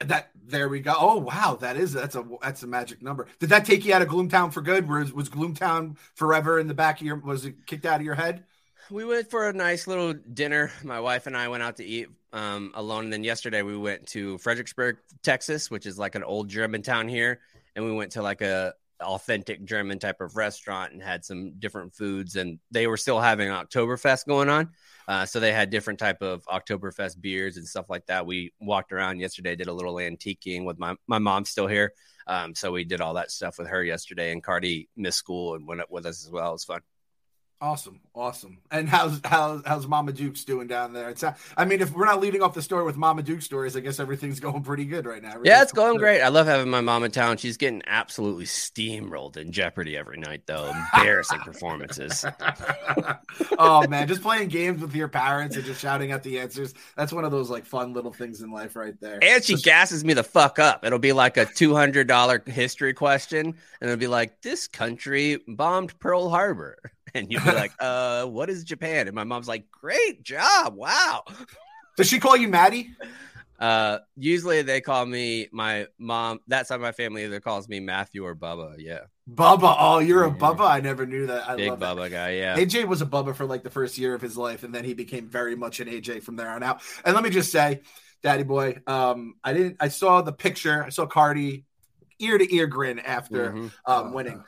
That 0.00 0.30
there 0.44 0.68
we 0.68 0.80
go. 0.80 0.94
Oh 0.96 1.18
wow, 1.18 1.56
that 1.60 1.76
is 1.76 1.92
that's 1.92 2.14
a 2.14 2.24
that's 2.40 2.62
a 2.62 2.66
magic 2.66 3.02
number. 3.02 3.26
Did 3.38 3.50
that 3.50 3.64
take 3.64 3.84
you 3.84 3.94
out 3.94 4.02
of 4.02 4.08
Gloomtown 4.08 4.52
for 4.52 4.60
good? 4.60 4.88
Was 4.88 5.12
was 5.12 5.28
Gloomtown 5.28 5.96
forever 6.14 6.58
in 6.58 6.68
the 6.68 6.74
back 6.74 7.00
of 7.00 7.06
your? 7.06 7.16
Was 7.16 7.44
it 7.44 7.66
kicked 7.66 7.86
out 7.86 8.00
of 8.00 8.06
your 8.06 8.14
head? 8.14 8.44
We 8.90 9.04
went 9.04 9.30
for 9.30 9.48
a 9.48 9.52
nice 9.52 9.86
little 9.86 10.12
dinner. 10.12 10.70
My 10.82 11.00
wife 11.00 11.26
and 11.26 11.36
I 11.36 11.48
went 11.48 11.62
out 11.62 11.76
to 11.76 11.84
eat 11.84 12.08
um, 12.32 12.72
alone. 12.74 13.04
And 13.04 13.12
then 13.12 13.24
yesterday 13.24 13.62
we 13.62 13.76
went 13.76 14.06
to 14.08 14.38
Fredericksburg, 14.38 14.98
Texas, 15.22 15.70
which 15.70 15.86
is 15.86 15.98
like 15.98 16.14
an 16.14 16.24
old 16.24 16.48
German 16.48 16.82
town 16.82 17.08
here. 17.08 17.40
And 17.76 17.84
we 17.84 17.92
went 17.92 18.12
to 18.12 18.22
like 18.22 18.42
a 18.42 18.74
authentic 19.00 19.64
German 19.64 19.98
type 19.98 20.20
of 20.20 20.36
restaurant 20.36 20.92
and 20.92 21.02
had 21.02 21.24
some 21.24 21.52
different 21.58 21.94
foods. 21.94 22.36
And 22.36 22.58
they 22.70 22.86
were 22.86 22.96
still 22.96 23.20
having 23.20 23.48
Oktoberfest 23.48 24.26
going 24.26 24.48
on. 24.48 24.70
Uh, 25.12 25.26
so 25.26 25.38
they 25.38 25.52
had 25.52 25.68
different 25.68 25.98
type 25.98 26.22
of 26.22 26.42
Oktoberfest 26.46 27.20
beers 27.20 27.58
and 27.58 27.68
stuff 27.68 27.90
like 27.90 28.06
that. 28.06 28.24
We 28.24 28.54
walked 28.58 28.94
around 28.94 29.20
yesterday, 29.20 29.54
did 29.54 29.68
a 29.68 29.72
little 29.74 29.96
antiquing 29.96 30.64
with 30.64 30.78
my, 30.78 30.96
my 31.06 31.18
mom's 31.18 31.50
still 31.50 31.66
here. 31.66 31.92
Um, 32.26 32.54
so 32.54 32.72
we 32.72 32.84
did 32.84 33.02
all 33.02 33.12
that 33.14 33.30
stuff 33.30 33.58
with 33.58 33.68
her 33.68 33.84
yesterday 33.84 34.32
and 34.32 34.42
Cardi 34.42 34.88
missed 34.96 35.18
school 35.18 35.54
and 35.54 35.68
went 35.68 35.82
up 35.82 35.90
with 35.90 36.06
us 36.06 36.24
as 36.24 36.32
well. 36.32 36.48
It 36.48 36.52
was 36.52 36.64
fun. 36.64 36.80
Awesome, 37.62 38.00
awesome. 38.12 38.58
And 38.72 38.88
how's 38.88 39.20
how's 39.22 39.62
how's 39.64 39.86
Mama 39.86 40.12
Duke's 40.12 40.42
doing 40.42 40.66
down 40.66 40.92
there? 40.92 41.10
It's 41.10 41.22
I 41.22 41.64
mean, 41.64 41.80
if 41.80 41.94
we're 41.94 42.06
not 42.06 42.20
leading 42.20 42.42
off 42.42 42.54
the 42.54 42.60
story 42.60 42.82
with 42.82 42.96
Mama 42.96 43.22
Duke 43.22 43.40
stories, 43.40 43.76
I 43.76 43.80
guess 43.80 44.00
everything's 44.00 44.40
going 44.40 44.64
pretty 44.64 44.84
good 44.84 45.06
right 45.06 45.22
now. 45.22 45.36
Yeah, 45.44 45.62
it's 45.62 45.70
going 45.70 45.92
good. 45.92 46.00
great. 46.00 46.22
I 46.22 46.28
love 46.28 46.48
having 46.48 46.68
my 46.70 46.80
mom 46.80 47.04
in 47.04 47.12
town. 47.12 47.36
She's 47.36 47.56
getting 47.56 47.80
absolutely 47.86 48.46
steamrolled 48.46 49.36
in 49.36 49.52
Jeopardy 49.52 49.96
every 49.96 50.18
night, 50.18 50.42
though. 50.44 50.74
Embarrassing 50.96 51.38
performances. 51.44 52.24
oh 53.60 53.86
man, 53.86 54.08
just 54.08 54.22
playing 54.22 54.48
games 54.48 54.82
with 54.82 54.96
your 54.96 55.06
parents 55.06 55.54
and 55.54 55.64
just 55.64 55.80
shouting 55.80 56.10
out 56.10 56.24
the 56.24 56.40
answers. 56.40 56.74
That's 56.96 57.12
one 57.12 57.24
of 57.24 57.30
those 57.30 57.48
like 57.48 57.64
fun 57.64 57.92
little 57.92 58.12
things 58.12 58.40
in 58.40 58.50
life 58.50 58.74
right 58.74 59.00
there. 59.00 59.20
And 59.22 59.44
she 59.44 59.54
gasses 59.54 60.04
me 60.04 60.14
the 60.14 60.24
fuck 60.24 60.58
up. 60.58 60.84
It'll 60.84 60.98
be 60.98 61.12
like 61.12 61.36
a 61.36 61.46
$200 61.46 62.48
history 62.48 62.92
question, 62.92 63.46
and 63.46 63.56
it'll 63.88 64.00
be 64.00 64.08
like, 64.08 64.42
This 64.42 64.66
country 64.66 65.38
bombed 65.46 65.96
Pearl 66.00 66.28
Harbor. 66.28 66.76
And 67.14 67.30
you'll 67.30 67.44
be 67.44 67.52
like, 67.52 67.72
Uh, 67.80 68.24
what 68.26 68.48
is 68.50 68.64
Japan? 68.64 69.06
And 69.06 69.14
my 69.14 69.24
mom's 69.24 69.48
like, 69.48 69.70
Great 69.70 70.22
job. 70.22 70.74
Wow. 70.74 71.24
Does 71.96 72.08
she 72.08 72.18
call 72.18 72.36
you 72.36 72.48
Maddie? 72.48 72.94
Uh, 73.60 73.98
usually 74.16 74.62
they 74.62 74.80
call 74.80 75.06
me 75.06 75.48
my 75.52 75.86
mom. 75.98 76.40
That 76.48 76.66
side 76.66 76.76
of 76.76 76.80
my 76.80 76.90
family 76.92 77.24
either 77.24 77.38
calls 77.38 77.68
me 77.68 77.78
Matthew 77.80 78.24
or 78.24 78.34
Bubba. 78.34 78.74
Yeah. 78.78 79.00
Bubba. 79.30 79.76
Oh, 79.78 79.98
you're 80.00 80.24
a 80.24 80.30
Mhm. 80.30 80.38
Bubba. 80.38 80.68
I 80.68 80.80
never 80.80 81.06
knew 81.06 81.26
that. 81.26 81.48
I 81.48 81.54
Big 81.56 81.68
love 81.70 81.78
that. 81.80 81.96
Bubba 81.96 82.10
guy. 82.10 82.30
Yeah. 82.30 82.56
AJ 82.56 82.88
was 82.88 83.02
a 83.02 83.06
Bubba 83.06 83.36
for 83.36 83.44
like 83.46 83.62
the 83.62 83.70
first 83.70 83.98
year 83.98 84.14
of 84.14 84.20
his 84.22 84.36
life, 84.36 84.64
and 84.64 84.74
then 84.74 84.84
he 84.84 84.94
became 84.94 85.28
very 85.28 85.54
much 85.54 85.78
an 85.80 85.86
AJ 85.88 86.20
from 86.24 86.34
there 86.36 86.48
on 86.50 86.62
out. 86.64 86.82
And 87.04 87.14
let 87.14 87.22
me 87.22 87.30
just 87.30 87.52
say, 87.52 87.82
Daddy 88.22 88.42
boy, 88.42 88.80
um, 88.88 89.34
I 89.44 89.52
didn't. 89.52 89.76
I 89.78 89.88
saw 89.88 90.22
the 90.22 90.32
picture. 90.32 90.82
I 90.84 90.88
saw 90.88 91.06
Cardi 91.06 91.64
ear 92.18 92.38
to 92.38 92.54
ear 92.54 92.66
grin 92.66 92.98
after 92.98 93.52
Mhm. 93.52 93.72
um, 93.86 94.12
winning. 94.12 94.42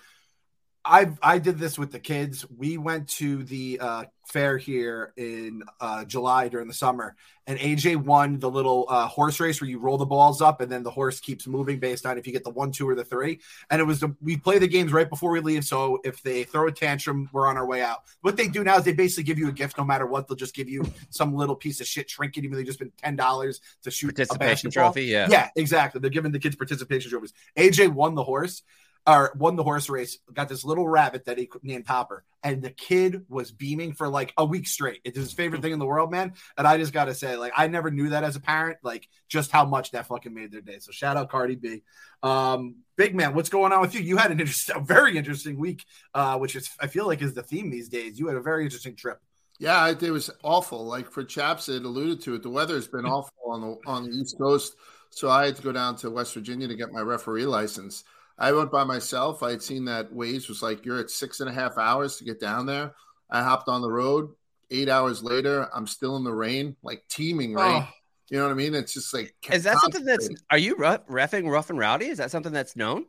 I 0.84 1.10
I 1.22 1.38
did 1.38 1.58
this 1.58 1.78
with 1.78 1.92
the 1.92 1.98
kids. 1.98 2.44
We 2.50 2.76
went 2.76 3.08
to 3.10 3.42
the 3.44 3.78
uh, 3.80 4.04
fair 4.26 4.58
here 4.58 5.12
in 5.16 5.62
uh, 5.80 6.04
July 6.04 6.48
during 6.48 6.68
the 6.68 6.74
summer, 6.74 7.16
and 7.46 7.58
AJ 7.58 7.96
won 7.96 8.38
the 8.38 8.50
little 8.50 8.84
uh, 8.88 9.06
horse 9.06 9.40
race 9.40 9.60
where 9.60 9.70
you 9.70 9.78
roll 9.78 9.96
the 9.96 10.04
balls 10.04 10.42
up, 10.42 10.60
and 10.60 10.70
then 10.70 10.82
the 10.82 10.90
horse 10.90 11.20
keeps 11.20 11.46
moving 11.46 11.78
based 11.78 12.04
on 12.04 12.18
if 12.18 12.26
you 12.26 12.32
get 12.32 12.44
the 12.44 12.50
one, 12.50 12.70
two, 12.70 12.88
or 12.88 12.94
the 12.94 13.04
three. 13.04 13.40
And 13.70 13.80
it 13.80 13.84
was 13.84 14.00
the, 14.00 14.14
we 14.20 14.36
play 14.36 14.58
the 14.58 14.68
games 14.68 14.92
right 14.92 15.08
before 15.08 15.30
we 15.30 15.40
leave, 15.40 15.64
so 15.64 16.00
if 16.04 16.22
they 16.22 16.44
throw 16.44 16.66
a 16.68 16.72
tantrum, 16.72 17.30
we're 17.32 17.46
on 17.46 17.56
our 17.56 17.66
way 17.66 17.80
out. 17.80 18.02
What 18.20 18.36
they 18.36 18.48
do 18.48 18.62
now 18.62 18.76
is 18.76 18.84
they 18.84 18.92
basically 18.92 19.24
give 19.24 19.38
you 19.38 19.48
a 19.48 19.52
gift 19.52 19.78
no 19.78 19.84
matter 19.84 20.06
what. 20.06 20.28
They'll 20.28 20.36
just 20.36 20.54
give 20.54 20.68
you 20.68 20.84
some 21.08 21.34
little 21.34 21.56
piece 21.56 21.80
of 21.80 21.86
shit 21.86 22.08
trinket, 22.08 22.44
even 22.44 22.52
though 22.52 22.58
they 22.58 22.64
just 22.64 22.78
spent 22.78 22.96
ten 22.98 23.16
dollars 23.16 23.60
to 23.82 23.90
shoot 23.90 24.10
a 24.10 24.14
Participation 24.14 24.70
trophy. 24.70 25.04
Yeah. 25.04 25.28
Yeah, 25.30 25.48
exactly. 25.56 26.00
They're 26.00 26.10
giving 26.10 26.32
the 26.32 26.38
kids 26.38 26.56
participation 26.56 27.10
trophies. 27.10 27.32
AJ 27.56 27.92
won 27.92 28.14
the 28.14 28.24
horse, 28.24 28.62
or 29.06 29.32
won 29.36 29.56
the 29.56 29.62
horse 29.62 29.88
race. 29.88 30.18
Got 30.32 30.48
this 30.48 30.64
little 30.64 30.88
rabbit 30.88 31.26
that 31.26 31.38
he 31.38 31.50
named 31.62 31.86
Topper, 31.86 32.24
and 32.42 32.62
the 32.62 32.70
kid 32.70 33.24
was 33.28 33.50
beaming 33.50 33.92
for 33.92 34.08
like 34.08 34.32
a 34.36 34.44
week 34.44 34.66
straight. 34.66 35.00
It's 35.04 35.16
his 35.16 35.32
favorite 35.32 35.62
thing 35.62 35.72
in 35.72 35.78
the 35.78 35.86
world, 35.86 36.10
man. 36.10 36.34
And 36.56 36.66
I 36.66 36.78
just 36.78 36.92
got 36.92 37.06
to 37.06 37.14
say, 37.14 37.36
like, 37.36 37.52
I 37.56 37.66
never 37.68 37.90
knew 37.90 38.10
that 38.10 38.24
as 38.24 38.36
a 38.36 38.40
parent, 38.40 38.78
like 38.82 39.08
just 39.28 39.50
how 39.50 39.64
much 39.64 39.90
that 39.92 40.06
fucking 40.06 40.32
made 40.32 40.52
their 40.52 40.60
day. 40.60 40.78
So 40.78 40.92
shout 40.92 41.16
out 41.16 41.30
Cardi 41.30 41.56
B. 41.56 41.82
Um, 42.22 42.76
big 42.96 43.14
man, 43.14 43.34
what's 43.34 43.50
going 43.50 43.72
on 43.72 43.80
with 43.80 43.94
you? 43.94 44.00
You 44.00 44.16
had 44.16 44.30
an 44.30 44.40
interesting, 44.40 44.76
a 44.78 44.80
very 44.80 45.16
interesting 45.16 45.58
week, 45.58 45.84
uh, 46.14 46.38
which 46.38 46.56
is 46.56 46.70
I 46.80 46.86
feel 46.86 47.06
like 47.06 47.22
is 47.22 47.34
the 47.34 47.42
theme 47.42 47.70
these 47.70 47.88
days. 47.88 48.18
You 48.18 48.28
had 48.28 48.36
a 48.36 48.42
very 48.42 48.64
interesting 48.64 48.96
trip. 48.96 49.18
Yeah, 49.58 49.88
it, 49.88 50.02
it 50.02 50.10
was 50.10 50.30
awful. 50.42 50.84
Like 50.84 51.10
for 51.10 51.24
Chaps, 51.24 51.68
it 51.68 51.84
alluded 51.84 52.20
to 52.22 52.34
it. 52.34 52.42
The 52.42 52.50
weather 52.50 52.74
has 52.74 52.88
been 52.88 53.04
awful 53.06 53.32
on 53.46 53.60
the 53.60 53.76
on 53.86 54.04
the 54.04 54.10
East 54.10 54.36
Coast, 54.38 54.76
so 55.10 55.30
I 55.30 55.46
had 55.46 55.56
to 55.56 55.62
go 55.62 55.72
down 55.72 55.96
to 55.96 56.10
West 56.10 56.34
Virginia 56.34 56.68
to 56.68 56.74
get 56.74 56.92
my 56.92 57.00
referee 57.00 57.46
license. 57.46 58.04
I 58.38 58.52
went 58.52 58.72
by 58.72 58.84
myself. 58.84 59.42
I 59.42 59.50
had 59.50 59.62
seen 59.62 59.84
that 59.86 60.12
Waze 60.12 60.48
was 60.48 60.62
like 60.62 60.84
you're 60.84 60.98
at 60.98 61.10
six 61.10 61.40
and 61.40 61.48
a 61.48 61.52
half 61.52 61.78
hours 61.78 62.16
to 62.16 62.24
get 62.24 62.40
down 62.40 62.66
there. 62.66 62.94
I 63.30 63.42
hopped 63.42 63.68
on 63.68 63.80
the 63.82 63.90
road. 63.90 64.30
Eight 64.70 64.88
hours 64.88 65.22
later, 65.22 65.68
I'm 65.74 65.86
still 65.86 66.16
in 66.16 66.24
the 66.24 66.32
rain, 66.32 66.76
like 66.82 67.04
teeming 67.08 67.54
rain. 67.54 67.82
Oh, 67.82 67.88
You 68.30 68.38
know 68.38 68.44
what 68.44 68.50
I 68.52 68.54
mean? 68.54 68.74
It's 68.74 68.94
just 68.94 69.12
like 69.14 69.34
Is 69.52 69.62
that 69.64 69.78
something 69.78 70.04
that's? 70.04 70.28
Are 70.50 70.58
you 70.58 70.74
rough, 70.76 71.06
refing 71.06 71.48
rough 71.50 71.70
and 71.70 71.78
rowdy? 71.78 72.06
Is 72.06 72.18
that 72.18 72.30
something 72.30 72.52
that's 72.52 72.74
known? 72.74 73.04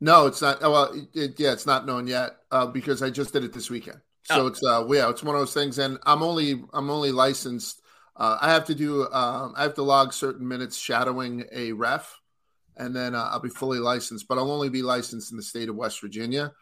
No, 0.00 0.26
it's 0.26 0.42
not. 0.42 0.58
oh, 0.62 0.70
Well, 0.70 0.92
it, 0.92 1.08
it- 1.14 1.40
yeah, 1.40 1.52
it's 1.52 1.66
not 1.66 1.86
known 1.86 2.06
yet 2.06 2.36
uh, 2.50 2.66
because 2.66 3.02
I 3.02 3.10
just 3.10 3.32
did 3.32 3.44
it 3.44 3.52
this 3.52 3.70
weekend. 3.70 3.98
So 4.24 4.42
Oh. 4.42 4.46
it's 4.46 4.62
uh, 4.64 4.84
yeah, 4.88 5.10
it's 5.10 5.22
one 5.22 5.34
of 5.34 5.40
those 5.40 5.54
things, 5.54 5.78
and 5.78 5.98
I'm 6.06 6.22
only 6.22 6.62
I'm 6.72 6.90
only 6.90 7.10
licensed. 7.12 7.80
Uh, 8.16 8.38
I 8.40 8.50
have 8.52 8.64
to 8.66 8.74
do 8.74 9.02
um, 9.12 9.54
I 9.56 9.62
have 9.62 9.74
to 9.74 9.82
log 9.82 10.12
certain 10.12 10.46
minutes 10.46 10.76
shadowing 10.78 11.44
a 11.52 11.72
ref, 11.72 12.20
and 12.76 12.94
then 12.94 13.14
uh, 13.14 13.28
I'll 13.30 13.40
be 13.40 13.48
fully 13.48 13.78
licensed. 13.78 14.28
But 14.28 14.38
I'll 14.38 14.50
only 14.50 14.68
be 14.70 14.82
licensed 14.82 15.30
in 15.30 15.36
the 15.36 15.42
state 15.42 15.68
of 15.68 15.76
West 15.76 16.00
Virginia. 16.00 16.52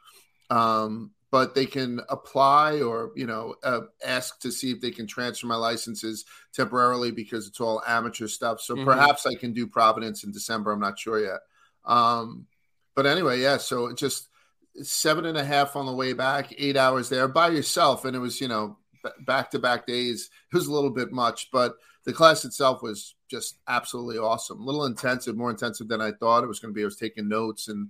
Um, 0.50 1.12
but 1.30 1.54
they 1.54 1.64
can 1.64 1.98
apply 2.10 2.82
or 2.82 3.10
you 3.16 3.26
know 3.26 3.54
uh, 3.64 3.80
ask 4.04 4.38
to 4.40 4.52
see 4.52 4.70
if 4.70 4.80
they 4.82 4.90
can 4.90 5.06
transfer 5.06 5.46
my 5.46 5.56
licenses 5.56 6.26
temporarily 6.52 7.10
because 7.10 7.46
it's 7.48 7.60
all 7.60 7.82
amateur 7.86 8.28
stuff. 8.28 8.60
So 8.60 8.76
Mhm. 8.76 8.84
perhaps 8.84 9.26
I 9.26 9.34
can 9.34 9.52
do 9.54 9.66
Providence 9.66 10.24
in 10.24 10.30
December. 10.32 10.72
I'm 10.72 10.80
not 10.80 10.98
sure 10.98 11.18
yet. 11.18 11.40
Um, 11.86 12.46
but 12.94 13.06
anyway, 13.06 13.40
yeah. 13.40 13.56
So 13.56 13.94
just 13.94 14.28
seven 14.82 15.24
and 15.24 15.38
a 15.38 15.44
half 15.44 15.74
on 15.74 15.86
the 15.86 15.92
way 15.94 16.12
back, 16.12 16.52
eight 16.58 16.76
hours 16.76 17.08
there 17.08 17.28
by 17.28 17.48
yourself, 17.48 18.04
and 18.04 18.14
it 18.14 18.20
was 18.20 18.40
you 18.40 18.48
know 18.48 18.76
back 19.26 19.50
to 19.52 19.58
back 19.58 19.86
days. 19.86 20.28
It 20.52 20.56
was 20.56 20.66
a 20.66 20.72
little 20.72 20.90
bit 20.90 21.12
much, 21.12 21.50
but 21.50 21.76
the 22.04 22.12
class 22.12 22.44
itself 22.44 22.82
was 22.82 23.14
just 23.30 23.58
absolutely 23.68 24.18
awesome. 24.18 24.60
A 24.60 24.64
little 24.64 24.86
intensive, 24.86 25.36
more 25.36 25.50
intensive 25.50 25.88
than 25.88 26.00
I 26.00 26.12
thought 26.12 26.44
it 26.44 26.48
was 26.48 26.58
going 26.58 26.72
to 26.72 26.76
be. 26.76 26.82
I 26.82 26.86
was 26.86 26.96
taking 26.96 27.28
notes 27.28 27.68
and 27.68 27.88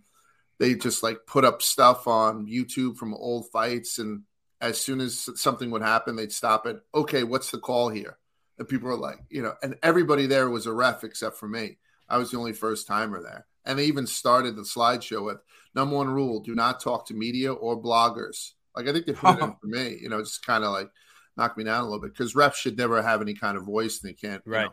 they 0.59 0.75
just 0.75 1.03
like 1.03 1.27
put 1.27 1.45
up 1.45 1.61
stuff 1.61 2.07
on 2.07 2.47
YouTube 2.47 2.97
from 2.97 3.15
old 3.15 3.51
fights, 3.51 3.99
and 3.99 4.23
as 4.61 4.81
soon 4.81 5.01
as 5.01 5.29
something 5.35 5.73
would 5.73 5.83
happen, 5.83 6.15
they'd 6.15 6.31
stop 6.31 6.67
it. 6.67 6.81
Okay, 6.95 7.25
what's 7.25 7.51
the 7.51 7.59
call 7.59 7.89
here? 7.89 8.17
And 8.59 8.69
people 8.69 8.89
were 8.89 8.97
like, 8.97 9.19
you 9.29 9.43
know, 9.43 9.55
and 9.63 9.77
everybody 9.83 10.27
there 10.27 10.49
was 10.49 10.67
a 10.67 10.73
ref 10.73 11.03
except 11.03 11.37
for 11.37 11.49
me. 11.49 11.79
I 12.09 12.19
was 12.19 12.31
the 12.31 12.39
only 12.39 12.53
first 12.53 12.87
timer 12.87 13.21
there. 13.21 13.47
And 13.65 13.77
they 13.77 13.87
even 13.87 14.07
started 14.07 14.55
the 14.55 14.63
slideshow 14.63 15.25
with 15.25 15.39
number 15.75 15.97
one 15.97 16.09
rule 16.09 16.39
do 16.39 16.55
not 16.55 16.81
talk 16.81 17.07
to 17.07 17.15
media 17.15 17.53
or 17.53 17.81
bloggers. 17.81 18.53
Like, 18.77 18.87
I 18.87 18.93
think 18.93 19.07
they 19.07 19.15
put 19.15 19.39
it 19.39 19.43
in 19.43 19.51
oh. 19.51 19.57
for 19.61 19.67
me, 19.67 19.99
you 20.01 20.09
know, 20.09 20.21
just 20.21 20.47
kind 20.47 20.63
of 20.63 20.71
like 20.71 20.91
knock 21.37 21.57
me 21.57 21.65
down 21.65 21.81
a 21.81 21.85
little 21.85 22.01
bit 22.01 22.13
because 22.13 22.35
refs 22.35 22.55
should 22.55 22.77
never 22.77 23.01
have 23.03 23.23
any 23.23 23.35
kind 23.35 23.57
of 23.57 23.65
voice. 23.65 24.03
and 24.03 24.11
They 24.11 24.15
can't, 24.15 24.43
you 24.47 24.53
Right. 24.53 24.65
know. 24.67 24.73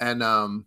And, 0.00 0.22
um, 0.22 0.66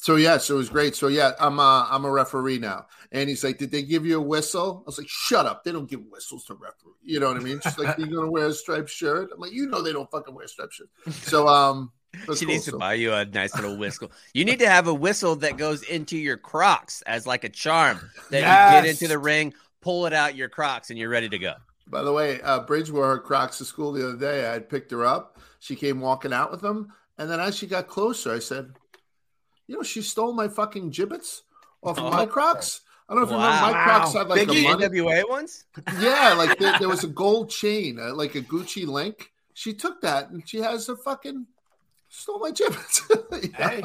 so 0.00 0.14
yeah, 0.14 0.38
so 0.38 0.54
it 0.54 0.58
was 0.58 0.68
great. 0.68 0.94
So 0.94 1.08
yeah, 1.08 1.32
I'm 1.40 1.58
uh, 1.58 1.84
I'm 1.90 2.04
a 2.04 2.10
referee 2.10 2.58
now, 2.60 2.86
and 3.10 3.28
he's 3.28 3.42
like, 3.42 3.58
"Did 3.58 3.72
they 3.72 3.82
give 3.82 4.06
you 4.06 4.18
a 4.18 4.22
whistle?" 4.22 4.84
I 4.86 4.86
was 4.86 4.96
like, 4.96 5.08
"Shut 5.08 5.44
up! 5.44 5.64
They 5.64 5.72
don't 5.72 5.90
give 5.90 6.02
whistles 6.08 6.44
to 6.44 6.54
referee." 6.54 6.92
You 7.02 7.18
know 7.18 7.26
what 7.26 7.36
I 7.36 7.40
mean? 7.40 7.58
Just 7.60 7.80
like 7.80 7.98
you're 7.98 8.06
gonna 8.06 8.30
wear 8.30 8.46
a 8.46 8.52
striped 8.52 8.90
shirt. 8.90 9.30
I'm 9.34 9.40
like, 9.40 9.50
you 9.50 9.66
know, 9.66 9.82
they 9.82 9.92
don't 9.92 10.08
fucking 10.08 10.32
wear 10.32 10.46
striped 10.46 10.74
shirts. 10.74 10.92
So 11.28 11.48
um, 11.48 11.90
she 12.14 12.44
cool. 12.44 12.46
needs 12.46 12.64
to 12.66 12.70
So- 12.70 12.78
buy 12.78 12.94
you 12.94 13.12
a 13.12 13.24
nice 13.24 13.56
little 13.56 13.76
whistle. 13.76 14.12
You 14.34 14.44
need 14.44 14.60
to 14.60 14.68
have 14.70 14.86
a 14.86 14.94
whistle 14.94 15.34
that 15.34 15.56
goes 15.56 15.82
into 15.82 16.16
your 16.16 16.36
Crocs 16.36 17.02
as 17.02 17.26
like 17.26 17.42
a 17.42 17.48
charm 17.48 17.98
that 18.30 18.38
you 18.38 18.80
get 18.80 18.88
into 18.88 19.08
the 19.08 19.18
ring, 19.18 19.52
pull 19.80 20.06
it 20.06 20.12
out 20.12 20.36
your 20.36 20.48
Crocs, 20.48 20.90
and 20.90 20.98
you're 20.98 21.10
ready 21.10 21.28
to 21.28 21.38
go. 21.40 21.54
By 21.90 22.02
the 22.02 22.12
way, 22.12 22.40
uh, 22.42 22.60
Bridge 22.60 22.90
wore 22.90 23.08
her 23.08 23.18
Crocs 23.18 23.58
to 23.58 23.64
school 23.64 23.92
the 23.92 24.06
other 24.06 24.18
day. 24.18 24.46
I 24.46 24.52
had 24.52 24.68
picked 24.68 24.90
her 24.90 25.04
up. 25.04 25.38
She 25.58 25.74
came 25.74 26.00
walking 26.00 26.32
out 26.32 26.50
with 26.50 26.60
them, 26.60 26.92
and 27.16 27.30
then 27.30 27.40
as 27.40 27.56
she 27.56 27.66
got 27.66 27.88
closer, 27.88 28.32
I 28.32 28.38
said, 28.38 28.74
"You 29.66 29.76
know, 29.76 29.82
she 29.82 30.02
stole 30.02 30.32
my 30.32 30.48
fucking 30.48 30.92
Jibbitz 30.92 31.42
off 31.82 31.98
of 31.98 32.12
my 32.12 32.26
Crocs." 32.26 32.82
I 33.08 33.14
don't 33.14 33.22
know 33.22 33.28
if 33.28 33.30
you 33.30 33.36
remember. 33.36 33.72
My 33.72 33.84
Crocs 33.84 34.12
had 34.12 34.28
like 34.28 34.46
Biggie 34.48 34.66
a 34.66 34.76
money. 34.76 34.88
NWA 34.88 35.28
ones? 35.28 35.64
Yeah, 35.98 36.34
like 36.34 36.58
there, 36.58 36.78
there 36.78 36.88
was 36.88 37.04
a 37.04 37.08
gold 37.22 37.48
chain, 37.48 37.98
uh, 37.98 38.14
like 38.14 38.34
a 38.34 38.42
Gucci 38.42 38.86
link. 38.86 39.32
She 39.54 39.72
took 39.72 40.02
that 40.02 40.30
and 40.30 40.46
she 40.46 40.58
has 40.58 40.88
a 40.88 40.96
fucking 40.96 41.46
stole 42.18 42.38
my 42.38 42.50
Jibbitz. 42.50 43.02
Yeah. 43.38 43.70
Hey, 43.70 43.82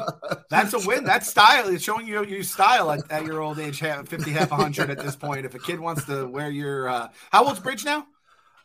That's 0.50 0.72
a 0.72 0.80
win. 0.80 1.04
That's 1.04 1.28
style. 1.28 1.68
It's 1.68 1.84
showing 1.84 2.08
you 2.08 2.24
your 2.24 2.42
style 2.42 2.90
at, 2.90 3.08
at 3.10 3.24
your 3.24 3.40
old 3.40 3.60
age, 3.60 3.78
half, 3.78 4.08
50, 4.08 4.32
half 4.32 4.50
a 4.50 4.56
hundred 4.56 4.90
at 4.90 4.98
this 4.98 5.14
point. 5.14 5.46
If 5.46 5.54
a 5.54 5.60
kid 5.60 5.78
wants 5.78 6.04
to 6.06 6.26
wear 6.26 6.50
your, 6.50 6.88
uh, 6.88 7.08
how 7.30 7.44
old's 7.44 7.60
Bridge 7.60 7.84
now? 7.84 8.04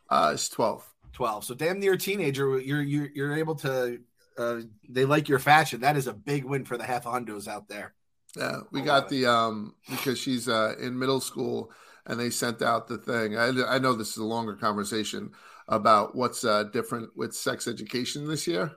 Uh, 0.09 0.31
it's 0.33 0.49
twelve. 0.49 0.83
12. 1.13 1.43
So 1.43 1.53
damn 1.53 1.79
near 1.79 1.95
teenager. 1.95 2.59
You're, 2.59 2.81
you're, 2.81 3.09
you're 3.13 3.35
able 3.35 3.55
to, 3.55 3.99
uh, 4.37 4.61
they 4.89 5.05
like 5.05 5.29
your 5.29 5.37
fashion. 5.37 5.81
That 5.81 5.95
is 5.95 6.07
a 6.07 6.13
big 6.13 6.43
win 6.43 6.65
for 6.65 6.77
the 6.77 6.85
half 6.85 7.03
hundos 7.03 7.47
out 7.47 7.67
there. 7.67 7.93
Yeah, 8.35 8.61
we 8.71 8.81
got 8.81 9.09
the 9.09 9.25
um 9.25 9.73
because 9.89 10.19
she's 10.19 10.47
uh 10.47 10.75
in 10.79 10.99
middle 10.99 11.19
school 11.19 11.71
and 12.05 12.19
they 12.19 12.29
sent 12.29 12.61
out 12.61 12.87
the 12.87 12.97
thing. 12.97 13.35
I 13.37 13.49
I 13.67 13.79
know 13.79 13.93
this 13.93 14.11
is 14.11 14.17
a 14.17 14.23
longer 14.23 14.55
conversation 14.55 15.31
about 15.67 16.15
what's 16.15 16.43
uh 16.43 16.63
different 16.65 17.17
with 17.17 17.33
sex 17.33 17.67
education 17.67 18.27
this 18.27 18.45
year. 18.47 18.73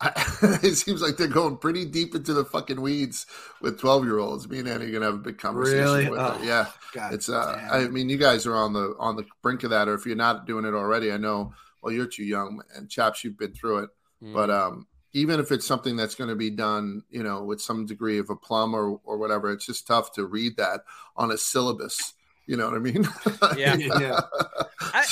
I, 0.00 0.12
it 0.62 0.74
seems 0.74 1.00
like 1.02 1.16
they're 1.16 1.28
going 1.28 1.56
pretty 1.56 1.84
deep 1.84 2.14
into 2.14 2.34
the 2.34 2.44
fucking 2.44 2.80
weeds 2.80 3.26
with 3.60 3.78
12 3.80 4.04
year 4.04 4.18
olds. 4.18 4.48
Me 4.48 4.58
and 4.58 4.68
Annie 4.68 4.86
are 4.86 4.90
gonna 4.92 5.06
have 5.06 5.14
a 5.14 5.18
big 5.18 5.38
conversation 5.38 5.82
Really? 5.84 6.10
with 6.10 6.18
Oh, 6.20 6.32
her. 6.32 6.44
Yeah. 6.44 6.66
God, 6.92 7.14
It's 7.14 7.28
uh. 7.28 7.68
I 7.70 7.86
mean 7.88 8.08
you 8.08 8.18
guys 8.18 8.46
are 8.46 8.56
on 8.56 8.72
the 8.72 8.94
on 8.98 9.16
the 9.16 9.24
brink 9.42 9.62
of 9.62 9.70
that, 9.70 9.88
or 9.88 9.94
if 9.94 10.04
you're 10.06 10.16
not 10.16 10.46
doing 10.46 10.64
it 10.64 10.74
already, 10.74 11.12
I 11.12 11.16
know 11.16 11.52
well 11.82 11.92
you're 11.92 12.06
too 12.06 12.24
young 12.24 12.62
and 12.74 12.90
chaps 12.90 13.22
you've 13.24 13.38
been 13.38 13.52
through 13.54 13.84
it. 13.84 13.90
But 14.20 14.50
um 14.50 14.86
even 15.12 15.38
if 15.38 15.52
it's 15.52 15.64
something 15.66 15.94
that's 15.94 16.16
going 16.16 16.28
to 16.30 16.34
be 16.34 16.50
done, 16.50 17.02
you 17.08 17.22
know, 17.22 17.44
with 17.44 17.60
some 17.62 17.86
degree 17.86 18.18
of 18.18 18.30
a 18.30 18.36
plum 18.36 18.74
or 18.74 18.98
or 19.04 19.16
whatever, 19.16 19.52
it's 19.52 19.64
just 19.66 19.86
tough 19.86 20.10
to 20.14 20.26
read 20.26 20.56
that 20.56 20.80
on 21.16 21.30
a 21.30 21.38
syllabus. 21.38 22.14
You 22.46 22.56
know 22.56 22.66
what 22.66 22.74
I 22.74 22.78
mean? 22.80 23.06
Yeah. 23.56 23.76
Yeah. 23.76 24.20
I, 24.80 25.04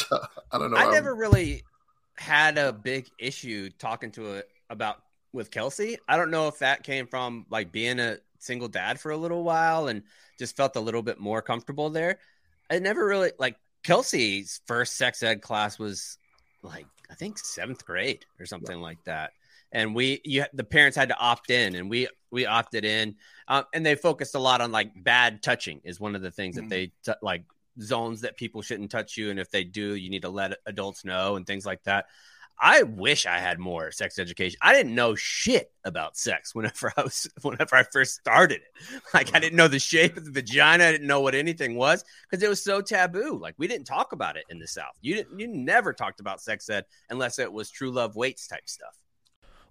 I 0.51 0.59
don't 0.59 0.71
know. 0.73 0.77
I 0.77 0.85
how- 0.87 0.91
never 0.91 1.15
really 1.15 1.63
had 2.17 2.59
a 2.59 2.73
big 2.73 3.09
issue 3.19 3.71
talking 3.79 4.11
to 4.13 4.33
it 4.35 4.49
about 4.73 5.03
with 5.33 5.51
Kelsey. 5.51 5.99
I 6.09 6.17
don't 6.17 6.31
know 6.31 6.49
if 6.49 6.59
that 6.59 6.83
came 6.83 7.07
from 7.07 7.47
like 7.51 7.71
being 7.73 8.01
a 8.01 8.19
single 8.39 8.69
dad 8.69 8.99
for 8.99 9.13
a 9.13 9.17
little 9.17 9.45
while 9.45 9.87
and 9.87 10.03
just 10.39 10.57
felt 10.57 10.77
a 10.77 10.81
little 10.81 11.03
bit 11.03 11.21
more 11.21 11.41
comfortable 11.43 11.91
there. 11.91 12.19
I 12.71 12.79
never 12.81 13.07
really 13.07 13.33
like 13.39 13.57
Kelsey's 13.85 14.61
first 14.67 14.97
sex 14.97 15.23
ed 15.23 15.41
class 15.43 15.79
was 15.79 16.19
like 16.63 16.87
I 17.11 17.15
think 17.15 17.39
seventh 17.39 17.85
grade 17.85 18.25
or 18.41 18.47
something 18.47 18.81
like 18.81 18.99
that. 19.05 19.33
And 19.75 19.95
we, 19.95 20.21
you, 20.25 20.45
the 20.53 20.65
parents 20.65 20.97
had 20.97 21.09
to 21.09 21.19
opt 21.19 21.51
in, 21.51 21.75
and 21.77 21.89
we 21.89 22.09
we 22.31 22.45
opted 22.45 22.85
in, 22.85 23.17
um, 23.49 23.65
and 23.73 23.85
they 23.85 23.95
focused 23.95 24.35
a 24.35 24.39
lot 24.39 24.61
on 24.61 24.71
like 24.71 24.93
bad 25.03 25.43
touching 25.43 25.81
is 25.85 25.99
one 26.01 26.15
of 26.15 26.21
the 26.23 26.31
things 26.31 26.57
Mhm. 26.57 26.61
that 26.61 26.69
they 26.69 26.87
t- 27.05 27.19
like 27.23 27.45
zones 27.81 28.21
that 28.21 28.37
people 28.37 28.61
shouldn't 28.61 28.91
touch 28.91 29.17
you, 29.17 29.31
and 29.31 29.41
if 29.41 29.51
they 29.51 29.65
do, 29.65 29.95
you 29.95 30.11
need 30.11 30.23
to 30.23 30.29
let 30.29 30.59
adults 30.67 31.05
know 31.07 31.37
and 31.37 31.47
things 31.47 31.65
like 31.65 31.83
that. 31.85 32.07
I 32.65 32.85
wish 32.85 33.27
I 33.27 33.41
had 33.41 33.59
more 33.59 33.91
sex 33.91 34.21
education. 34.21 34.57
I 34.63 34.73
didn't 34.73 34.95
know 34.95 35.17
shit 35.17 35.73
about 35.85 36.17
sex 36.17 36.55
whenever 36.55 36.93
I 36.97 37.03
was 37.03 37.29
whenever 37.43 37.75
I 37.75 37.83
first 37.83 38.15
started 38.15 38.61
it. 38.61 39.01
Like 39.13 39.35
I 39.35 39.41
didn't 39.41 39.57
know 39.57 39.67
the 39.67 39.81
shape 39.81 40.17
of 40.17 40.25
the 40.25 40.31
vagina. 40.31 40.85
I 40.85 40.93
didn't 40.93 41.09
know 41.09 41.21
what 41.21 41.35
anything 41.35 41.75
was 41.75 42.05
because 42.31 42.41
it 42.41 42.49
was 42.49 42.63
so 42.63 42.81
taboo. 42.81 43.37
Like 43.37 43.57
we 43.59 43.67
didn't 43.67 43.87
talk 43.87 44.13
about 44.13 44.37
it 44.37 44.45
in 44.49 44.61
the 44.61 44.69
South. 44.69 44.95
You 45.01 45.17
didn't. 45.17 45.41
You 45.41 45.49
never 45.49 45.93
talked 45.93 46.21
about 46.21 46.41
sex 46.41 46.71
ed 46.71 46.85
unless 47.11 47.41
it 47.41 47.53
was 47.53 47.69
true 47.69 47.91
love 47.91 48.15
waits 48.15 48.47
type 48.47 48.69
stuff. 48.69 48.97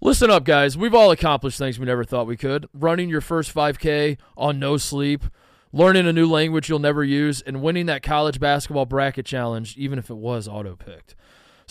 Listen 0.01 0.29
up, 0.29 0.43
guys. 0.43 0.77
We've 0.77 0.95
all 0.95 1.11
accomplished 1.11 1.59
things 1.59 1.79
we 1.79 1.85
never 1.85 2.03
thought 2.03 2.27
we 2.27 2.35
could. 2.35 2.67
Running 2.73 3.07
your 3.07 3.21
first 3.21 3.53
5K 3.53 4.17
on 4.35 4.59
no 4.59 4.75
sleep, 4.75 5.23
learning 5.71 6.07
a 6.07 6.13
new 6.13 6.27
language 6.27 6.67
you'll 6.67 6.79
never 6.79 7.03
use, 7.03 7.41
and 7.41 7.61
winning 7.61 7.85
that 7.85 8.03
college 8.03 8.39
basketball 8.39 8.87
bracket 8.87 9.27
challenge, 9.27 9.77
even 9.77 9.97
if 9.97 10.09
it 10.09 10.17
was 10.17 10.47
auto 10.47 10.75
picked. 10.75 11.15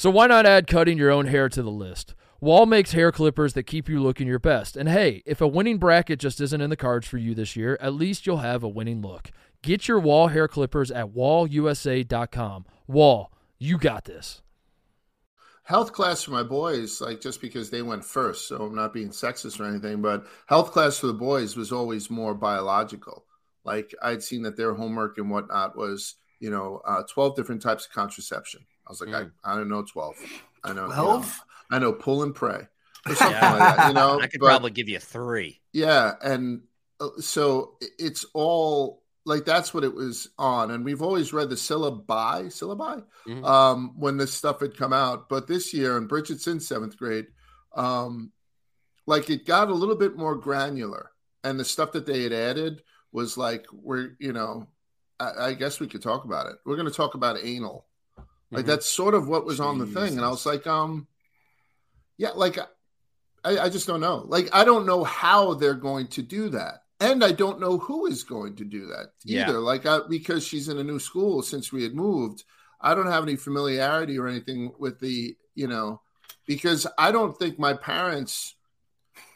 So 0.01 0.09
why 0.09 0.29
not 0.29 0.47
add 0.47 0.67
cutting 0.67 0.97
your 0.97 1.11
own 1.11 1.27
hair 1.27 1.51
to 1.51 1.63
the 1.63 1.71
list? 1.71 2.15
Wahl 2.41 2.65
makes 2.65 2.93
hair 2.93 3.13
clippers 3.13 3.53
that 3.53 3.65
keep 3.65 3.87
you 3.87 4.03
looking 4.03 4.27
your 4.27 4.39
best. 4.39 4.75
And 4.75 4.89
hey, 4.89 5.23
if 5.27 5.43
a 5.43 5.47
winning 5.47 5.77
bracket 5.77 6.19
just 6.19 6.41
isn't 6.41 6.61
in 6.63 6.71
the 6.71 6.75
cards 6.75 7.07
for 7.07 7.19
you 7.19 7.35
this 7.35 7.55
year, 7.55 7.77
at 7.83 7.93
least 7.93 8.25
you'll 8.25 8.39
have 8.39 8.63
a 8.63 8.69
winning 8.69 9.03
look. 9.03 9.31
Get 9.61 9.89
your 9.89 9.99
Wahl 9.99 10.29
hair 10.29 10.49
clippers 10.49 10.91
at 10.91 11.09
wahlusa.com. 11.09 12.65
Wahl, 12.87 13.31
you 13.59 13.77
got 13.77 14.07
this. 14.07 14.41
health 15.65 15.93
class 15.93 16.23
for 16.23 16.31
my 16.31 16.45
boys, 16.45 17.03
like 17.03 17.21
just 17.21 17.43
because 17.43 17.69
they 17.69 17.83
went 17.83 18.03
first, 18.03 18.49
so 18.49 18.57
I'm 18.57 18.75
not 18.75 18.95
being 18.95 19.11
sexist 19.11 19.61
or 19.61 19.67
anything, 19.67 20.01
but 20.01 20.25
health 20.47 20.73
class 20.73 20.97
for 20.97 21.09
the 21.09 21.13
boys 21.13 21.57
was 21.57 21.73
always 21.73 22.09
more 22.09 22.33
biological. 22.33 23.27
Like 23.65 23.95
I'd 24.01 24.23
seen 24.23 24.45
that 24.45 24.57
their 24.57 24.73
homework 24.73 25.19
and 25.19 25.31
whatnot 25.31 25.77
was, 25.77 26.15
you 26.39 26.49
know, 26.49 26.81
uh, 26.87 27.03
12 27.03 27.37
different 27.37 27.61
types 27.61 27.85
of 27.85 27.93
contraception. 27.93 28.65
I 28.91 28.93
was 28.93 29.01
like, 29.01 29.11
Mm. 29.11 29.31
I, 29.45 29.53
I 29.53 29.57
don't 29.57 29.69
know 29.69 29.83
12. 29.83 30.17
I 30.65 30.73
know 30.73 30.87
12? 30.87 30.97
You 30.97 30.99
know, 31.01 31.77
I 31.77 31.79
know 31.79 31.93
pull 31.93 32.25
and 32.25 32.35
pray 32.35 32.67
or 33.07 33.15
something 33.15 33.37
Yeah. 33.41 33.53
like 33.55 33.77
that, 33.77 33.89
you 33.89 33.95
know. 33.95 34.21
I 34.21 34.27
could 34.27 34.41
but- 34.41 34.47
probably 34.49 34.73
give 34.73 34.89
you 34.89 34.99
three. 34.99 35.61
yeah, 35.73 36.15
and 36.23 36.63
uh, 36.99 37.11
so 37.21 37.77
it's 38.01 38.25
all 38.35 39.05
like 39.25 39.45
that's 39.45 39.73
what 39.73 39.85
it 39.85 39.95
was 39.95 40.29
on, 40.39 40.73
and 40.73 40.85
we've 40.85 41.03
always 41.03 41.33
read 41.33 41.51
the 41.51 41.55
syllabi, 41.55 42.47
syllabi, 42.47 43.05
Mhm. 43.29 43.45
um, 43.47 43.93
when 43.97 44.17
this 44.17 44.33
stuff 44.35 44.59
had 44.59 44.77
come 44.77 44.93
out. 44.93 45.29
But 45.29 45.47
this 45.47 45.73
year, 45.73 45.97
and 45.97 46.09
Bridget's 46.09 46.49
in 46.49 46.59
seventh 46.59 46.97
grade, 46.97 47.27
um, 47.77 48.33
like 49.07 49.31
it 49.31 49.47
got 49.47 49.69
a 49.69 49.75
little 49.75 49.95
bit 49.95 50.17
more 50.17 50.35
granular, 50.35 51.13
and 51.45 51.61
the 51.61 51.65
stuff 51.65 51.93
that 51.93 52.07
they 52.07 52.25
had 52.25 52.33
added 52.33 52.83
was 53.13 53.37
like 53.39 53.67
we're, 53.73 54.17
you 54.19 54.33
know, 54.33 54.67
I, 55.21 55.49
I 55.49 55.55
guess 55.55 55.79
we 55.81 55.87
could 55.87 56.03
talk 56.03 56.25
about 56.25 56.47
it. 56.47 56.57
We're 56.67 56.77
going 56.77 56.89
to 56.89 56.95
talk 56.95 57.15
about 57.15 57.39
anal, 57.43 57.87
like 58.51 58.65
Mhm. 58.65 58.69
that's 58.69 58.87
sort 58.87 59.15
of 59.15 59.29
what 59.29 59.45
was 59.45 59.61
on 59.61 59.79
the 59.79 59.87
thing, 59.87 60.17
and 60.17 60.25
I 60.25 60.29
was 60.31 60.47
like, 60.47 60.67
um, 60.67 61.07
yeah, 62.17 62.31
like 62.31 62.59
I, 63.43 63.59
I 63.59 63.69
just 63.71 63.87
don't 63.87 64.01
know. 64.01 64.25
Like, 64.27 64.51
I 64.53 64.65
don't 64.65 64.85
know 64.85 65.03
how 65.03 65.55
they're 65.55 65.75
going 65.75 66.09
to 66.09 66.23
do 66.23 66.51
that. 66.51 66.83
And 67.01 67.25
I 67.25 67.33
don't 67.33 67.59
know 67.59 67.79
who 67.79 68.05
is 68.05 68.23
going 68.23 68.57
to 68.57 68.65
do 68.67 68.87
that 68.89 69.13
Yeah. 69.25 69.49
either. 69.49 69.59
Like, 69.61 69.87
I, 69.87 70.01
because 70.07 70.47
she's 70.47 70.69
in 70.69 70.77
a 70.77 70.85
new 70.85 70.99
school 70.99 71.41
since 71.43 71.73
we 71.73 71.83
had 71.83 71.95
moved, 71.95 72.45
I 72.83 72.95
don't 72.95 73.07
have 73.07 73.23
any 73.23 73.37
familiarity 73.37 74.19
or 74.19 74.29
anything 74.29 74.75
with 74.79 75.01
the, 75.01 75.35
you 75.55 75.69
know, 75.69 76.03
because 76.47 76.87
I 76.99 77.11
don't 77.13 77.39
think 77.39 77.59
my 77.59 77.73
parents 77.73 78.57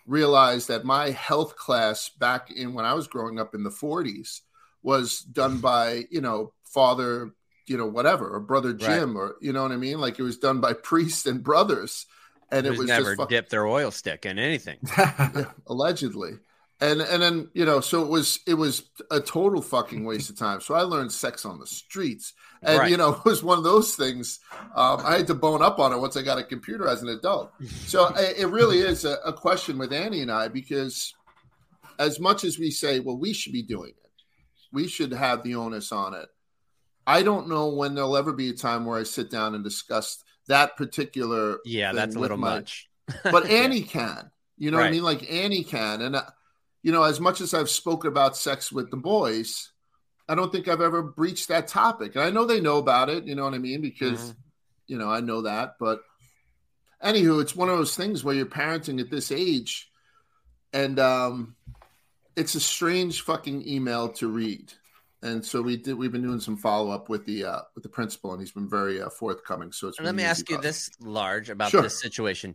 realized 0.07 0.69
that 0.69 0.85
my 0.85 1.11
health 1.11 1.57
class 1.57 2.11
back 2.11 2.51
in 2.51 2.75
when 2.75 2.85
I 2.85 2.93
was 2.93 3.07
growing 3.07 3.41
up 3.41 3.55
in 3.55 3.63
the 3.63 3.71
40s 3.71 4.43
was 4.83 5.21
done 5.21 5.59
by, 5.61 6.05
you 6.11 6.21
know, 6.21 6.53
father, 6.65 7.33
you 7.67 7.77
know, 7.77 7.87
whatever, 7.87 8.29
or 8.29 8.41
brother 8.41 8.71
Right. 8.71 8.81
Jim, 8.81 9.17
or, 9.17 9.37
you 9.41 9.53
know 9.53 9.63
what 9.63 9.73
I 9.73 9.77
mean? 9.77 9.99
Like, 10.01 10.19
it 10.19 10.23
was 10.23 10.37
done 10.39 10.61
by 10.61 10.73
priests 10.91 11.27
and 11.27 11.43
brothers. 11.43 12.07
And 12.51 12.67
it 12.67 12.77
was 12.77 12.87
never 12.87 13.11
just 13.11 13.17
fuck- 13.17 13.29
dipped 13.31 13.51
their 13.51 13.67
oil 13.67 13.91
stick 13.91 14.27
in 14.27 14.39
anything. 14.39 14.79
allegedly 15.67 16.33
and 16.81 17.01
and 17.01 17.23
then 17.23 17.49
you 17.55 17.65
know 17.65 17.81
so 17.81 18.03
it 18.03 18.09
was 18.09 18.41
it 18.47 18.55
was 18.55 18.83
a 19.11 19.21
total 19.21 19.63
fucking 19.63 20.05
waste 20.05 20.29
of 20.29 20.37
time 20.37 20.61
so 20.61 20.75
i 20.75 20.83
learned 20.83 21.11
sex 21.13 21.45
on 21.45 21.59
the 21.61 21.67
streets 21.67 22.33
and 22.63 22.79
Right. 22.81 22.91
you 22.91 22.97
know 22.97 23.11
it 23.15 23.25
was 23.25 23.45
one 23.45 23.59
of 23.59 23.65
those 23.65 23.95
things 23.95 24.41
um, 24.75 25.01
i 25.05 25.17
had 25.19 25.27
to 25.29 25.35
bone 25.35 25.63
up 25.63 25.79
on 25.79 25.93
it 25.93 25.99
once 25.99 26.17
i 26.17 26.23
got 26.23 26.39
a 26.39 26.43
computer 26.43 26.89
as 26.89 27.01
an 27.03 27.09
adult 27.09 27.53
so 27.87 28.07
i- 28.17 28.35
it 28.37 28.49
really 28.49 28.79
is 28.81 29.05
a, 29.05 29.19
a 29.25 29.33
question 29.33 29.79
with 29.79 29.93
annie 29.93 30.21
and 30.21 30.33
i 30.33 30.49
because 30.49 31.15
as 32.01 32.19
much 32.19 32.43
as 32.43 32.59
we 32.59 32.71
say 32.73 32.99
well 32.99 33.17
we 33.17 33.33
should 33.33 33.53
be 33.53 33.63
doing 33.63 33.91
it 33.91 34.11
we 34.73 34.89
should 34.89 35.13
have 35.13 35.45
the 35.45 35.55
onus 35.55 35.93
on 35.93 36.15
it. 36.15 36.29
I 37.07 37.23
don't 37.23 37.49
know 37.49 37.69
when 37.69 37.95
there'll 37.95 38.17
ever 38.17 38.33
be 38.33 38.49
a 38.51 38.55
time 38.55 38.87
where 38.87 38.99
I 38.99 39.03
sit 39.03 39.31
down 39.31 39.55
and 39.55 39.63
discuss 39.63 40.23
that 40.49 40.77
particular. 40.77 41.59
Yeah, 41.65 41.93
that's 41.93 42.17
a 42.17 42.19
little 42.19 42.37
my- 42.39 42.57
much. 42.57 42.89
But 43.23 43.51
Annie 43.51 43.83
can, 43.83 44.31
you 44.57 44.71
know 44.71 44.79
what 44.79 44.87
I 44.87 44.91
mean? 44.91 45.03
Like 45.03 45.31
Annie 45.31 45.65
can, 45.65 46.01
and 46.01 46.17
uh, 46.17 46.23
you 46.83 46.91
know, 46.93 47.03
as 47.03 47.21
much 47.21 47.41
as 47.43 47.53
I've 47.53 47.69
spoken 47.69 48.09
about 48.09 48.37
sex 48.37 48.73
with 48.73 48.91
the 48.91 48.97
boys, 48.97 49.71
I 50.27 50.35
don't 50.35 50.51
think 50.51 50.69
I've 50.69 50.81
ever 50.81 51.03
breached 51.03 51.49
that 51.49 51.69
topic. 51.69 52.15
And 52.15 52.25
I 52.25 52.31
know 52.31 52.47
they 52.47 52.61
know 52.61 52.79
about 52.79 53.11
it. 53.11 53.25
You 53.27 53.35
know 53.35 53.45
what 53.45 53.53
I 53.53 53.59
mean? 53.59 53.83
Because 53.83 54.31
Mhm. 54.33 54.37
you 54.87 54.97
know 54.99 55.11
I 55.11 55.21
know 55.21 55.43
that, 55.43 55.77
but 55.79 56.01
anywho, 57.03 57.43
it's 57.43 57.55
one 57.55 57.69
of 57.69 57.77
those 57.77 57.95
things 57.95 58.25
where 58.25 58.35
you're 58.35 58.47
parenting 58.47 58.99
at 59.01 59.11
this 59.11 59.31
age, 59.31 59.91
and 60.73 60.99
um, 60.99 61.57
it's 62.37 62.55
a 62.55 62.61
strange 62.61 63.21
fucking 63.21 63.69
email 63.69 64.09
to 64.15 64.29
read. 64.29 64.73
And 65.25 65.45
so 65.45 65.63
we 65.63 65.77
did. 65.79 65.95
We've 65.95 66.13
been 66.13 66.23
doing 66.23 66.39
some 66.39 66.57
follow 66.57 66.91
up 66.91 67.09
with 67.09 67.25
the 67.25 67.45
uh, 67.47 67.61
with 67.75 67.83
the 67.83 67.89
principal, 67.89 68.33
and 68.33 68.41
he's 68.41 68.53
been 68.53 68.69
very 68.69 69.01
uh, 69.01 69.09
forthcoming. 69.09 69.73
So 69.73 69.89
it's 69.89 69.99
let 69.99 70.15
me 70.15 70.23
ask 70.23 70.49
you 70.51 70.57
process. 70.57 70.91
this, 70.91 71.01
Large, 71.01 71.49
about 71.51 71.71
Sure. 71.71 71.81
this 71.83 71.99
situation. 72.01 72.55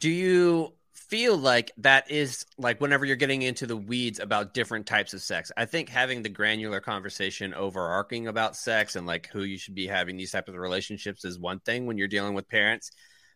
Do 0.00 0.08
you 0.08 0.72
feel 0.92 1.36
like 1.36 1.72
that 1.78 2.08
is 2.10 2.46
like 2.56 2.80
whenever 2.80 3.04
you're 3.04 3.16
getting 3.16 3.42
into 3.42 3.66
the 3.66 3.76
weeds 3.76 4.20
about 4.20 4.54
different 4.54 4.86
types 4.86 5.12
of 5.12 5.22
sex? 5.22 5.50
I 5.56 5.64
think 5.64 5.88
having 5.88 6.22
the 6.22 6.28
granular 6.28 6.80
conversation 6.80 7.52
overarching 7.52 8.28
about 8.28 8.56
sex 8.56 8.94
and 8.94 9.06
like 9.08 9.28
who 9.32 9.42
you 9.42 9.58
should 9.58 9.74
be 9.74 9.88
having 9.88 10.16
these 10.16 10.30
types 10.30 10.48
of 10.48 10.54
relationships 10.54 11.24
is 11.24 11.36
one 11.38 11.58
thing 11.60 11.86
when 11.86 11.98
you're 11.98 12.08
dealing 12.08 12.34
with 12.34 12.48
parents, 12.48 12.92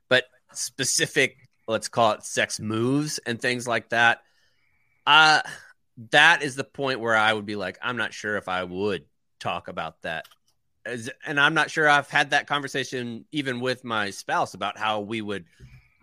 but 0.08 0.24
specific, 0.52 1.36
let's 1.66 1.88
call 1.88 2.12
it 2.12 2.22
sex 2.24 2.60
moves 2.60 3.18
and 3.26 3.40
things 3.40 3.66
like 3.66 3.88
that. 3.88 4.20
Uh 5.06 5.40
that 6.10 6.42
is 6.42 6.56
the 6.56 6.64
point 6.64 7.00
where 7.00 7.16
I 7.16 7.32
would 7.32 7.46
be 7.46 7.56
like, 7.56 7.78
I'm 7.82 7.96
not 7.96 8.14
sure 8.14 8.36
if 8.36 8.48
I 8.48 8.64
would 8.64 9.04
talk 9.40 9.68
about 9.68 10.02
that 10.02 10.26
as, 10.88 11.10
and 11.26 11.38
I'm 11.38 11.54
not 11.54 11.70
sure 11.70 11.88
I've 11.88 12.08
had 12.08 12.30
that 12.30 12.46
conversation 12.46 13.24
even 13.30 13.60
with 13.60 13.84
my 13.84 14.10
spouse 14.10 14.54
about 14.54 14.78
how 14.78 15.00
we 15.00 15.20
would 15.20 15.44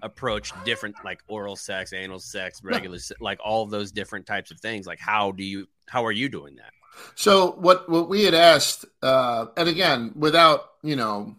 approach 0.02 0.52
different 0.64 0.96
like 1.04 1.22
oral 1.28 1.56
sex, 1.56 1.92
anal 1.92 2.20
sex, 2.20 2.64
regular 2.64 3.00
se- 3.00 3.16
like 3.20 3.40
all 3.44 3.64
of 3.64 3.72
those 3.72 3.92
different 3.92 4.26
types 4.26 4.52
of 4.52 4.60
things. 4.60 4.86
Like 4.86 5.00
how 5.00 5.32
do 5.32 5.44
you 5.44 5.68
how 5.88 6.06
are 6.06 6.12
you 6.12 6.30
doing 6.30 6.56
that? 6.56 6.72
So 7.16 7.54
what 7.54 7.90
what 7.90 8.08
we 8.08 8.24
had 8.24 8.34
asked, 8.34 8.86
uh, 9.02 9.48
and 9.58 9.68
again, 9.68 10.14
without 10.16 10.72
you 10.84 10.96
know 10.96 11.36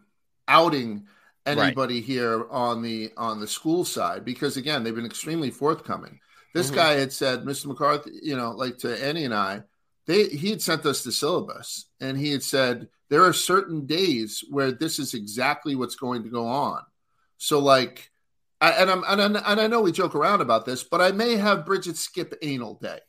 outing 0.49 1.07
anybody 1.47 2.01
here 2.01 2.47
on 2.51 2.83
the 2.83 3.13
on 3.17 3.41
the 3.41 3.47
school 3.47 3.85
side, 3.85 4.25
because 4.25 4.57
again, 4.57 4.83
they've 4.83 4.95
been 4.95 5.07
extremely 5.07 5.51
forthcoming. 5.51 6.21
This 6.57 6.71
Mhm. 6.71 6.75
guy 6.75 6.93
had 6.95 7.13
said, 7.13 7.45
Mr. 7.45 7.67
McCarthy, 7.67 8.13
you 8.23 8.37
know, 8.37 8.51
like 8.53 8.79
to 8.79 9.05
Annie 9.05 9.25
and 9.25 9.35
I, 9.35 9.63
they 10.07 10.25
he 10.29 10.51
had 10.51 10.63
sent 10.63 10.87
us 10.87 11.03
the 11.05 11.13
syllabus, 11.13 11.87
and 12.01 12.17
he 12.17 12.31
had 12.33 12.43
said 12.43 12.89
there 13.09 13.25
are 13.25 13.33
certain 13.33 13.87
days 13.87 14.43
where 14.51 14.73
this 14.73 14.99
is 14.99 15.15
exactly 15.15 15.75
what's 15.75 15.97
going 15.97 16.23
to 16.25 16.31
go 16.31 16.47
on. 16.47 16.83
So 17.39 17.59
like. 17.59 18.11
I, 18.59 18.71
and 18.71 18.91
I'm 18.91 19.05
and, 19.07 19.37
I- 19.37 19.53
and 19.53 19.61
I 19.61 19.67
know 19.67 19.83
we 19.83 19.93
joke 19.93 20.15
around 20.15 20.41
about 20.41 20.65
this, 20.65 20.83
but 20.83 21.03
I 21.03 21.11
may 21.13 21.37
have 21.37 21.67
Bridget 21.67 21.99
skip 21.99 22.33
anal 22.41 22.77
day. 22.81 23.01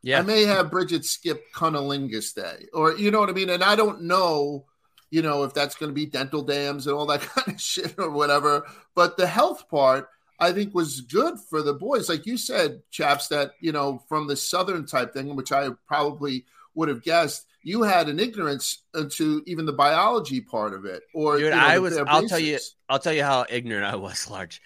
Yeah. 0.00 0.20
I 0.20 0.22
may 0.22 0.44
have 0.44 0.70
Bridget 0.70 1.04
skip 1.04 1.42
cunnilingus 1.52 2.32
day, 2.36 2.66
or 2.72 2.96
you 2.96 3.10
know 3.10 3.18
what 3.18 3.28
I 3.28 3.32
mean. 3.32 3.50
And 3.50 3.64
I 3.64 3.74
don't 3.74 4.02
know, 4.02 4.64
you 5.10 5.20
know, 5.22 5.42
if 5.42 5.54
that's 5.54 5.74
going 5.74 5.90
to 5.90 5.94
be 5.94 6.06
dental 6.06 6.42
dams 6.42 6.86
and 6.86 6.94
all 6.94 7.06
that 7.06 7.20
kind 7.34 7.48
of 7.56 7.60
shit 7.60 7.96
or 7.98 8.10
whatever. 8.10 8.64
But 8.94 9.16
the 9.16 9.26
health 9.26 9.68
part, 9.68 10.08
I 10.42 10.52
think, 10.52 10.74
was 10.74 11.00
good 11.02 11.38
for 11.48 11.62
the 11.62 11.74
boys. 11.74 12.08
Like 12.08 12.26
you 12.26 12.36
said, 12.36 12.82
chaps, 12.90 13.28
that 13.28 13.52
you 13.60 13.72
know, 13.72 14.02
from 14.08 14.26
the 14.26 14.36
southern 14.36 14.86
type 14.86 15.12
thing, 15.14 15.34
which 15.36 15.52
I 15.52 15.70
probably 15.86 16.44
would 16.74 16.88
have 16.88 17.02
guessed, 17.02 17.46
you 17.62 17.82
had 17.82 18.08
an 18.08 18.18
ignorance 18.18 18.78
into 18.94 19.42
even 19.46 19.66
the 19.66 19.72
biology 19.72 20.40
part 20.40 20.74
of 20.74 20.84
it. 20.84 21.02
Or 21.14 21.36
Dude, 21.36 21.44
you 21.44 21.50
know, 21.50 21.56
I 21.58 21.78
was, 21.78 21.96
I'll 21.96 22.26
tell 22.28 22.38
you- 22.38 22.58
I'll 22.88 22.98
tell 22.98 23.12
you 23.12 23.22
how 23.24 23.44
ignorant 23.48 23.84
I 23.86 23.96
was, 23.96 24.28
Large. 24.30 24.60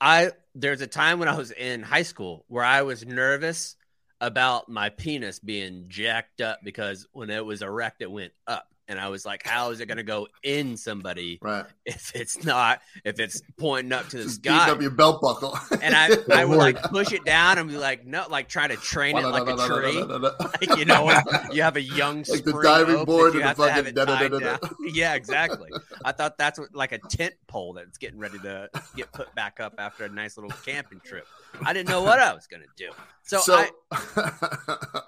I 0.00 0.32
there's 0.54 0.80
a 0.80 0.86
time 0.86 1.18
when 1.18 1.28
I 1.28 1.36
was 1.36 1.50
in 1.50 1.82
high 1.82 2.02
school 2.02 2.44
where 2.48 2.64
I 2.64 2.82
was 2.82 3.06
nervous 3.06 3.76
about 4.20 4.68
my 4.68 4.88
penis 4.90 5.38
being 5.38 5.86
jacked 5.88 6.40
up 6.40 6.60
because 6.62 7.06
when 7.12 7.30
it 7.30 7.44
was 7.44 7.62
erect, 7.62 8.02
it 8.02 8.10
went 8.10 8.32
up. 8.46 8.66
And 8.86 9.00
I 9.00 9.08
was 9.08 9.24
like, 9.24 9.46
how 9.46 9.70
is 9.70 9.80
it 9.80 9.86
going 9.86 9.96
to 9.96 10.02
go 10.02 10.28
in 10.42 10.76
somebody 10.76 11.38
Right. 11.40 11.64
if 11.86 12.12
it's 12.14 12.44
not, 12.44 12.80
if 13.04 13.18
it's 13.18 13.42
pointing 13.58 13.92
up 13.92 14.08
to 14.08 14.18
the 14.18 14.22
Just 14.24 14.36
sky? 14.36 14.70
up 14.70 14.80
your 14.80 14.90
belt 14.90 15.22
buckle. 15.22 15.58
and 15.80 15.94
I, 15.94 16.10
I 16.40 16.44
would 16.44 16.58
like 16.58 16.80
push 16.84 17.12
it 17.12 17.24
down 17.24 17.58
and 17.58 17.68
be 17.68 17.76
like, 17.76 18.06
no, 18.06 18.26
like 18.28 18.48
try 18.48 18.68
to 18.68 18.76
train 18.76 19.16
it 19.16 19.22
like 19.26 19.48
a 19.48 19.56
tree. 19.66 20.02
Like, 20.02 20.78
you 20.78 20.84
know, 20.84 21.10
you 21.52 21.62
have 21.62 21.76
a 21.76 21.82
young 21.82 22.24
Like 22.28 22.44
the 22.44 22.60
diving 22.62 23.04
board 23.04 23.34
and 23.34 23.44
the 23.44 23.48
to 23.48 23.54
fucking. 23.54 24.68
Yeah, 24.94 25.14
exactly. 25.14 25.70
I 26.04 26.12
thought 26.12 26.36
that's 26.38 26.58
what 26.58 26.74
like 26.74 26.92
a 26.92 26.98
tent 26.98 27.34
pole 27.46 27.72
that's 27.72 27.98
getting 27.98 28.18
ready 28.18 28.38
to 28.40 28.68
get 28.96 29.12
put 29.12 29.34
back 29.34 29.60
up 29.60 29.74
after 29.78 30.04
a 30.04 30.08
nice 30.08 30.36
little 30.36 30.52
camping 30.64 31.00
trip. 31.00 31.26
I 31.64 31.72
didn't 31.72 31.88
know 31.88 32.02
what 32.02 32.18
I 32.18 32.34
was 32.34 32.46
gonna 32.46 32.64
do. 32.76 32.90
So, 33.22 33.38
so 33.38 33.64
I, 33.90 35.00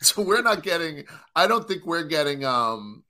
so 0.00 0.22
we're 0.22 0.42
not 0.42 0.62
getting 0.62 1.04
i 1.36 1.46
don't 1.46 1.66
think 1.68 1.84
we're 1.86 2.04
getting 2.04 2.44
um 2.44 3.04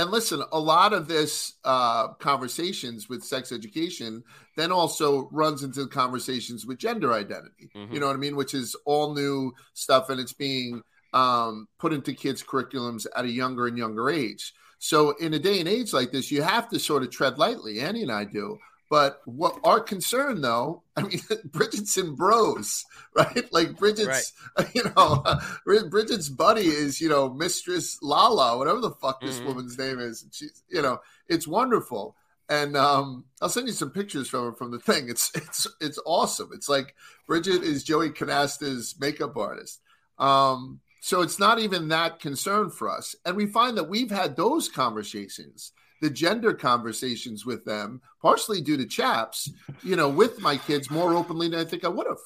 and 0.00 0.10
listen 0.10 0.42
a 0.52 0.58
lot 0.58 0.92
of 0.92 1.06
this 1.08 1.54
uh 1.64 2.08
conversations 2.14 3.08
with 3.08 3.22
sex 3.22 3.52
education 3.52 4.22
then 4.56 4.72
also 4.72 5.28
runs 5.30 5.62
into 5.62 5.86
conversations 5.86 6.66
with 6.66 6.78
gender 6.78 7.12
identity. 7.12 7.70
Mhm. 7.76 7.92
you 7.92 8.00
know 8.00 8.06
what 8.06 8.16
i 8.16 8.24
mean? 8.26 8.36
Which 8.36 8.54
is 8.54 8.74
all 8.84 9.14
new 9.14 9.52
stuff 9.74 10.10
and 10.10 10.18
it's 10.20 10.32
being 10.32 10.82
um 11.12 11.66
put 11.78 11.92
into 11.92 12.12
kids 12.14 12.42
curriculums 12.42 13.06
at 13.16 13.24
a 13.24 13.30
younger 13.30 13.66
and 13.66 13.76
younger 13.76 14.10
age. 14.10 14.52
So 14.78 15.10
in 15.24 15.34
a 15.34 15.38
day 15.38 15.60
and 15.60 15.68
age 15.68 15.92
like 15.92 16.10
this 16.12 16.30
you 16.30 16.40
have 16.42 16.68
to 16.70 16.78
sort 16.78 17.02
of 17.02 17.10
tread 17.10 17.38
lightly. 17.38 17.80
Annie 17.80 18.02
and 18.02 18.12
i 18.12 18.24
do 18.24 18.58
but 18.90 19.20
what 19.24 19.56
our 19.64 19.80
concern 19.80 20.40
though 20.42 20.82
i 20.96 21.02
mean 21.02 21.20
bridget's 21.46 21.96
in 21.96 22.14
bros 22.14 22.84
right 23.16 23.50
like 23.52 23.76
bridget's 23.78 24.32
you 24.74 24.82
know, 24.96 25.22
Bridget's 25.64 26.28
buddy 26.28 26.66
is, 26.66 27.00
you 27.00 27.08
know, 27.08 27.32
Mistress 27.32 27.98
Lala, 28.02 28.58
whatever 28.58 28.80
the 28.80 28.90
fuck 28.90 29.22
this 29.22 29.40
Mhm. 29.40 29.44
woman's 29.44 29.78
name 29.78 29.98
is. 30.00 30.24
She's, 30.32 30.62
you 30.68 30.82
know, 30.82 30.98
it's 31.28 31.46
wonderful. 31.46 32.16
And 32.48 32.76
um, 32.76 33.24
I'll 33.40 33.48
send 33.48 33.68
you 33.68 33.72
some 33.72 33.90
pictures 33.90 34.28
from 34.28 34.44
her 34.46 34.52
from 34.52 34.72
the 34.72 34.80
thing. 34.80 35.08
It's 35.08 35.30
it's 35.34 35.66
it's 35.80 35.98
awesome. 36.04 36.50
It's 36.52 36.68
like 36.68 36.94
Bridget 37.26 37.62
is 37.62 37.84
Joey 37.84 38.10
Canasta's 38.10 38.96
makeup 38.98 39.36
artist. 39.36 39.80
Um, 40.18 40.80
so 41.00 41.22
it's 41.22 41.38
not 41.38 41.60
even 41.60 41.88
that 41.88 42.18
concern 42.20 42.70
for 42.70 42.90
us. 42.90 43.14
And 43.24 43.36
we 43.36 43.46
find 43.46 43.76
that 43.78 43.88
we've 43.88 44.10
had 44.10 44.36
those 44.36 44.68
conversations, 44.68 45.72
the 46.00 46.10
gender 46.10 46.54
conversations 46.54 47.44
with 47.44 47.64
them, 47.64 48.00
partially 48.20 48.60
due 48.60 48.76
to 48.76 48.86
chaps, 48.86 49.50
you 49.82 49.96
know, 49.96 50.08
with 50.08 50.40
my 50.40 50.56
kids 50.56 50.90
more 50.90 51.14
openly 51.14 51.48
than 51.48 51.60
I 51.60 51.64
think 51.64 51.84
I 51.84 51.88
would 51.88 52.06
have. 52.06 52.18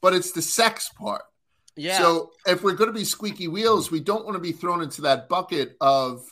But 0.00 0.14
it's 0.14 0.32
the 0.32 0.42
sex 0.42 0.90
part. 0.90 1.22
yeah, 1.76 1.98
So 1.98 2.30
if 2.46 2.62
we're 2.62 2.74
going 2.74 2.88
to 2.88 2.98
be 2.98 3.04
squeaky 3.04 3.48
wheels, 3.48 3.90
we 3.90 4.00
don't 4.00 4.24
want 4.24 4.36
to 4.36 4.40
be 4.40 4.52
thrown 4.52 4.82
into 4.82 5.02
that 5.02 5.28
bucket 5.28 5.76
of 5.80 6.24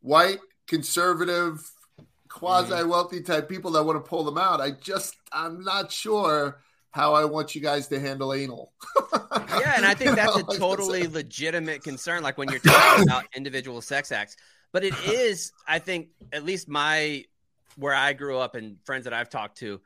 white, 0.00 0.40
conservative, 0.66 1.70
quasi 2.28 2.72
mm-hmm. 2.72 2.88
wealthy 2.88 3.22
type 3.22 3.48
people 3.48 3.70
that 3.72 3.84
want 3.84 4.02
to 4.02 4.08
pull 4.08 4.24
them 4.24 4.38
out. 4.38 4.60
I 4.60 4.72
just, 4.72 5.16
I'm 5.32 5.62
not 5.62 5.90
sure 5.90 6.60
how 6.90 7.14
I 7.14 7.24
want 7.24 7.54
you 7.54 7.60
guys 7.60 7.88
to 7.88 7.98
handle 7.98 8.32
anal. 8.32 8.72
yeah, 9.12 9.74
and 9.76 9.86
I 9.86 9.94
think 9.94 10.14
that's 10.16 10.36
a 10.36 10.44
totally 10.58 11.06
legitimate 11.06 11.82
concern. 11.82 12.22
Like 12.22 12.38
when 12.38 12.48
you're 12.48 12.60
talking 12.60 13.04
about 13.04 13.24
individual 13.34 13.80
sex 13.80 14.12
acts, 14.12 14.36
but 14.74 14.84
it 14.84 14.94
is, 15.06 15.52
I 15.66 15.78
think, 15.78 16.08
at 16.32 16.44
least 16.44 16.68
my 16.68 17.24
where 17.76 17.94
I 17.94 18.12
grew 18.12 18.38
up 18.38 18.54
and 18.54 18.76
friends 18.84 19.04
that 19.04 19.14
I've 19.14 19.30
talked 19.30 19.58
to, 19.58 19.80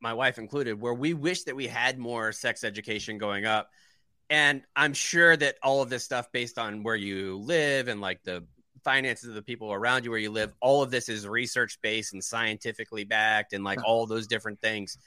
my 0.00 0.12
wife 0.12 0.38
included, 0.38 0.80
where 0.80 0.92
we 0.92 1.14
wish 1.14 1.44
that 1.44 1.56
we 1.56 1.66
had 1.66 1.98
more 1.98 2.32
sex 2.32 2.62
education 2.62 3.18
going 3.18 3.46
up. 3.46 3.70
And 4.28 4.62
I'm 4.76 4.94
sure 4.94 5.36
that 5.36 5.56
all 5.62 5.82
of 5.82 5.90
this 5.90 6.04
stuff, 6.04 6.30
based 6.32 6.58
on 6.58 6.82
where 6.82 6.96
you 6.96 7.38
live 7.38 7.88
and 7.88 8.00
like 8.00 8.22
the 8.24 8.44
finances 8.84 9.28
of 9.28 9.34
the 9.34 9.42
people 9.42 9.72
around 9.72 10.04
you 10.04 10.10
where 10.10 10.20
you 10.20 10.30
live, 10.30 10.52
all 10.60 10.82
of 10.82 10.90
this 10.90 11.08
is 11.08 11.26
research 11.26 11.78
based 11.82 12.12
and 12.12 12.22
scientifically 12.22 13.04
backed 13.04 13.52
and 13.52 13.64
like 13.64 13.84
all 13.84 14.06
those 14.06 14.26
different 14.26 14.60
things. 14.60 14.98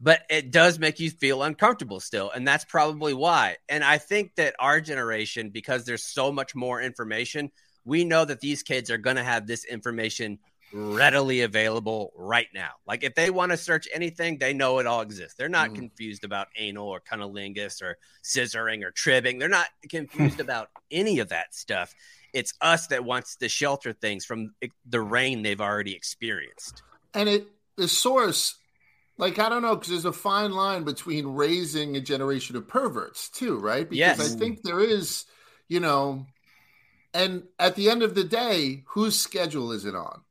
But 0.00 0.22
it 0.30 0.50
does 0.50 0.78
make 0.78 1.00
you 1.00 1.10
feel 1.10 1.42
uncomfortable 1.42 2.00
still 2.00 2.30
and 2.30 2.46
that's 2.46 2.64
probably 2.64 3.14
why. 3.14 3.56
And 3.68 3.84
i 3.84 3.98
think 3.98 4.34
that 4.36 4.54
our 4.58 4.80
generation 4.80 5.50
because 5.50 5.84
there's 5.84 6.04
so 6.04 6.32
much 6.32 6.54
more 6.54 6.80
information 6.80 7.50
we 7.84 8.04
know 8.04 8.24
that 8.24 8.40
these 8.40 8.62
kids 8.62 8.90
are 8.90 8.98
going 8.98 9.16
to 9.16 9.22
have 9.24 9.46
this 9.46 9.64
information 9.64 10.38
readily 10.72 11.40
available 11.40 12.12
right 12.16 12.46
now 12.54 12.70
like 12.86 13.02
if 13.02 13.14
they 13.16 13.28
want 13.28 13.50
to 13.50 13.56
search 13.56 13.88
anything 13.92 14.38
they 14.38 14.52
know 14.52 14.78
it 14.78 14.86
all 14.86 15.00
exists 15.00 15.34
they're 15.36 15.48
not 15.48 15.70
Mm. 15.70 15.74
confused 15.74 16.22
about 16.22 16.46
anal 16.56 16.86
or 16.86 17.00
cunnilingus 17.00 17.82
or 17.82 17.96
scissoring 18.22 18.84
or 18.84 18.92
tribbing 18.92 19.38
they're 19.40 19.48
not 19.48 19.66
confused 19.88 20.38
about 20.40 20.68
any 20.92 21.18
of 21.18 21.30
that 21.30 21.52
stuff 21.54 21.92
it's 22.32 22.54
us 22.60 22.86
that 22.86 23.04
wants 23.04 23.34
to 23.34 23.48
shelter 23.48 23.92
things 23.92 24.24
from 24.24 24.54
the 24.88 25.00
rain 25.00 25.42
they've 25.42 25.60
already 25.60 25.96
experienced 25.96 26.84
and 27.14 27.28
it, 27.28 27.48
the 27.76 27.88
source, 27.88 28.56
like, 29.18 29.38
I 29.38 29.48
don't 29.48 29.62
know, 29.62 29.74
because 29.74 29.90
there's 29.90 30.04
a 30.04 30.12
fine 30.12 30.52
line 30.52 30.84
between 30.84 31.26
raising 31.26 31.96
a 31.96 32.00
generation 32.00 32.56
of 32.56 32.68
perverts, 32.68 33.28
too, 33.28 33.58
right? 33.58 33.88
Because 33.88 34.20
Yes. 34.20 34.32
I 34.32 34.38
think 34.38 34.62
there 34.62 34.80
is, 34.80 35.24
you 35.68 35.80
know, 35.80 36.26
and 37.12 37.44
at 37.58 37.76
the 37.76 37.90
end 37.90 38.02
of 38.02 38.14
the 38.14 38.24
day, 38.24 38.84
whose 38.88 39.18
schedule 39.18 39.72
is 39.72 39.84
it 39.84 39.94
on? 39.94 40.22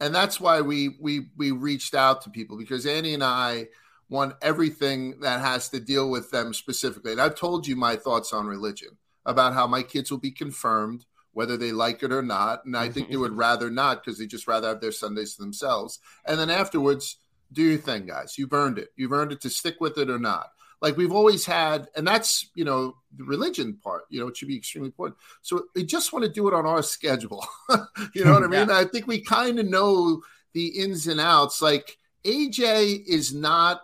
And 0.00 0.14
that's 0.14 0.40
why 0.40 0.60
we 0.60 0.96
we 1.00 1.28
we 1.36 1.50
reached 1.50 1.94
out 1.94 2.22
to 2.22 2.30
people 2.30 2.56
because 2.56 2.86
Annie 2.86 3.14
and 3.14 3.24
I 3.24 3.68
want 4.08 4.36
everything 4.40 5.20
that 5.20 5.40
has 5.40 5.68
to 5.70 5.80
deal 5.80 6.10
with 6.10 6.30
them 6.30 6.54
specifically. 6.54 7.12
And 7.12 7.20
I've 7.20 7.34
told 7.34 7.66
you 7.66 7.76
my 7.76 7.96
thoughts 7.96 8.32
on 8.32 8.46
religion 8.46 8.96
about 9.26 9.52
how 9.52 9.66
my 9.66 9.82
kids 9.82 10.10
will 10.10 10.18
be 10.18 10.30
confirmed 10.30 11.04
whether 11.32 11.56
they 11.56 11.72
like 11.72 12.02
it 12.02 12.12
or 12.12 12.22
not. 12.22 12.64
And 12.64 12.76
I 12.76 12.88
think 12.88 13.10
they 13.10 13.16
would 13.16 13.32
rather 13.36 13.70
not 13.70 14.02
because 14.02 14.18
they 14.18 14.26
just 14.26 14.48
rather 14.48 14.68
have 14.68 14.80
their 14.80 14.92
Sundays 14.92 15.34
to 15.34 15.42
themselves. 15.42 16.00
And 16.26 16.38
then 16.38 16.50
afterwards, 16.50 17.18
do 17.52 17.62
your 17.62 17.78
thing, 17.78 18.06
guys. 18.06 18.36
You've 18.36 18.52
earned 18.52 18.78
it. 18.78 18.88
You've 18.96 19.12
earned 19.12 19.32
it 19.32 19.40
to 19.42 19.50
stick 19.50 19.76
with 19.80 19.98
it 19.98 20.10
or 20.10 20.18
not. 20.18 20.48
Like 20.80 20.96
we've 20.96 21.12
always 21.12 21.44
had, 21.44 21.88
and 21.96 22.06
that's 22.06 22.48
you 22.54 22.64
know 22.64 22.96
the 23.16 23.24
religion 23.24 23.78
part. 23.82 24.04
You 24.10 24.20
know, 24.20 24.28
it 24.28 24.36
should 24.36 24.48
be 24.48 24.56
extremely 24.56 24.88
important. 24.88 25.18
So 25.42 25.64
we 25.74 25.84
just 25.84 26.12
want 26.12 26.24
to 26.24 26.30
do 26.30 26.46
it 26.48 26.54
on 26.54 26.66
our 26.66 26.82
schedule. 26.82 27.44
you 28.14 28.24
know 28.24 28.32
what 28.34 28.44
I 28.44 28.46
mean? 28.48 28.70
I 28.70 28.84
think 28.84 29.06
we 29.06 29.20
kind 29.20 29.58
of 29.58 29.66
know 29.66 30.22
the 30.52 30.66
ins 30.68 31.06
and 31.08 31.20
outs. 31.20 31.60
Like 31.60 31.98
AJ 32.24 33.04
is 33.06 33.34
not 33.34 33.82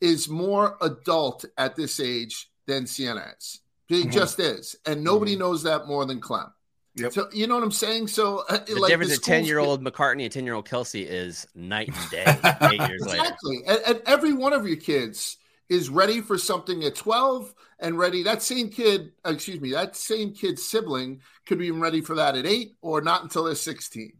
is 0.00 0.28
more 0.28 0.76
adult 0.80 1.44
at 1.56 1.74
this 1.74 1.98
age 2.00 2.50
than 2.66 2.86
Sienna 2.86 3.32
is. 3.38 3.60
He 3.86 4.04
Mhm. 4.04 4.12
just 4.12 4.38
is, 4.40 4.76
and 4.84 5.02
nobody 5.04 5.36
knows 5.36 5.62
that 5.62 5.86
more 5.86 6.04
than 6.04 6.20
Clem. 6.20 6.52
Yep. 6.96 7.12
So 7.12 7.28
you 7.32 7.46
know 7.46 7.54
what 7.54 7.62
I'm 7.64 7.70
saying? 7.72 8.08
So 8.08 8.44
uh, 8.48 8.58
The 8.66 8.74
like 8.76 8.88
difference 8.90 9.14
the 9.16 9.22
ten 9.22 9.44
year 9.44 9.58
old 9.58 9.82
McCartney 9.84 10.22
and 10.24 10.32
ten 10.32 10.44
year 10.44 10.54
old 10.54 10.68
Kelsey 10.68 11.02
is 11.02 11.46
night 11.54 11.88
and 11.88 12.10
day. 12.10 12.24
eight 12.62 12.88
years 12.88 13.02
later. 13.06 13.22
Exactly. 13.22 13.62
And, 13.66 13.80
and 13.86 14.02
every 14.06 14.32
one 14.32 14.52
of 14.52 14.66
your 14.66 14.76
kids 14.78 15.36
is 15.68 15.88
ready 15.88 16.20
for 16.20 16.38
something 16.38 16.84
at 16.84 16.94
12 16.94 17.54
and 17.80 17.98
ready. 17.98 18.22
That 18.22 18.42
same 18.42 18.70
kid, 18.70 19.12
uh, 19.26 19.30
excuse 19.30 19.60
me, 19.60 19.72
that 19.72 19.96
same 19.96 20.32
kid's 20.32 20.68
sibling 20.68 21.20
could 21.46 21.58
be 21.58 21.70
ready 21.70 22.00
for 22.00 22.16
that 22.16 22.36
at 22.36 22.46
eight 22.46 22.76
or 22.82 23.00
not 23.00 23.22
until 23.22 23.44
they're 23.44 23.54
16. 23.54 24.12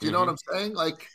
Do 0.00 0.06
you 0.06 0.12
know 0.12 0.20
what 0.20 0.28
I'm 0.28 0.36
saying? 0.52 0.74
Like, 0.74 1.08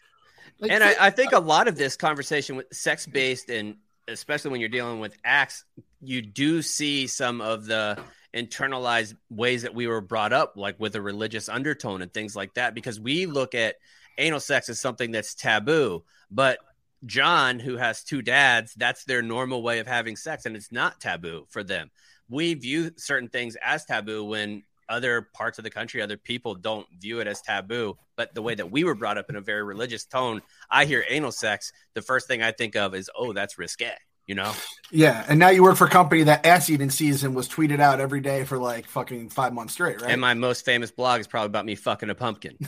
like 0.59 0.71
and 0.71 0.83
I, 0.83 0.95
I 0.99 1.09
think 1.09 1.31
a 1.31 1.39
lot 1.39 1.67
of 1.67 1.77
this 1.77 1.95
conversation 1.95 2.55
with 2.55 2.67
sex 2.71 3.05
based 3.05 3.49
and 3.49 3.77
especially 4.07 4.51
when 4.51 4.59
you're 4.59 4.69
dealing 4.69 4.99
with 4.99 5.15
acts, 5.23 5.63
you 6.01 6.21
do 6.21 6.61
see 6.61 7.07
some 7.07 7.41
of 7.41 7.65
the 7.65 7.97
internalized 8.33 9.15
ways 9.29 9.61
that 9.61 9.73
we 9.73 9.87
were 9.87 10.01
brought 10.01 10.33
up, 10.33 10.53
like 10.57 10.79
with 10.79 10.95
a 10.95 11.01
religious 11.01 11.49
undertone 11.49 12.01
and 12.01 12.13
things 12.13 12.35
like 12.35 12.53
that, 12.55 12.73
because 12.73 12.99
we 12.99 13.25
look 13.25 13.55
at 13.55 13.75
anal 14.17 14.39
sex 14.39 14.69
as 14.69 14.79
something 14.79 15.11
that's 15.11 15.35
taboo. 15.35 16.03
But 16.31 16.59
John, 17.05 17.59
who 17.59 17.77
has 17.77 18.03
two 18.03 18.21
dads, 18.21 18.73
that's 18.75 19.05
their 19.05 19.21
normal 19.21 19.61
way 19.61 19.79
of 19.79 19.87
having 19.87 20.15
sex, 20.15 20.45
and 20.45 20.55
it's 20.55 20.71
not 20.71 21.01
taboo 21.01 21.45
for 21.49 21.63
them. 21.63 21.91
We 22.29 22.53
view 22.53 22.91
certain 22.97 23.29
things 23.29 23.57
as 23.63 23.85
taboo 23.85 24.23
when 24.23 24.63
other 24.89 25.29
parts 25.33 25.57
of 25.57 25.63
the 25.63 25.69
country, 25.69 26.01
other 26.01 26.17
people 26.17 26.55
don't 26.55 26.87
view 26.99 27.19
it 27.19 27.27
as 27.27 27.41
taboo. 27.41 27.97
But 28.15 28.33
the 28.33 28.41
way 28.41 28.55
that 28.55 28.71
we 28.71 28.83
were 28.83 28.95
brought 28.95 29.17
up 29.17 29.29
in 29.29 29.35
a 29.35 29.41
very 29.41 29.63
religious 29.63 30.05
tone, 30.05 30.41
I 30.69 30.85
hear 30.85 31.03
anal 31.09 31.31
sex. 31.31 31.71
The 31.93 32.01
first 32.01 32.27
thing 32.27 32.41
I 32.41 32.51
think 32.51 32.75
of 32.75 32.93
is, 32.93 33.09
oh, 33.15 33.33
that's 33.33 33.57
risque, 33.57 33.91
you 34.27 34.35
know? 34.35 34.53
Yeah, 34.91 35.25
and 35.27 35.39
now 35.39 35.49
you 35.49 35.63
work 35.63 35.77
for 35.77 35.87
a 35.87 35.89
company 35.89 36.23
that 36.23 36.45
ass 36.45 36.69
eating 36.69 36.89
season 36.89 37.33
was 37.33 37.49
tweeted 37.49 37.79
out 37.79 37.99
every 37.99 38.21
day 38.21 38.43
for 38.43 38.57
like 38.57 38.87
fucking 38.87 39.29
five 39.29 39.53
months 39.53 39.73
straight, 39.73 40.01
right? 40.01 40.11
And 40.11 40.21
my 40.21 40.33
most 40.33 40.65
famous 40.65 40.91
blog 40.91 41.19
is 41.19 41.27
probably 41.27 41.47
about 41.47 41.65
me 41.65 41.75
fucking 41.75 42.09
a 42.09 42.15
pumpkin. 42.15 42.57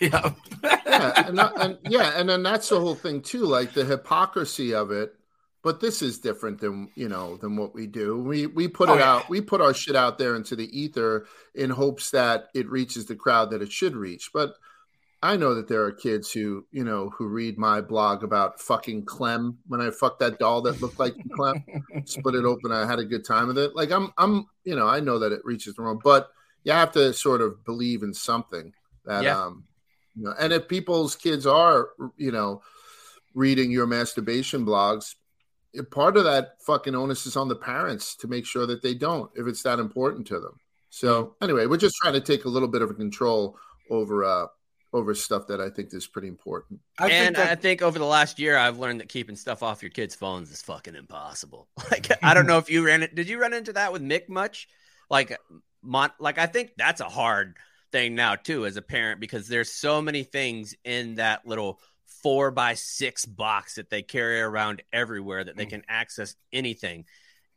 yeah. 0.12 0.32
yeah, 0.62 1.26
and, 1.28 1.38
that- 1.38 1.52
and 1.60 1.78
yeah, 1.88 2.12
and 2.16 2.28
then 2.28 2.42
that's 2.42 2.68
the 2.68 2.80
whole 2.80 2.94
thing 2.94 3.22
too, 3.22 3.44
like 3.44 3.72
the 3.72 3.84
hypocrisy 3.84 4.74
of 4.74 4.90
it. 4.90 5.12
But 5.62 5.78
this 5.80 6.00
is 6.00 6.18
different 6.18 6.58
than 6.58 6.88
you 6.94 7.08
know 7.10 7.36
than 7.36 7.54
what 7.56 7.74
we 7.74 7.86
do. 7.86 8.18
We 8.18 8.46
we 8.46 8.66
put 8.66 8.88
Oh, 8.88 8.94
it 8.94 9.00
yeah. 9.00 9.12
out, 9.16 9.28
we 9.28 9.42
put 9.42 9.60
our 9.60 9.74
shit 9.74 9.94
out 9.94 10.16
there 10.16 10.34
into 10.34 10.56
the 10.56 10.68
ether 10.78 11.26
in 11.54 11.68
hopes 11.68 12.10
that 12.12 12.46
it 12.54 12.66
reaches 12.70 13.04
the 13.04 13.14
crowd 13.14 13.50
that 13.50 13.60
it 13.60 13.70
should 13.70 13.94
reach. 13.94 14.30
But 14.32 14.54
I 15.22 15.36
know 15.36 15.54
that 15.56 15.68
there 15.68 15.82
are 15.84 15.92
kids 15.92 16.32
who 16.32 16.64
you 16.72 16.82
know 16.82 17.10
who 17.10 17.28
read 17.28 17.58
my 17.58 17.82
blog 17.82 18.24
about 18.24 18.58
fucking 18.58 19.04
Clem 19.04 19.58
when 19.66 19.82
I 19.82 19.90
fucked 19.90 20.20
that 20.20 20.38
doll 20.38 20.62
that 20.62 20.80
looked 20.80 20.98
like 20.98 21.14
Clem, 21.36 21.62
split 22.06 22.36
it 22.36 22.46
open. 22.46 22.72
I 22.72 22.86
had 22.86 22.98
a 22.98 23.04
good 23.04 23.26
time 23.26 23.48
with 23.48 23.58
it. 23.58 23.76
Like 23.76 23.90
I'm 23.90 24.14
I'm 24.16 24.46
you 24.64 24.74
know 24.76 24.88
I 24.88 25.00
know 25.00 25.18
that 25.18 25.32
it 25.32 25.42
reaches 25.44 25.74
the 25.74 25.82
wrong, 25.82 26.00
but 26.02 26.30
you 26.64 26.72
have 26.72 26.92
to 26.92 27.12
sort 27.12 27.42
of 27.42 27.62
believe 27.66 28.02
in 28.02 28.14
something 28.14 28.72
that 29.04 29.24
Yeah. 29.24 29.38
um 29.44 29.64
you 30.16 30.24
know, 30.24 30.34
and 30.38 30.52
if 30.52 30.68
people's 30.68 31.16
kids 31.16 31.46
are, 31.46 31.90
you 32.16 32.32
know, 32.32 32.62
reading 33.34 33.70
your 33.70 33.86
masturbation 33.86 34.66
blogs, 34.66 35.14
part 35.90 36.16
of 36.16 36.24
that 36.24 36.56
fucking 36.66 36.94
onus 36.94 37.26
is 37.26 37.36
on 37.36 37.48
the 37.48 37.56
parents 37.56 38.16
to 38.16 38.28
make 38.28 38.44
sure 38.44 38.66
that 38.66 38.82
they 38.82 38.94
don't, 38.94 39.30
if 39.36 39.46
it's 39.46 39.62
that 39.62 39.78
important 39.78 40.26
to 40.28 40.40
them. 40.40 40.58
So 40.90 41.36
anyway, 41.40 41.66
we're 41.66 41.76
just 41.76 41.96
trying 41.96 42.14
to 42.14 42.20
take 42.20 42.44
a 42.44 42.48
little 42.48 42.68
bit 42.68 42.82
of 42.82 42.90
a 42.90 42.94
control 42.94 43.56
over 43.90 44.24
uh 44.24 44.46
over 44.92 45.14
stuff 45.14 45.46
that 45.46 45.60
I 45.60 45.70
think 45.70 45.94
is 45.94 46.06
pretty 46.06 46.26
important. 46.26 46.80
I 46.98 47.08
think 47.08 47.14
and 47.14 47.36
I 47.36 47.54
think 47.54 47.80
over 47.80 47.98
the 47.98 48.04
last 48.04 48.40
year, 48.40 48.56
I've 48.56 48.78
learned 48.78 49.00
that 49.00 49.08
keeping 49.08 49.36
stuff 49.36 49.62
off 49.62 49.82
your 49.82 49.90
kids' 49.90 50.16
phones 50.16 50.50
is 50.50 50.62
fucking 50.62 50.96
impossible. 50.96 51.68
Like, 51.90 52.08
I 52.22 52.34
don't 52.34 52.46
know 52.46 52.58
if 52.58 52.70
you 52.70 52.84
ran 52.84 53.02
it. 53.02 53.14
Did 53.14 53.28
you 53.28 53.40
run 53.40 53.52
into 53.52 53.72
that 53.72 53.92
with 53.92 54.02
Mick 54.02 54.28
much? 54.28 54.68
Like, 55.08 55.36
mon- 55.82 56.12
like 56.18 56.38
I 56.38 56.46
think 56.46 56.72
that's 56.76 57.00
a 57.00 57.08
hard 57.08 57.56
thing 57.92 58.14
now 58.14 58.34
too 58.34 58.66
as 58.66 58.76
a 58.76 58.82
parent 58.82 59.20
because 59.20 59.48
there's 59.48 59.72
so 59.72 60.00
many 60.00 60.22
things 60.22 60.74
in 60.84 61.16
that 61.16 61.46
little 61.46 61.80
four 62.22 62.50
by 62.50 62.74
six 62.74 63.24
box 63.24 63.76
that 63.76 63.90
they 63.90 64.02
carry 64.02 64.40
around 64.40 64.82
everywhere 64.92 65.44
that 65.44 65.56
they 65.56 65.66
mm. 65.66 65.70
can 65.70 65.82
access 65.88 66.36
anything. 66.52 67.04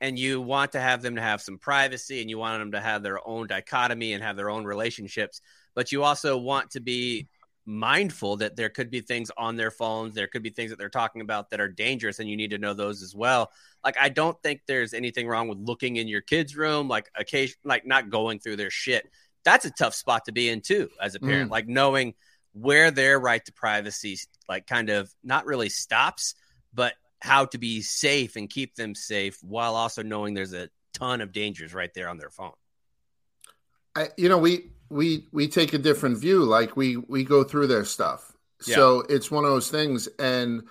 And 0.01 0.19
you 0.19 0.41
want 0.41 0.73
to 0.73 0.81
have 0.81 1.01
them 1.01 1.15
to 1.15 1.21
have 1.21 1.41
some 1.41 1.57
privacy 1.57 2.21
and 2.21 2.29
you 2.29 2.37
want 2.37 2.59
them 2.59 2.71
to 2.73 2.81
have 2.81 3.03
their 3.03 3.25
own 3.25 3.47
dichotomy 3.47 4.13
and 4.13 4.23
have 4.23 4.35
their 4.35 4.49
own 4.49 4.65
relationships, 4.65 5.41
but 5.75 5.91
you 5.91 6.03
also 6.03 6.37
want 6.37 6.71
to 6.71 6.81
be 6.81 7.27
mindful 7.65 8.35
that 8.37 8.57
there 8.57 8.69
could 8.69 8.91
be 8.91 8.99
things 8.99 9.31
on 9.37 9.55
their 9.55 9.71
phones 9.71 10.13
there 10.13 10.27
could 10.27 10.43
be 10.43 10.49
things 10.49 10.69
that 10.69 10.77
they're 10.77 10.89
talking 10.89 11.21
about 11.21 11.49
that 11.49 11.61
are 11.61 11.69
dangerous 11.69 12.19
and 12.19 12.29
you 12.29 12.35
need 12.35 12.49
to 12.49 12.57
know 12.57 12.73
those 12.73 13.01
as 13.01 13.15
well. 13.15 13.49
Like 13.85 13.97
i 13.97 14.09
don't 14.09 14.37
think 14.43 14.61
there's 14.67 14.93
anything 14.93 15.27
wrong 15.27 15.47
with 15.47 15.59
looking 15.59 15.95
in 15.95 16.09
your 16.09 16.19
kids 16.19 16.57
room 16.57 16.89
like 16.89 17.09
occasion 17.15 17.55
like 17.63 17.85
not 17.85 18.09
going 18.09 18.39
through 18.39 18.57
their 18.57 18.69
shit 18.69 19.09
that's 19.43 19.65
a 19.65 19.71
tough 19.71 19.93
spot 19.93 20.25
to 20.25 20.31
be 20.31 20.49
in 20.49 20.61
too 20.61 20.89
as 21.01 21.15
a 21.15 21.19
mm. 21.19 21.27
parent 21.27 21.51
like 21.51 21.67
knowing 21.67 22.13
where 22.53 22.91
their 22.91 23.19
right 23.19 23.43
to 23.45 23.53
privacy 23.53 24.17
like 24.47 24.67
kind 24.67 24.89
of 24.89 25.11
not 25.23 25.45
really 25.45 25.69
stops 25.69 26.35
but 26.73 26.93
how 27.21 27.45
to 27.45 27.57
be 27.57 27.81
safe 27.81 28.35
and 28.35 28.49
keep 28.49 28.75
them 28.75 28.93
safe 28.93 29.37
while 29.41 29.75
also 29.75 30.03
knowing 30.03 30.33
there's 30.33 30.53
a 30.53 30.69
ton 30.93 31.21
of 31.21 31.31
dangers 31.31 31.73
right 31.73 31.93
there 31.93 32.09
on 32.09 32.17
their 32.17 32.29
phone 32.29 32.53
I, 33.95 34.09
you 34.17 34.29
know, 34.29 34.37
we 34.37 34.71
we 34.89 35.27
we 35.31 35.47
take 35.47 35.73
a 35.73 35.77
different 35.77 36.17
view. 36.17 36.43
Like 36.43 36.75
we 36.75 36.97
we 36.97 37.23
go 37.23 37.43
through 37.43 37.67
their 37.67 37.85
stuff. 37.85 38.31
So 38.61 39.01
it's 39.09 39.29
one 39.29 39.43
of 39.43 39.51
those 39.51 39.69
things. 39.69 40.07
And 40.19 40.63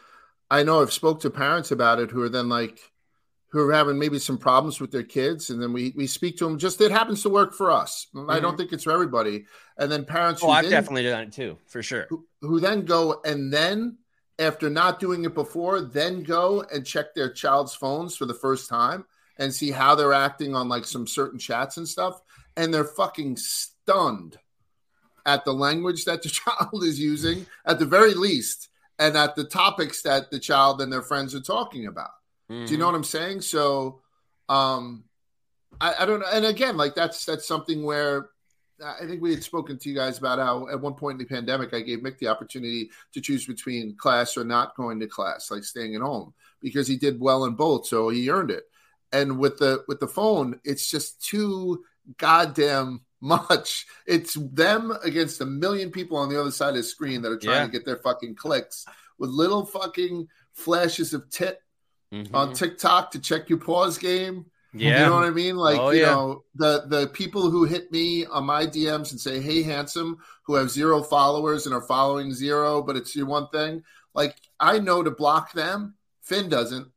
I 0.51 0.63
know 0.63 0.81
I've 0.81 0.95
spoke 0.95 1.21
to 1.21 1.31
parents 1.31 1.73
about 1.73 1.99
it 1.99 2.11
who 2.11 2.23
are 2.23 2.31
then 2.31 2.49
like 2.49 2.81
who 3.53 3.69
are 3.69 3.73
having 3.73 3.99
maybe 3.99 4.19
some 4.19 4.39
problems 4.39 4.81
with 4.81 4.91
their 4.91 5.03
kids, 5.03 5.51
and 5.51 5.63
then 5.63 5.73
we 5.73 5.93
we 5.95 6.07
speak 6.07 6.39
to 6.39 6.45
them. 6.45 6.59
Just 6.59 6.81
it 6.81 6.91
happens 6.91 7.23
to 7.23 7.29
work 7.29 7.55
for 7.55 7.71
us. 7.71 8.09
I 8.15 8.19
don't 8.19 8.53
mm-hmm. 8.53 8.57
think 8.57 8.73
it's 8.73 8.85
for 8.85 8.93
everybody. 8.93 9.45
And 9.79 9.91
then 9.91 10.05
parents 10.05 10.43
oh 10.43 10.47
who 10.47 10.53
i've 10.53 10.65
then- 10.65 10.71
definitely 10.71 11.05
done 11.05 11.23
it 11.25 11.33
too 11.33 11.57
for 11.67 11.83
sure 11.83 12.07
who, 12.11 12.27
who 12.43 12.61
then 12.61 12.85
go 12.85 13.23
and 13.25 13.51
then 13.51 13.97
after 14.39 14.71
not 14.71 15.01
doing 15.01 15.25
it 15.25 15.35
before, 15.35 15.81
then 15.81 16.23
go 16.23 16.65
and 16.73 16.87
check 16.87 17.15
their 17.15 17.31
child's 17.31 17.75
phones 17.75 18.17
for 18.17 18.27
the 18.27 18.35
first 18.35 18.69
time 18.69 19.05
and 19.39 19.55
see 19.55 19.71
how 19.71 19.95
they're 19.95 20.13
acting 20.13 20.55
on 20.55 20.69
like 20.69 20.85
some 20.85 21.07
certain 21.07 21.39
chats 21.39 21.77
and 21.77 21.89
stuff. 21.89 22.21
And 22.57 22.73
they're 22.73 22.85
fucking 22.85 23.37
stunned 23.37 24.39
at 25.25 25.45
the 25.45 25.53
language 25.53 26.05
that 26.05 26.23
the 26.23 26.29
child 26.31 26.83
is 26.85 26.99
using, 27.01 27.47
at 27.65 27.79
the 27.79 27.87
very 27.87 28.15
least, 28.15 28.69
and 28.99 29.17
at 29.17 29.37
the 29.37 29.45
topics 29.45 30.03
that 30.03 30.31
the 30.31 30.39
child 30.39 30.81
and 30.81 30.93
their 30.93 31.03
friends 31.03 31.35
are 31.35 31.41
talking 31.41 31.87
about. 31.87 32.11
Do 32.67 32.73
you 32.73 32.79
know 32.79 32.87
what 32.87 32.95
I'm 32.95 33.05
saying? 33.05 33.41
So, 33.43 34.01
um, 34.49 35.05
I, 35.81 35.95
I 36.01 36.07
don't 36.07 36.21
know. 36.21 36.27
And 36.33 36.45
again, 36.45 36.77
like 36.77 36.95
that's 36.95 37.25
that's 37.25 37.47
something 37.47 37.83
where 37.85 38.31
I 38.85 39.07
think 39.07 39.23
we 39.23 39.33
had 39.33 39.45
spoken 39.45 39.79
to 39.79 39.89
you 39.89 39.95
guys 39.95 40.19
about 40.19 40.39
how 40.39 40.69
at 40.69 40.81
one 40.81 40.95
point 40.95 41.21
in 41.21 41.27
the 41.27 41.33
pandemic, 41.35 41.73
I 41.73 41.81
gave 41.81 42.01
Mick 42.01 42.19
the 42.19 42.29
opportunity 42.29 42.91
to 43.15 43.21
choose 43.21 43.47
between 43.47 43.97
class 43.97 44.37
or 44.37 44.45
not 44.45 44.77
going 44.77 44.99
to 45.01 45.07
class, 45.07 45.51
like 45.51 45.65
staying 45.65 45.95
at 45.95 46.01
home, 46.03 46.35
because 46.61 46.89
he 46.89 46.97
did 46.97 47.21
well 47.21 47.45
in 47.45 47.55
both, 47.55 47.87
so 47.87 48.09
he 48.09 48.29
earned 48.31 48.51
it. 48.51 48.65
And 49.13 49.39
with 49.39 49.59
the 49.59 49.85
with 49.89 50.01
the 50.01 50.09
phone, 50.09 50.61
it's 50.65 50.91
just 50.91 51.25
too 51.25 51.85
goddamn 52.19 53.03
much. 53.21 53.87
It's 54.07 54.35
them 54.35 54.93
against 55.05 55.41
a 55.41 55.47
million 55.47 55.91
people 55.91 56.17
on 56.17 56.29
the 56.29 56.41
other 56.41 56.51
side 56.51 56.71
of 56.71 56.77
the 56.77 56.83
screen 56.83 57.23
that 57.23 57.31
are 57.31 57.39
trying 57.39 57.57
Yeah. 57.57 57.67
to 57.67 57.73
get 57.73 57.85
their 57.85 57.99
fucking 57.99 58.35
clicks 58.35 58.85
with 59.19 59.31
little 59.31 59.65
fucking 59.65 60.29
flashes 60.55 61.15
of 61.15 61.31
tit 61.31 61.61
Mhm. 62.13 62.35
on 62.35 62.53
TikTok 62.53 63.11
to 63.13 63.19
check 63.19 63.49
your 63.49 63.59
pause 63.59 63.97
game. 63.99 64.47
yeah 64.75 65.01
You 65.01 65.07
know 65.07 65.15
what 65.17 65.25
I 65.25 65.31
mean? 65.31 65.57
Like, 65.57 65.79
Oh, 65.81 65.91
you 65.91 66.01
yeah. 66.01 66.11
know, 66.13 66.45
the 66.55 66.85
the 66.87 67.07
people 67.09 67.51
who 67.51 67.65
hit 67.65 67.91
me 67.93 68.25
on 68.27 68.45
my 68.45 68.67
DMs 68.67 69.11
and 69.11 69.21
say, 69.21 69.41
"Hey, 69.41 69.63
handsome," 69.63 70.19
who 70.47 70.55
have 70.55 70.71
zero 70.71 71.03
followers 71.03 71.67
and 71.67 71.75
are 71.75 71.83
following 71.83 72.33
zero, 72.33 72.83
but 72.83 72.97
it's 72.97 73.15
your 73.15 73.27
one 73.27 73.49
thing. 73.49 73.83
Like, 74.15 74.37
I 74.61 74.79
know 74.79 75.03
to 75.03 75.11
block 75.11 75.53
them. 75.53 75.95
Finn 76.23 76.49
doesn't. 76.49 76.89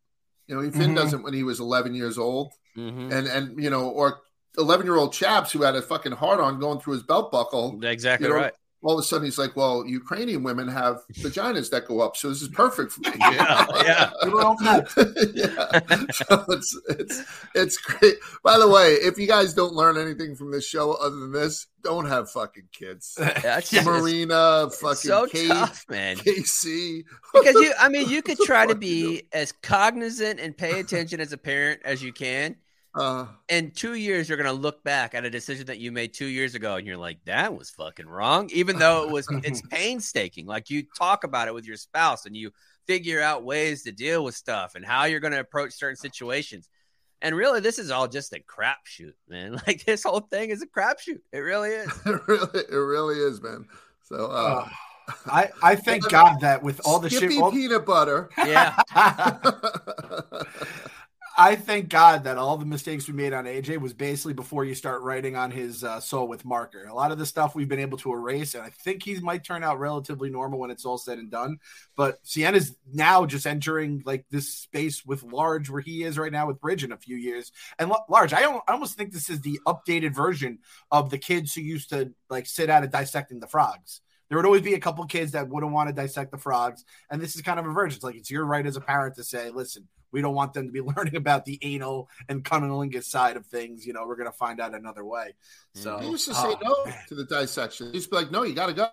You 0.48 0.56
know, 0.56 0.72
Finn 0.72 0.92
Mhm. 0.92 0.96
doesn't 0.96 1.24
when 1.24 1.34
he 1.34 1.44
was 1.44 1.60
11 1.60 1.96
years 1.96 2.18
old, 2.18 2.54
Mhm. 2.78 3.12
and 3.12 3.28
and 3.28 3.62
you 3.64 3.70
know, 3.70 3.90
or 3.90 4.22
eleven 4.58 4.86
year 4.86 4.96
old 4.96 5.12
chaps 5.12 5.52
who 5.52 5.64
had 5.64 5.76
a 5.76 5.82
fucking 5.82 6.14
hard 6.14 6.40
on 6.40 6.60
going 6.60 6.80
through 6.80 6.94
his 6.94 7.04
belt 7.04 7.30
buckle. 7.32 7.78
Exactly 7.84 8.28
You 8.28 8.34
know, 8.34 8.40
right. 8.40 8.54
All 8.86 8.94
of 8.94 9.00
a 9.00 9.04
sudden, 9.04 9.26
he's 9.26 9.40
like, 9.40 9.56
"Well, 9.56 9.84
Ukrainian 9.88 10.44
women 10.44 10.68
have 10.68 11.02
vaginas 11.16 11.72
that 11.72 11.88
go 11.88 12.02
up, 12.02 12.16
so 12.16 12.30
this 12.30 12.42
is 12.42 12.50
perfect 12.50 12.92
for 12.92 13.02
me." 13.02 13.14
Yeah, 13.20 13.66
yeah. 13.84 14.12
People 14.24 14.40
don't 14.40 14.62
yeah. 15.34 15.80
So 16.12 16.46
it's 16.50 16.80
it's 16.90 17.24
it's 17.56 17.78
great. 17.78 18.16
By 18.44 18.60
the 18.60 18.70
way, 18.70 18.94
if 18.94 19.18
you 19.18 19.28
guys 19.28 19.54
don't 19.56 19.74
learn 19.74 19.98
anything 19.98 20.36
from 20.36 20.52
this 20.52 20.68
show 20.68 20.94
other 20.94 21.16
than 21.16 21.32
this, 21.32 21.66
don't 21.84 22.06
have 22.06 22.30
fucking 22.30 22.70
kids. 22.72 23.16
That's 23.18 23.74
Yeah. 23.74 23.80
just 23.84 23.86
Marina, 23.88 24.70
fucking 24.70 24.96
so 24.96 25.26
Kate, 25.28 25.48
tough, 25.48 25.86
man. 25.90 26.18
Casey. 26.18 27.06
Because 27.34 27.56
you, 27.56 27.74
I 27.80 27.90
mean, 27.90 28.08
you 28.10 28.22
could 28.22 28.38
try 28.46 28.66
to 28.68 28.74
fuck 28.74 28.84
you 28.84 28.88
be 29.20 29.24
as 29.34 29.52
cognizant 29.52 30.40
and 30.40 30.56
pay 30.56 30.80
attention 30.80 31.20
as 31.20 31.34
a 31.34 31.38
parent 31.38 31.82
as 31.84 32.04
you 32.04 32.14
can. 32.14 32.56
Uh, 32.96 33.28
In 33.50 33.72
two 33.72 33.96
years, 33.96 34.30
you're 34.30 34.38
gonna 34.38 34.54
look 34.54 34.84
back 34.84 35.14
at 35.14 35.26
a 35.26 35.30
decision 35.30 35.66
that 35.66 35.80
you 35.80 35.92
made 35.92 36.14
two 36.14 36.28
years 36.28 36.56
ago, 36.56 36.76
and 36.76 36.88
you're 36.88 36.96
like, 36.98 37.20
"That 37.26 37.54
was 37.58 37.70
fucking 37.72 38.08
wrong." 38.08 38.50
Even 38.54 38.80
though 38.80 39.04
it 39.04 39.12
was, 39.12 39.28
it's 39.44 39.62
painstaking. 39.70 40.46
Like 40.46 40.70
you 40.70 40.84
talk 40.98 41.24
about 41.26 41.48
it 41.50 41.54
with 41.54 41.66
your 41.66 41.76
spouse, 41.78 42.26
and 42.26 42.36
you 42.38 42.52
figure 42.88 43.22
out 43.22 43.44
ways 43.44 43.84
to 43.84 43.92
deal 43.92 44.24
with 44.24 44.36
stuff 44.36 44.76
and 44.76 44.86
how 44.86 45.06
you're 45.06 45.20
gonna 45.20 45.40
approach 45.42 45.74
certain 45.74 45.98
situations. 45.98 46.70
And 47.22 47.36
really, 47.36 47.60
this 47.60 47.80
is 47.80 47.92
all 47.92 48.08
just 48.08 48.32
a 48.34 48.40
crapshoot, 48.40 49.14
man. 49.28 49.60
Like 49.68 49.84
this 49.84 50.04
whole 50.04 50.20
thing 50.22 50.50
is 50.52 50.62
a 50.62 50.68
crapshoot. 50.68 51.20
It 51.34 51.40
really 51.40 51.72
is. 51.72 51.92
it 52.06 52.22
really, 52.28 52.60
it 52.72 52.76
really 52.76 53.16
is, 53.20 53.42
man. 53.42 53.66
So, 54.04 54.28
uh, 54.28 54.70
I, 55.26 55.50
I 55.62 55.76
thank 55.76 56.08
God 56.10 56.40
that 56.42 56.62
with 56.64 56.80
all 56.86 57.00
the 57.00 57.10
Skippy 57.10 57.34
shit, 57.36 57.44
all- 57.44 57.52
peanut 57.52 57.86
butter. 57.86 58.30
Yeah. 58.38 58.76
I 61.38 61.58
thank 61.58 61.90
God 61.90 62.24
that 62.24 62.38
all 62.38 62.56
the 62.56 62.66
mistakes 62.66 63.08
we 63.08 63.14
made 63.14 63.34
on 63.34 63.44
AJ 63.44 63.82
was 63.82 63.94
basically 63.94 64.34
before 64.34 64.64
you 64.64 64.74
start 64.74 65.02
writing 65.02 65.36
on 65.36 65.52
his 65.52 65.84
uh, 65.84 66.00
soul 66.00 66.30
with 66.30 66.46
marker. 66.46 66.86
A 66.86 66.94
lot 66.94 67.12
of 67.12 67.18
the 67.18 67.26
stuff 67.26 67.56
we've 67.56 67.68
been 67.68 67.80
able 67.80 67.98
to 68.00 68.14
erase, 68.14 68.56
and 68.56 68.64
I 68.64 68.70
think 68.70 69.04
he 69.04 69.20
might 69.20 69.44
turn 69.44 69.62
out 69.62 69.78
relatively 69.78 70.30
normal 70.30 70.60
when 70.60 70.72
it's 70.72 70.86
all 70.86 70.98
said 70.98 71.18
and 71.18 71.30
done. 71.30 71.58
But 71.98 72.20
Sienna's 72.24 72.78
now 72.94 73.26
just 73.26 73.46
entering 73.46 74.02
like 74.06 74.26
this 74.32 74.48
space 74.48 75.06
with 75.06 75.24
Large, 75.24 75.70
where 75.70 75.82
he 75.82 76.04
is 76.04 76.18
right 76.18 76.32
now 76.32 76.48
with 76.48 76.62
Bridge 76.62 76.86
in 76.86 76.94
a 76.94 76.98
few 76.98 77.18
years. 77.18 77.52
And 77.78 77.92
Large, 78.08 78.32
I, 78.32 78.40
don't, 78.40 78.64
I 78.66 78.72
almost 78.72 78.98
think 78.98 79.12
this 79.12 79.30
is 79.30 79.42
the 79.42 79.60
updated 79.68 80.16
version 80.16 80.60
of 80.90 81.10
the 81.10 81.18
kids 81.18 81.54
who 81.54 81.62
used 81.62 81.90
to 81.90 82.14
like 82.30 82.46
sit 82.46 82.70
out 82.70 82.86
of 82.86 82.92
dissecting 82.92 83.42
the 83.42 83.48
frogs. 83.48 84.00
There 84.30 84.38
would 84.38 84.46
always 84.46 84.62
be 84.62 84.74
a 84.74 84.80
couple 84.80 85.06
kids 85.06 85.34
that 85.34 85.50
wouldn't 85.50 85.74
want 85.74 85.90
to 85.90 85.94
dissect 85.94 86.32
the 86.32 86.38
frogs, 86.38 86.86
and 87.12 87.22
this 87.22 87.36
is 87.36 87.42
kind 87.42 87.60
of 87.60 87.66
a 87.68 87.74
version. 87.74 87.98
It's 87.98 88.04
like 88.06 88.16
it's 88.16 88.32
your 88.32 88.46
right 88.46 88.66
as 88.66 88.78
a 88.78 88.82
parent 88.82 89.16
to 89.16 89.24
say, 89.24 89.52
"Listen, 89.52 89.88
we 90.16 90.22
don't 90.22 90.34
want 90.34 90.54
them 90.54 90.66
to 90.66 90.72
be 90.72 90.80
learning 90.96 91.18
about 91.18 91.44
the 91.44 91.60
anal 91.62 92.10
and 92.30 92.42
cunnilingus 92.42 93.04
side 93.04 93.36
of 93.36 93.46
things. 93.46 93.86
You 93.86 93.92
know, 93.92 94.06
we're 94.08 94.16
going 94.16 94.32
to 94.32 94.38
find 94.38 94.62
out 94.62 94.74
another 94.74 95.04
way." 95.04 95.36
So 95.74 96.00
He 96.00 96.10
used 96.10 96.26
to 96.30 96.32
uh, 96.32 96.36
say 96.36 96.56
oh, 96.66 96.84
no 96.88 96.94
to 97.10 97.16
the 97.16 97.26
dissection. 97.26 97.88
He 97.88 97.96
used 97.96 98.10
to 98.10 98.12
be 98.12 98.22
like, 98.24 98.32
"No, 98.32 98.44
you 98.44 98.56
got 98.56 98.68
to 98.68 98.74
go," 98.74 98.88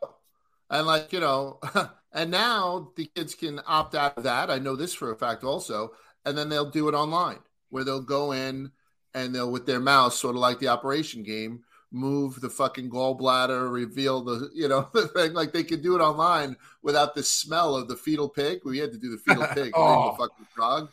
and 0.68 0.84
like 0.84 1.12
you 1.12 1.20
know, 1.20 1.60
and 2.12 2.30
now 2.32 2.90
the 2.96 3.06
kids 3.14 3.36
can 3.36 3.60
opt 3.66 3.94
out 3.94 4.18
of 4.18 4.24
that. 4.24 4.50
I 4.50 4.58
know 4.58 4.74
this 4.74 4.92
for 4.92 5.12
a 5.12 5.16
fact 5.16 5.44
also, 5.44 5.92
and 6.24 6.36
then 6.36 6.48
they'll 6.48 6.70
do 6.70 6.88
it 6.88 6.94
online 6.94 7.38
where 7.70 7.84
they'll 7.84 8.02
go 8.02 8.32
in 8.32 8.70
and 9.14 9.34
they'll 9.34 9.50
with 9.50 9.66
their 9.66 9.80
mouse, 9.80 10.18
sort 10.18 10.34
of 10.34 10.40
like 10.40 10.58
the 10.58 10.68
operation 10.68 11.22
game, 11.22 11.62
move 11.90 12.40
the 12.40 12.50
fucking 12.50 12.90
gallbladder, 12.90 13.70
reveal 13.70 14.22
the 14.22 14.50
you 14.54 14.68
know 14.68 14.88
the 14.92 15.08
thing. 15.08 15.32
Like 15.32 15.52
they 15.52 15.64
could 15.64 15.82
do 15.82 15.94
it 15.96 16.00
online 16.00 16.56
without 16.82 17.14
the 17.14 17.22
smell 17.22 17.76
of 17.76 17.88
the 17.88 17.96
fetal 17.96 18.28
pig. 18.28 18.60
We 18.64 18.78
had 18.78 18.92
to 18.92 18.98
do 18.98 19.10
the 19.10 19.18
fetal 19.18 19.46
pig, 19.54 19.72
Oh. 19.74 20.12
the 20.12 20.18
fucking 20.18 20.46
frog. 20.54 20.90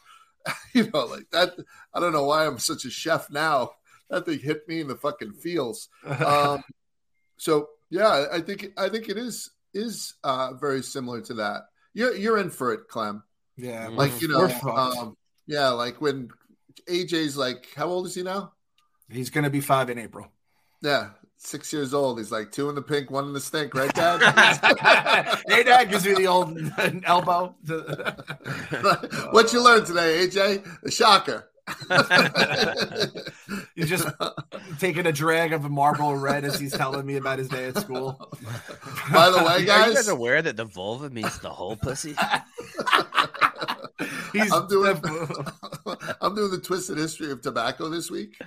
you 0.73 0.89
know, 0.93 1.05
like 1.05 1.29
that. 1.31 1.53
I 1.93 1.99
don't 1.99 2.13
know 2.13 2.25
why 2.25 2.45
I'm 2.45 2.59
such 2.59 2.85
a 2.85 2.89
chef 2.89 3.29
now. 3.29 3.71
That 4.09 4.25
thing 4.25 4.39
hit 4.39 4.67
me 4.67 4.81
in 4.81 4.87
the 4.87 4.95
fucking 4.95 5.33
feels. 5.33 5.89
Um, 6.05 6.63
so 7.37 7.69
yeah, 7.89 8.25
I 8.31 8.41
think 8.41 8.73
I 8.77 8.89
think 8.89 9.09
it 9.09 9.17
is 9.17 9.51
is 9.73 10.15
uh, 10.23 10.53
very 10.53 10.81
similar 10.81 11.21
to 11.21 11.33
that. 11.35 11.63
You're 11.93 12.15
you're 12.15 12.37
in 12.39 12.49
for 12.49 12.73
it, 12.73 12.87
Clem. 12.87 13.23
yeah, 13.57 13.87
Like 13.87 14.21
you 14.21 14.27
know, 14.27 14.45
um, 14.71 15.15
yeah, 15.47 15.69
like 15.69 16.01
when 16.01 16.29
AJ's 16.87 17.37
like, 17.37 17.67
how 17.75 17.87
old 17.87 18.07
is 18.07 18.15
he 18.15 18.23
now? 18.23 18.53
he's 19.11 19.29
going 19.31 19.43
to 19.43 19.49
be 19.49 19.59
five 19.61 19.89
in 19.89 19.97
April. 19.97 20.27
Yeah, 20.81 21.09
six 21.39 21.73
years 21.73 21.93
old. 21.93 22.19
He's 22.19 22.31
like 22.31 22.51
two 22.51 22.69
in 22.69 22.75
the 22.75 22.81
pink, 22.81 23.09
one 23.09 23.25
in 23.25 23.33
the 23.33 23.39
stink, 23.39 23.73
right, 23.73 23.91
Dad? 23.93 24.21
hey, 25.47 25.63
Dad 25.63 25.85
gives 25.85 26.05
me 26.05 26.13
the 26.13 26.27
old 26.27 26.59
elbow. 27.05 27.55
what 29.31 29.51
you 29.51 29.63
learned 29.63 29.87
today, 29.87 30.27
AJ? 30.27 30.81
The 30.83 30.91
shocker. 30.91 31.49
He's 33.75 33.89
just 33.89 34.07
taking 34.79 35.05
a 35.05 35.11
drag 35.11 35.53
of 35.53 35.65
a 35.65 35.69
Marlboro 35.69 36.13
Red 36.13 36.43
as 36.43 36.59
he's 36.59 36.73
telling 36.73 37.05
me 37.05 37.15
about 37.15 37.39
his 37.39 37.47
day 37.47 37.67
at 37.67 37.77
school. 37.77 38.31
By 39.11 39.29
the 39.29 39.37
way, 39.37 39.43
Are 39.45 39.59
you 39.59 39.65
guys, 39.67 39.93
guys 39.93 40.07
aware 40.07 40.41
that 40.41 40.57
the 40.57 40.65
vulva 40.65 41.09
means 41.09 41.39
the 41.39 41.49
whole 41.49 41.75
pussy? 41.75 42.15
He's 44.33 44.51
I'm 44.51 44.67
doing 44.67 44.99
I'm 46.21 46.35
doing 46.35 46.51
the 46.51 46.61
twisted 46.63 46.97
history 46.97 47.31
of 47.31 47.41
tobacco 47.41 47.89
this 47.89 48.09
week. 48.09 48.39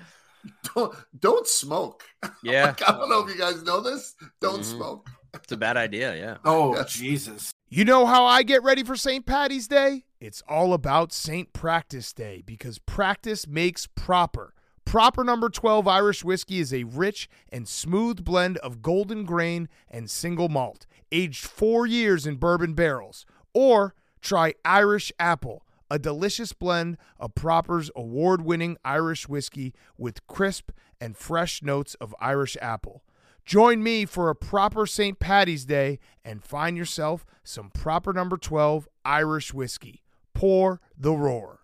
Don't 0.74 0.95
don't 1.18 1.47
smoke. 1.47 2.05
Yeah, 2.43 2.66
Like, 2.66 2.88
I 2.88 2.93
don't 2.93 3.09
know 3.11 3.20
if 3.26 3.32
you 3.34 3.38
guys 3.40 3.62
know 3.62 3.80
this. 3.80 4.14
Don't 4.40 4.61
Mhm. 4.61 4.64
smoke. 4.76 5.09
it's 5.34 5.53
a 5.53 5.57
bad 5.57 5.76
idea. 5.76 6.14
Yeah. 6.16 6.36
Oh 6.45 6.74
Yes. 6.76 6.93
Jesus! 6.93 7.53
You 7.68 7.84
know 7.84 8.05
how 8.07 8.24
I 8.26 8.43
get 8.43 8.62
ready 8.62 8.82
for 8.84 8.97
St. 8.97 9.24
Patty's 9.24 9.66
Day? 9.68 10.05
It's 10.20 10.43
all 10.49 10.72
about 10.74 11.12
St. 11.12 11.53
Practice 11.53 12.12
Day 12.12 12.43
because 12.45 12.78
practice 12.78 13.47
makes 13.47 13.86
proper. 13.86 14.53
Proper 14.84 15.24
number 15.24 15.49
12 15.49 15.86
Irish 15.88 16.22
whiskey 16.24 16.59
is 16.61 16.72
a 16.74 16.84
rich 16.84 17.28
and 17.51 17.66
smooth 17.66 18.24
blend 18.24 18.59
of 18.59 18.82
golden 18.82 19.24
grain 19.24 19.68
and 19.90 20.11
single 20.11 20.49
malt, 20.49 20.86
aged 21.12 21.45
four 21.47 21.86
years 21.86 22.26
in 22.26 22.36
bourbon 22.36 22.74
barrels. 22.74 23.24
Or 23.55 23.95
try 24.20 24.55
Irish 24.64 25.12
Apple, 25.18 25.64
a 25.93 25.99
delicious 25.99 26.55
blend 26.55 26.97
of 27.20 27.34
Proper's 27.34 27.90
award 27.95 28.40
winning 28.40 28.78
Irish 28.82 29.28
whiskey 29.28 29.74
with 29.99 30.26
crisp 30.26 30.70
and 30.99 31.18
fresh 31.18 31.62
notes 31.62 31.97
of 31.97 32.14
Irish 32.18 32.57
apple. 32.62 33.05
Join 33.45 33.82
me 33.82 34.07
for 34.07 34.30
a 34.30 34.34
proper 34.34 34.86
St. 34.86 35.18
Patty's 35.18 35.66
Day 35.66 35.99
and 36.24 36.43
find 36.43 36.78
yourself 36.78 37.26
some 37.45 37.68
proper 37.68 38.14
number 38.14 38.38
12 38.38 38.88
Irish 39.05 39.53
whiskey. 39.53 40.03
Pour 40.32 40.80
the 40.97 41.12
roar. 41.12 41.62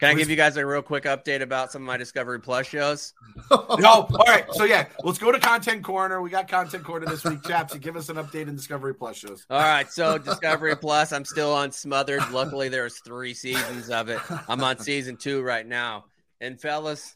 Can 0.00 0.10
I 0.10 0.14
give 0.14 0.30
you 0.30 0.36
guys 0.36 0.56
a 0.56 0.64
real 0.64 0.82
quick 0.82 1.04
update 1.04 1.42
about 1.42 1.72
some 1.72 1.82
of 1.82 1.86
my 1.86 1.96
Discovery 1.96 2.40
Plus 2.40 2.66
shows? 2.66 3.14
No, 3.50 4.08
all 4.10 4.24
right. 4.26 4.44
So 4.52 4.64
yeah, 4.64 4.86
let's 5.04 5.18
go 5.18 5.30
to 5.30 5.38
Content 5.38 5.84
Corner. 5.84 6.20
We 6.20 6.30
got 6.30 6.48
Content 6.48 6.84
Corner 6.84 7.06
this 7.06 7.24
week, 7.24 7.42
chaps. 7.44 7.72
And 7.72 7.80
give 7.80 7.96
us 7.96 8.08
an 8.08 8.16
update 8.16 8.48
in 8.48 8.56
Discovery 8.56 8.94
Plus 8.94 9.16
shows. 9.16 9.46
All 9.48 9.60
right, 9.60 9.90
so 9.90 10.18
Discovery 10.18 10.76
Plus, 10.76 11.12
I'm 11.12 11.24
still 11.24 11.52
on 11.52 11.70
Smothered. 11.70 12.30
Luckily, 12.32 12.68
there's 12.68 12.98
three 13.00 13.34
seasons 13.34 13.90
of 13.90 14.08
it. 14.08 14.20
I'm 14.48 14.62
on 14.64 14.78
season 14.78 15.16
two 15.16 15.42
right 15.42 15.66
now. 15.66 16.06
And 16.40 16.60
fellas, 16.60 17.14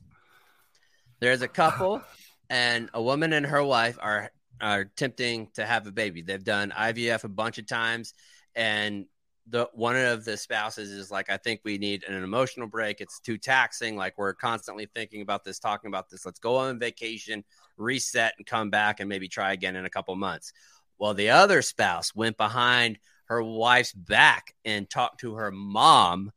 there's 1.20 1.42
a 1.42 1.48
couple, 1.48 2.02
and 2.48 2.88
a 2.94 3.02
woman 3.02 3.32
and 3.32 3.46
her 3.46 3.62
wife 3.62 3.98
are 4.00 4.30
are 4.60 4.80
attempting 4.80 5.48
to 5.54 5.66
have 5.66 5.86
a 5.86 5.92
baby. 5.92 6.22
They've 6.22 6.42
done 6.42 6.72
IVF 6.76 7.24
a 7.24 7.28
bunch 7.28 7.58
of 7.58 7.66
times, 7.66 8.14
and 8.54 9.06
the 9.48 9.68
one 9.72 9.96
of 9.96 10.24
the 10.24 10.36
spouses 10.36 10.90
is 10.90 11.10
like, 11.10 11.30
I 11.30 11.36
think 11.36 11.60
we 11.64 11.78
need 11.78 12.04
an 12.04 12.22
emotional 12.22 12.68
break. 12.68 13.00
It's 13.00 13.20
too 13.20 13.38
taxing. 13.38 13.96
Like 13.96 14.16
we're 14.16 14.34
constantly 14.34 14.86
thinking 14.94 15.22
about 15.22 15.44
this, 15.44 15.58
talking 15.58 15.88
about 15.88 16.08
this. 16.08 16.24
Let's 16.24 16.38
go 16.38 16.56
on 16.56 16.78
vacation, 16.78 17.44
reset, 17.76 18.34
and 18.38 18.46
come 18.46 18.70
back 18.70 19.00
and 19.00 19.08
maybe 19.08 19.28
try 19.28 19.52
again 19.52 19.76
in 19.76 19.84
a 19.84 19.90
couple 19.90 20.14
months. 20.14 20.52
Well, 20.98 21.14
the 21.14 21.30
other 21.30 21.62
spouse 21.62 22.14
went 22.14 22.36
behind 22.36 22.98
her 23.24 23.42
wife's 23.42 23.92
back 23.92 24.54
and 24.64 24.88
talked 24.88 25.20
to 25.20 25.34
her 25.34 25.50
mom. 25.50 26.30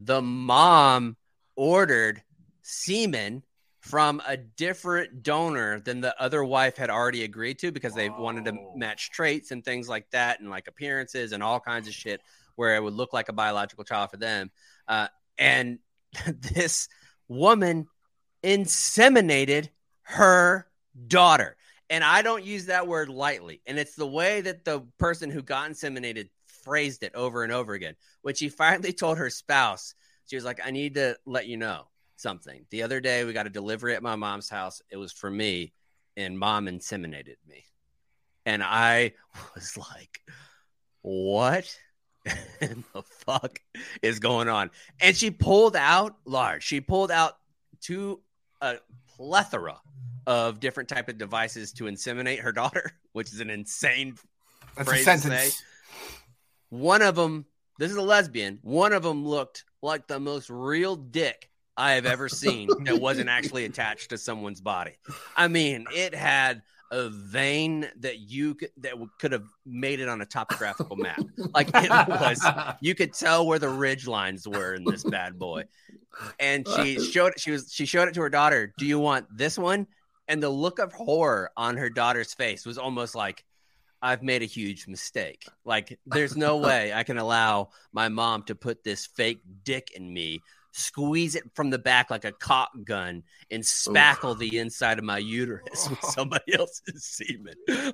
The 0.00 0.22
mom 0.22 1.16
ordered 1.54 2.22
semen 2.62 3.44
from 3.82 4.22
a 4.28 4.36
different 4.36 5.24
donor 5.24 5.80
than 5.80 6.00
the 6.00 6.14
other 6.22 6.44
wife 6.44 6.76
had 6.76 6.88
already 6.88 7.24
agreed 7.24 7.58
to 7.58 7.72
because 7.72 7.94
they 7.94 8.08
wanted 8.08 8.44
to 8.44 8.56
match 8.76 9.10
traits 9.10 9.50
and 9.50 9.64
things 9.64 9.88
like 9.88 10.08
that 10.12 10.38
and 10.38 10.48
like 10.48 10.68
appearances 10.68 11.32
and 11.32 11.42
all 11.42 11.58
kinds 11.58 11.88
of 11.88 11.92
shit 11.92 12.20
where 12.54 12.76
it 12.76 12.82
would 12.82 12.94
look 12.94 13.12
like 13.12 13.28
a 13.28 13.32
biological 13.32 13.82
child 13.82 14.08
for 14.08 14.18
them. 14.18 14.52
Uh, 14.86 15.08
and 15.36 15.80
this 16.54 16.88
woman 17.26 17.88
inseminated 18.44 19.68
her 20.02 20.68
daughter. 21.08 21.56
And 21.90 22.04
I 22.04 22.22
don't 22.22 22.44
use 22.44 22.66
that 22.66 22.86
word 22.86 23.08
lightly. 23.08 23.62
And 23.66 23.80
it's 23.80 23.96
the 23.96 24.06
way 24.06 24.42
that 24.42 24.64
the 24.64 24.86
person 24.98 25.28
who 25.28 25.42
got 25.42 25.68
inseminated 25.68 26.28
phrased 26.62 27.02
it 27.02 27.16
over 27.16 27.42
and 27.42 27.52
over 27.52 27.72
again. 27.72 27.96
When 28.22 28.36
she 28.36 28.48
finally 28.48 28.92
told 28.92 29.18
her 29.18 29.28
spouse, 29.28 29.94
she 30.26 30.36
was 30.36 30.44
like, 30.44 30.60
I 30.64 30.70
need 30.70 30.94
to 30.94 31.16
let 31.26 31.48
you 31.48 31.56
know 31.56 31.88
something. 32.22 32.64
The 32.70 32.82
other 32.82 33.00
day, 33.00 33.24
we 33.24 33.32
got 33.32 33.46
a 33.46 33.50
delivery 33.50 33.94
at 33.94 34.02
my 34.02 34.16
mom's 34.16 34.48
house. 34.48 34.80
It 34.90 34.96
was 34.96 35.12
for 35.12 35.30
me, 35.30 35.72
and 36.16 36.38
mom 36.38 36.66
inseminated 36.66 37.36
me. 37.48 37.64
And 38.46 38.62
I 38.62 39.12
was 39.54 39.76
like, 39.76 40.20
what 41.02 41.76
in 42.60 42.84
the 42.94 43.02
fuck 43.02 43.60
is 44.00 44.20
going 44.20 44.48
on? 44.48 44.70
And 45.00 45.16
she 45.16 45.30
pulled 45.30 45.76
out 45.76 46.16
large. 46.24 46.62
She 46.62 46.80
pulled 46.80 47.10
out 47.10 47.36
two 47.80 48.20
a 48.60 48.76
plethora 49.16 49.80
of 50.26 50.60
different 50.60 50.88
type 50.88 51.08
of 51.08 51.18
devices 51.18 51.72
to 51.72 51.84
inseminate 51.84 52.40
her 52.40 52.52
daughter, 52.52 52.92
which 53.12 53.32
is 53.32 53.40
an 53.40 53.50
insane 53.50 54.16
That's 54.76 54.88
phrase 54.88 55.04
to 55.04 55.18
say. 55.18 55.50
One 56.70 57.02
of 57.02 57.16
them, 57.16 57.44
this 57.78 57.90
is 57.90 57.96
a 57.96 58.02
lesbian. 58.02 58.58
One 58.62 58.92
of 58.92 59.02
them 59.02 59.26
looked 59.26 59.64
like 59.82 60.06
the 60.06 60.20
most 60.20 60.48
real 60.48 60.96
dick 60.96 61.50
I 61.76 61.92
have 61.92 62.06
ever 62.06 62.28
seen 62.28 62.68
that 62.84 63.00
wasn't 63.00 63.28
actually 63.28 63.64
attached 63.64 64.10
to 64.10 64.18
someone's 64.18 64.60
body. 64.60 64.92
I 65.36 65.48
mean, 65.48 65.86
it 65.92 66.14
had 66.14 66.62
a 66.90 67.08
vein 67.08 67.88
that 68.00 68.18
you 68.18 68.54
could, 68.54 68.70
that 68.78 68.94
could 69.18 69.32
have 69.32 69.46
made 69.64 70.00
it 70.00 70.08
on 70.08 70.20
a 70.20 70.26
topographical 70.26 70.96
map. 70.96 71.22
Like 71.54 71.70
it 71.72 71.90
was, 71.90 72.44
you 72.80 72.94
could 72.94 73.14
tell 73.14 73.46
where 73.46 73.58
the 73.58 73.70
ridge 73.70 74.06
lines 74.06 74.46
were 74.46 74.74
in 74.74 74.84
this 74.84 75.02
bad 75.02 75.38
boy. 75.38 75.64
And 76.38 76.68
she 76.68 77.00
showed 77.00 77.32
she 77.38 77.50
was 77.50 77.72
she 77.72 77.86
showed 77.86 78.06
it 78.08 78.14
to 78.14 78.20
her 78.20 78.28
daughter. 78.28 78.74
Do 78.76 78.84
you 78.84 78.98
want 78.98 79.26
this 79.34 79.58
one? 79.58 79.86
And 80.28 80.42
the 80.42 80.50
look 80.50 80.78
of 80.78 80.92
horror 80.92 81.50
on 81.56 81.78
her 81.78 81.88
daughter's 81.88 82.34
face 82.34 82.66
was 82.66 82.76
almost 82.76 83.14
like 83.14 83.44
I've 84.02 84.22
made 84.22 84.42
a 84.42 84.46
huge 84.46 84.88
mistake. 84.88 85.46
Like, 85.64 85.98
there's 86.06 86.36
no 86.36 86.56
way 86.58 86.92
I 86.92 87.04
can 87.04 87.18
allow 87.18 87.70
my 87.92 88.08
mom 88.08 88.42
to 88.44 88.54
put 88.54 88.82
this 88.82 89.06
fake 89.06 89.40
dick 89.62 89.92
in 89.94 90.12
me, 90.12 90.42
squeeze 90.72 91.34
it 91.34 91.44
from 91.54 91.70
the 91.70 91.78
back 91.78 92.10
like 92.10 92.24
a 92.24 92.32
cock 92.32 92.70
gun, 92.84 93.22
and 93.50 93.62
spackle 93.62 94.36
the 94.38 94.58
inside 94.58 94.98
of 94.98 95.04
my 95.04 95.18
uterus 95.18 95.88
with 95.88 96.02
somebody 96.02 96.54
else's 96.54 97.04
semen. 97.04 97.54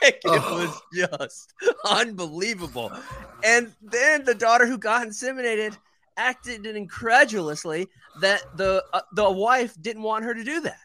It 0.00 0.20
was 0.24 0.80
just 0.94 1.52
unbelievable. 1.84 2.92
And 3.42 3.72
then 3.82 4.24
the 4.24 4.34
daughter 4.34 4.64
who 4.64 4.78
got 4.78 5.04
inseminated 5.04 5.76
acted 6.16 6.66
incredulously 6.66 7.88
that 8.20 8.42
the 8.56 8.84
uh, 8.92 9.00
the 9.12 9.30
wife 9.30 9.74
didn't 9.80 10.02
want 10.02 10.24
her 10.24 10.34
to 10.34 10.44
do 10.44 10.60
that. 10.60 10.80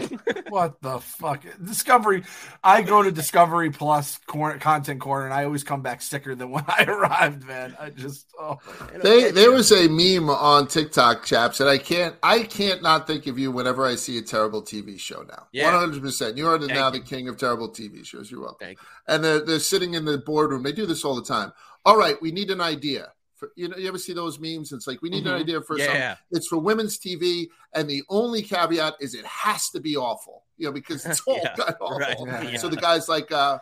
What 0.48 0.80
the 0.82 0.98
fuck? 0.98 1.44
Discovery. 1.62 2.24
I 2.64 2.82
go 2.82 3.02
to 3.02 3.12
Discovery 3.12 3.70
Plus 3.70 4.18
corner, 4.26 4.58
content 4.58 5.00
corner, 5.00 5.24
and 5.24 5.32
I 5.32 5.44
always 5.44 5.62
come 5.62 5.80
back 5.80 6.02
sicker 6.02 6.34
than 6.34 6.50
when 6.50 6.64
I 6.68 6.84
arrived, 6.84 7.46
man. 7.46 7.76
I 7.78 7.90
just, 7.90 8.26
oh. 8.38 8.58
They, 9.02 9.30
there 9.30 9.52
was 9.52 9.70
a 9.70 9.88
meme 9.88 10.28
on 10.28 10.66
TikTok, 10.66 11.24
chaps, 11.24 11.60
and 11.60 11.68
I 11.68 11.78
can't, 11.78 12.16
I 12.22 12.42
can't 12.42 12.82
not 12.82 13.06
think 13.06 13.26
of 13.28 13.38
you 13.38 13.52
whenever 13.52 13.86
I 13.86 13.94
see 13.94 14.18
a 14.18 14.22
terrible 14.22 14.62
TV 14.62 14.98
show 14.98 15.22
now. 15.22 15.46
One 15.64 15.74
hundred 15.74 16.02
percent. 16.02 16.36
You 16.36 16.48
are 16.48 16.58
the, 16.58 16.66
Thank 16.66 16.78
now 16.78 16.86
you. 16.86 16.98
the 16.98 17.00
king 17.00 17.28
of 17.28 17.36
terrible 17.36 17.68
TV 17.68 18.04
shows. 18.04 18.30
You're 18.30 18.40
welcome. 18.40 18.66
Thank 18.66 18.80
you. 18.80 18.86
And 19.06 19.22
they're 19.22 19.44
they're 19.44 19.60
sitting 19.60 19.94
in 19.94 20.04
the 20.04 20.18
boardroom. 20.18 20.62
They 20.62 20.72
do 20.72 20.86
this 20.86 21.04
all 21.04 21.14
the 21.14 21.24
time. 21.24 21.52
All 21.84 21.96
right, 21.96 22.20
we 22.20 22.32
need 22.32 22.50
an 22.50 22.60
idea. 22.60 23.12
For, 23.40 23.50
you 23.56 23.68
know, 23.68 23.76
you 23.78 23.88
ever 23.88 23.98
see 23.98 24.12
those 24.12 24.38
memes? 24.38 24.70
It's 24.70 24.86
like 24.86 25.00
we 25.02 25.08
need 25.10 25.24
Mhm. 25.24 25.34
an 25.34 25.40
idea 25.40 25.60
for 25.62 25.76
something. 25.78 26.16
It's 26.30 26.46
for 26.46 26.58
women's 26.58 26.98
TV, 26.98 27.48
and 27.72 27.88
the 27.88 28.02
only 28.10 28.42
caveat 28.42 28.94
is 29.00 29.14
it 29.14 29.24
has 29.24 29.70
to 29.70 29.80
be 29.80 29.96
awful. 29.96 30.44
You 30.58 30.66
know, 30.66 30.72
because 30.72 31.04
it's 31.06 31.22
all 31.26 31.40
Yeah, 31.42 31.54
kind 31.56 31.74
awful. 31.80 32.26
right. 32.26 32.52
Yeah. 32.52 32.58
So 32.58 32.68
the 32.68 32.76
guy's 32.76 33.08
like, 33.08 33.32
uh, 33.32 33.58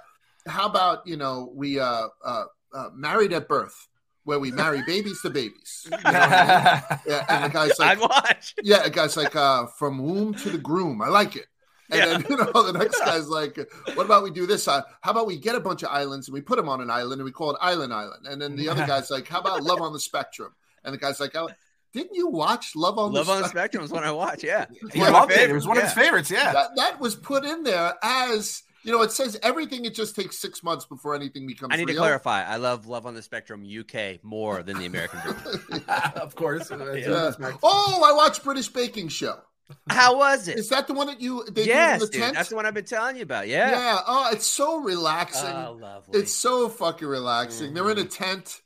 "How 0.47 0.67
about 0.67 1.07
you 1.07 1.17
know 1.17 1.51
we 1.55 1.79
uh, 1.79 2.09
uh, 2.25 2.45
uh, 2.75 2.89
married 2.93 3.33
at 3.33 3.47
birth, 3.49 3.87
where 4.25 4.41
we 4.41 4.51
marry 4.51 4.83
babies 4.83 5.23
to 5.23 5.31
babies?" 5.31 5.87
You 5.91 5.97
know 5.97 6.01
I 6.05 6.81
mean? 6.91 6.99
Yeah, 7.07 7.25
and 7.29 7.45
the 7.45 7.49
guy's 7.49 7.79
like, 7.79 7.91
I'd 7.97 8.01
watch. 8.01 8.55
yeah, 8.63 8.83
a 8.85 8.91
guy's 8.91 9.17
like, 9.17 9.37
uh, 9.37 9.67
from 9.79 9.99
womb 9.99 10.35
to 10.43 10.51
the 10.51 10.59
groom. 10.59 11.01
I 11.01 11.09
like 11.09 11.37
it. 11.37 11.47
And 11.91 11.99
Yeah. 11.99 12.07
then, 12.07 12.27
you 12.31 12.37
know, 12.37 12.53
the 12.71 12.79
next 12.79 12.99
guy's 13.01 13.29
like, 13.29 13.59
what 13.95 14.05
about 14.07 14.23
we 14.23 14.31
do 14.31 14.47
this? 14.47 14.67
How 14.67 14.85
about 15.03 15.27
we 15.27 15.37
get 15.39 15.55
a 15.55 15.61
bunch 15.61 15.83
of 15.83 15.89
islands 15.91 16.29
and 16.29 16.35
we 16.35 16.41
put 16.41 16.57
them 16.57 16.69
on 16.69 16.81
an 16.81 16.91
island 16.91 17.15
and 17.21 17.25
we 17.25 17.33
call 17.33 17.51
it 17.53 17.59
Island 17.61 17.93
Island? 17.93 18.27
And 18.27 18.41
then 18.41 18.57
the 18.57 18.69
other 18.69 18.87
guy's 18.87 19.11
like, 19.11 19.27
how 19.29 19.41
about 19.41 19.63
Love 19.63 19.81
on 19.81 19.93
the 19.93 20.01
Spectrum? 20.01 20.55
And 20.85 20.93
the 20.95 20.99
guy's 20.99 21.21
like, 21.21 21.35
oh, 21.35 21.49
didn't 21.95 22.15
you 22.15 22.29
watch 22.29 22.77
Love 22.77 22.99
on 22.99 23.13
Love 23.13 23.27
the 23.27 23.33
on 23.33 23.43
the 23.43 23.49
Spectrum? 23.49 23.83
Spectrum 23.83 23.85
is 23.85 23.91
one 23.91 24.05
I 24.05 24.13
watch. 24.13 24.45
Yeah, 24.45 24.67
He 24.93 24.99
one 25.01 25.09
of 25.09 25.15
loved 25.15 25.33
it. 25.33 25.51
It 25.51 25.55
was 25.55 25.67
one 25.67 25.79
of 25.79 25.85
his 25.85 25.93
favorites, 25.93 26.31
yeah. 26.31 26.53
That, 26.53 26.77
that 26.77 27.01
was 27.01 27.17
put 27.17 27.45
in 27.45 27.63
there 27.65 27.95
as, 28.03 28.63
you 28.85 28.93
know, 28.93 29.01
it 29.03 29.11
says 29.11 29.39
everything. 29.43 29.87
It 29.87 29.95
just 29.95 30.15
takes 30.15 30.39
six 30.39 30.63
months 30.63 30.85
before 30.85 31.15
anything 31.15 31.47
becomes 31.47 31.73
I 31.73 31.77
need 31.77 31.89
to 31.89 31.95
clarify. 31.95 32.45
I 32.45 32.57
love 32.57 32.87
Love 32.87 33.07
on 33.07 33.15
the 33.15 33.23
Spectrum 33.23 33.65
UK 33.67 34.23
more 34.23 34.63
than 34.63 34.79
the 34.79 34.85
American 34.85 35.21
version. 35.21 35.85
of 36.17 36.35
course. 36.35 36.71
Yeah. 36.71 37.33
Oh, 37.63 38.05
I 38.07 38.13
watched 38.13 38.45
British 38.45 38.69
Baking 38.69 39.09
Show. 39.09 39.41
How 39.91 40.17
was 40.17 40.49
it? 40.49 40.59
Is 40.59 40.69
that 40.71 40.87
the 40.87 40.95
one 40.95 41.07
that 41.09 41.21
you, 41.21 41.45
they 41.51 41.65
yes, 41.65 41.99
do 42.01 42.05
in 42.05 42.11
the 42.11 42.13
dude, 42.13 42.23
tent? 42.23 42.35
that's 42.37 42.49
the 42.49 42.57
one 42.57 42.67
I've 42.67 42.75
been 42.75 42.85
telling 42.85 43.17
you 43.17 43.23
about. 43.23 43.49
yeah. 43.49 43.71
Yeah. 43.71 43.99
Oh, 44.07 44.31
it's 44.33 44.47
so 44.47 44.79
relaxing. 44.79 45.51
Oh, 45.55 45.77
lovely. 45.81 46.21
It's 46.21 46.33
so 46.33 46.69
fucking 46.69 47.07
relaxing. 47.09 47.75
They're 47.75 47.83
Mm-hmm. 47.85 47.99
in 48.01 48.07
a 48.07 48.09
tent 48.09 48.63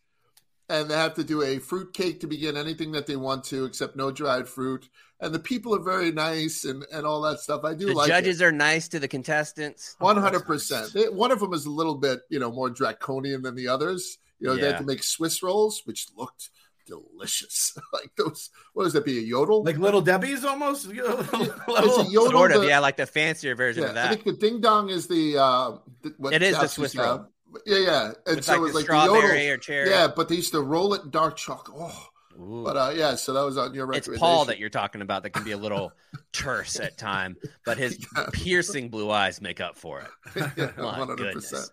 and 0.68 0.88
they 0.90 0.94
have 0.94 1.14
to 1.14 1.24
do 1.24 1.42
a 1.42 1.58
fruit 1.58 1.92
cake 1.92 2.20
to 2.20 2.26
begin 2.26 2.56
anything 2.56 2.92
that 2.92 3.06
they 3.06 3.16
want 3.16 3.44
to, 3.44 3.64
except 3.64 3.96
no 3.96 4.10
dried 4.10 4.48
fruit. 4.48 4.88
And 5.20 5.32
the 5.34 5.38
people 5.38 5.74
are 5.74 5.82
very 5.82 6.10
nice 6.12 6.64
and, 6.64 6.84
and 6.92 7.06
all 7.06 7.20
that 7.22 7.38
stuff. 7.40 7.62
I 7.64 7.74
do 7.74 7.86
the 7.86 7.92
like 7.94 8.08
judges 8.08 8.40
are 8.42 8.50
nice 8.52 8.88
to 8.88 8.98
the 8.98 9.06
contestants. 9.08 9.94
one 9.98 10.16
hundred 10.16 10.44
percent. 10.46 10.90
One 11.14 11.30
of 11.30 11.40
them 11.40 11.52
is 11.52 11.66
a 11.66 11.70
little 11.70 11.94
bit, 11.96 12.20
you 12.28 12.38
know, 12.40 12.50
more 12.50 12.70
draconian 12.70 13.42
than 13.42 13.54
the 13.54 13.68
others. 13.68 14.18
You 14.40 14.48
know, 14.48 14.54
they 14.56 14.62
Yeah. 14.62 14.68
had 14.72 14.78
to 14.78 14.84
make 14.84 15.02
Swiss 15.04 15.42
rolls, 15.42 15.82
which 15.84 16.06
looked 16.16 16.50
delicious. 16.92 17.76
like 17.92 18.10
those, 18.16 18.50
what 18.74 18.84
does 18.84 18.92
that 18.92 19.04
be? 19.04 19.18
A 19.18 19.22
yodel? 19.22 19.62
Like 19.64 19.78
Little 19.78 20.00
Debbie's 20.02 20.44
almost? 20.44 20.86
it's 20.90 20.98
a 20.98 22.04
yodel. 22.10 22.30
Sort 22.30 22.52
of, 22.52 22.62
the- 22.62 22.68
yeah, 22.68 22.78
like 22.80 22.96
the 22.96 23.06
fancier 23.06 23.54
version 23.54 23.82
yeah, 23.82 23.88
of 23.90 23.94
that. 23.94 24.06
I 24.06 24.14
think 24.14 24.24
the 24.24 24.32
ding 24.32 24.60
dong 24.60 24.90
is 24.90 25.08
the 25.08 25.38
uh 25.38 25.72
the, 26.02 26.14
what 26.18 26.32
It 26.32 26.42
is 26.42 26.54
the 26.54 26.60
chaps 26.62 26.72
Swiss 26.74 26.96
roll. 26.96 27.06
have. 27.06 27.26
Yeah, 27.66 27.78
yeah. 27.78 28.12
And 28.26 28.38
It's 28.38 28.46
so 28.46 28.52
like 28.52 28.58
it 28.58 28.62
was 28.62 28.72
the 28.72 28.78
like 28.78 28.86
the 28.86 28.94
yodel. 28.94 29.52
or 29.52 29.56
cherry. 29.58 29.90
Yeah, 29.90 30.08
but 30.14 30.28
they 30.28 30.36
used 30.36 30.52
to 30.52 30.60
roll 30.60 30.94
it 30.94 31.02
in 31.04 31.10
dark 31.10 31.36
chocolate. 31.36 31.76
Oh, 31.78 32.08
Ooh. 32.40 32.64
but 32.64 32.76
uh, 32.76 32.92
yeah, 32.94 33.14
so 33.14 33.34
that 33.34 33.42
was 33.42 33.58
on 33.58 33.74
your 33.74 33.84
record. 33.86 34.12
It's. 34.12 34.18
Paul 34.18 34.46
that 34.46 34.58
you're 34.58 34.70
talking 34.70 35.02
about 35.02 35.22
that 35.24 35.30
can 35.30 35.44
be 35.44 35.52
a 35.52 35.58
little 35.58 35.92
terse 36.32 36.80
at 36.80 36.96
time, 36.96 37.36
but 37.66 37.76
his 37.76 38.04
piercing 38.32 38.88
blue 38.88 39.10
eyes 39.10 39.40
make 39.42 39.60
up 39.60 39.76
for 39.76 40.00
it. 40.00 40.08
yeah, 40.36 40.68
100%. 40.78 41.16
goodness. 41.16 41.70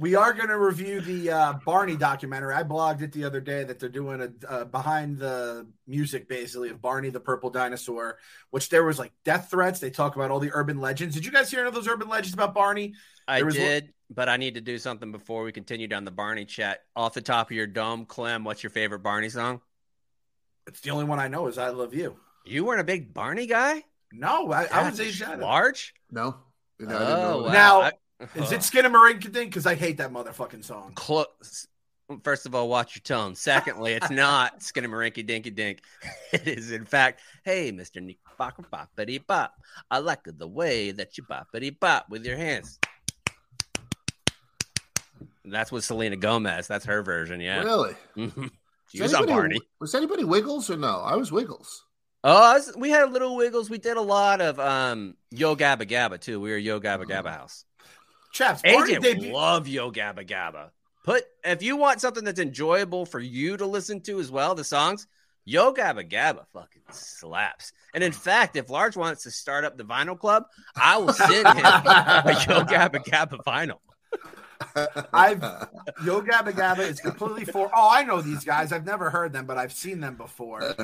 We 0.00 0.14
are 0.14 0.32
going 0.32 0.48
to 0.48 0.58
review 0.58 1.00
the 1.00 1.30
uh, 1.30 1.52
Barney 1.64 1.96
documentary. 1.96 2.54
I 2.54 2.62
blogged 2.62 3.02
it 3.02 3.12
the 3.12 3.24
other 3.24 3.40
day 3.40 3.64
that 3.64 3.78
they're 3.78 3.88
doing 3.88 4.20
a 4.20 4.52
uh, 4.52 4.64
behind 4.64 5.18
the 5.18 5.66
music, 5.86 6.28
basically, 6.28 6.70
of 6.70 6.80
Barney 6.82 7.10
the 7.10 7.20
Purple 7.20 7.50
Dinosaur, 7.50 8.18
which 8.50 8.68
there 8.68 8.84
was 8.84 8.98
like 8.98 9.12
death 9.24 9.48
threats. 9.50 9.80
They 9.80 9.90
talk 9.90 10.16
about 10.16 10.30
all 10.30 10.40
the 10.40 10.50
urban 10.52 10.78
legends. 10.80 11.14
Did 11.14 11.24
you 11.24 11.32
guys 11.32 11.50
hear 11.50 11.60
any 11.60 11.68
of 11.68 11.74
those 11.74 11.88
urban 11.88 12.08
legends 12.08 12.34
about 12.34 12.54
Barney? 12.54 12.94
I 13.26 13.36
There 13.38 13.46
was 13.46 13.56
one- 13.56 13.64
did, 13.66 13.92
but 14.10 14.28
I 14.28 14.36
need 14.36 14.54
to 14.54 14.60
do 14.60 14.78
something 14.78 15.12
before 15.12 15.44
we 15.44 15.52
continue 15.52 15.88
down 15.88 16.04
the 16.04 16.10
Barney 16.10 16.44
chat. 16.44 16.80
Off 16.96 17.14
the 17.14 17.22
top 17.22 17.50
of 17.50 17.56
your 17.56 17.66
dome, 17.66 18.04
Clem, 18.06 18.44
what's 18.44 18.62
your 18.62 18.70
favorite 18.70 19.00
Barney 19.00 19.28
song? 19.30 19.60
It's 20.66 20.80
the 20.80 20.90
only 20.90 21.04
one 21.04 21.18
I 21.20 21.28
know 21.28 21.46
is 21.46 21.58
"I 21.58 21.68
Love 21.70 21.94
You." 21.94 22.16
You 22.46 22.64
weren't 22.64 22.80
a 22.80 22.84
big 22.84 23.14
Barney 23.14 23.46
guy? 23.46 23.82
No, 24.12 24.52
I, 24.52 24.66
I 24.66 24.88
was 24.88 24.98
That's 24.98 25.08
aged 25.08 25.22
out. 25.22 25.34
of 25.34 25.40
it. 25.40 25.42
large. 25.42 25.94
No, 26.10 26.36
no, 26.78 26.94
I 26.96 26.98
didn't 26.98 27.02
Oh, 27.12 27.16
know 27.40 27.42
wow. 27.46 27.52
Now, 27.52 27.80
I- 27.82 27.92
Is 28.34 28.52
it 28.52 28.60
Skinnamarink-a-Dink? 28.60 29.50
Because 29.50 29.66
I 29.66 29.74
hate 29.74 29.96
that 29.98 30.12
motherfucking 30.12 30.64
song. 30.64 30.92
close? 30.94 31.66
First 32.22 32.44
of 32.44 32.54
all, 32.54 32.68
watch 32.68 32.96
your 32.96 33.02
tone. 33.02 33.34
Secondly, 33.34 33.92
it's 33.94 34.10
not 34.10 34.58
Skinnamarink 34.60 35.26
Dinky 35.26 35.50
Dink. 35.50 35.80
It 36.32 36.46
is, 36.46 36.70
in 36.70 36.84
fact, 36.84 37.20
hey, 37.44 37.72
Mr. 37.72 38.02
Nick 38.02 38.18
Boppity 38.38 38.66
Boppity 38.70 39.26
Bop. 39.26 39.54
I 39.90 39.98
like 39.98 40.20
the 40.24 40.46
way 40.46 40.90
that 40.90 41.16
you 41.16 41.24
boppity 41.24 41.78
bop 41.80 42.10
with 42.10 42.26
your 42.26 42.36
hands. 42.36 42.78
That's 45.46 45.70
what 45.70 45.82
Selena 45.84 46.16
Gomez. 46.16 46.66
That's 46.66 46.84
her 46.86 47.02
version, 47.02 47.40
yeah. 47.40 47.62
Really? 47.62 47.94
Mhm. 48.16 48.50
She 48.90 49.00
Was 49.02 49.10
was 49.10 49.14
on 49.14 49.22
anybody- 49.24 49.32
Barney. 49.34 49.60
Was 49.80 49.94
anybody 49.94 50.24
Wiggles 50.24 50.70
or 50.70 50.76
no? 50.76 51.00
I 51.00 51.16
was 51.16 51.30
Wiggles. 51.32 51.84
Oh, 52.22 52.54
was- 52.54 52.72
we 52.76 52.90
had 52.90 53.02
a 53.04 53.10
little 53.10 53.36
wiggles. 53.36 53.68
We 53.68 53.78
did 53.78 53.96
a 53.96 54.02
lot 54.02 54.40
of 54.40 54.58
um 54.60 55.16
Yo 55.30 55.54
Gabba 55.56 55.82
Gabba 55.88 56.18
too. 56.20 56.40
We 56.40 56.50
were 56.50 56.56
Yo 56.58 56.80
Gabba 56.80 57.04
Gabba 57.04 57.30
house. 57.30 57.64
Chaps, 58.34 58.62
Barney 58.62 58.94
AJ 58.96 59.00
debut- 59.00 59.32
love 59.32 59.66
Yo 59.68 59.90
Gabba 59.90 60.26
Gabba. 60.28 60.70
Put 61.04 61.24
if 61.44 61.62
you 61.62 61.76
want 61.76 62.00
something 62.00 62.24
that's 62.24 62.40
enjoyable 62.40 63.06
for 63.06 63.20
you 63.20 63.56
to 63.56 63.64
listen 63.66 64.00
to 64.02 64.18
as 64.20 64.30
well, 64.30 64.54
the 64.54 64.64
songs 64.64 65.06
Yo 65.44 65.72
Gabba 65.72 66.10
Gabba 66.10 66.44
fucking 66.52 66.82
slaps. 66.90 67.72
And 67.94 68.02
in 68.02 68.12
fact, 68.12 68.56
if 68.56 68.68
Large 68.70 68.96
wants 68.96 69.22
to 69.22 69.30
start 69.30 69.64
up 69.64 69.76
the 69.78 69.84
vinyl 69.84 70.18
club, 70.18 70.44
I 70.74 70.96
will 70.98 71.12
send 71.12 71.46
him 71.46 71.64
a 71.64 72.32
Yo 72.48 72.64
Gabba 72.64 73.04
Gabba 73.04 73.38
vinyl. 73.44 73.78
I've 75.12 75.42
Yo 76.04 76.20
Gabba 76.22 76.52
Gabba 76.52 76.80
is 76.88 77.00
completely 77.00 77.44
for. 77.44 77.70
Oh, 77.74 77.88
I 77.92 78.02
know 78.04 78.20
these 78.20 78.44
guys. 78.44 78.72
I've 78.72 78.86
never 78.86 79.10
heard 79.10 79.32
them, 79.32 79.46
but 79.46 79.58
I've 79.58 79.72
seen 79.72 80.00
them 80.00 80.16
before. 80.16 80.74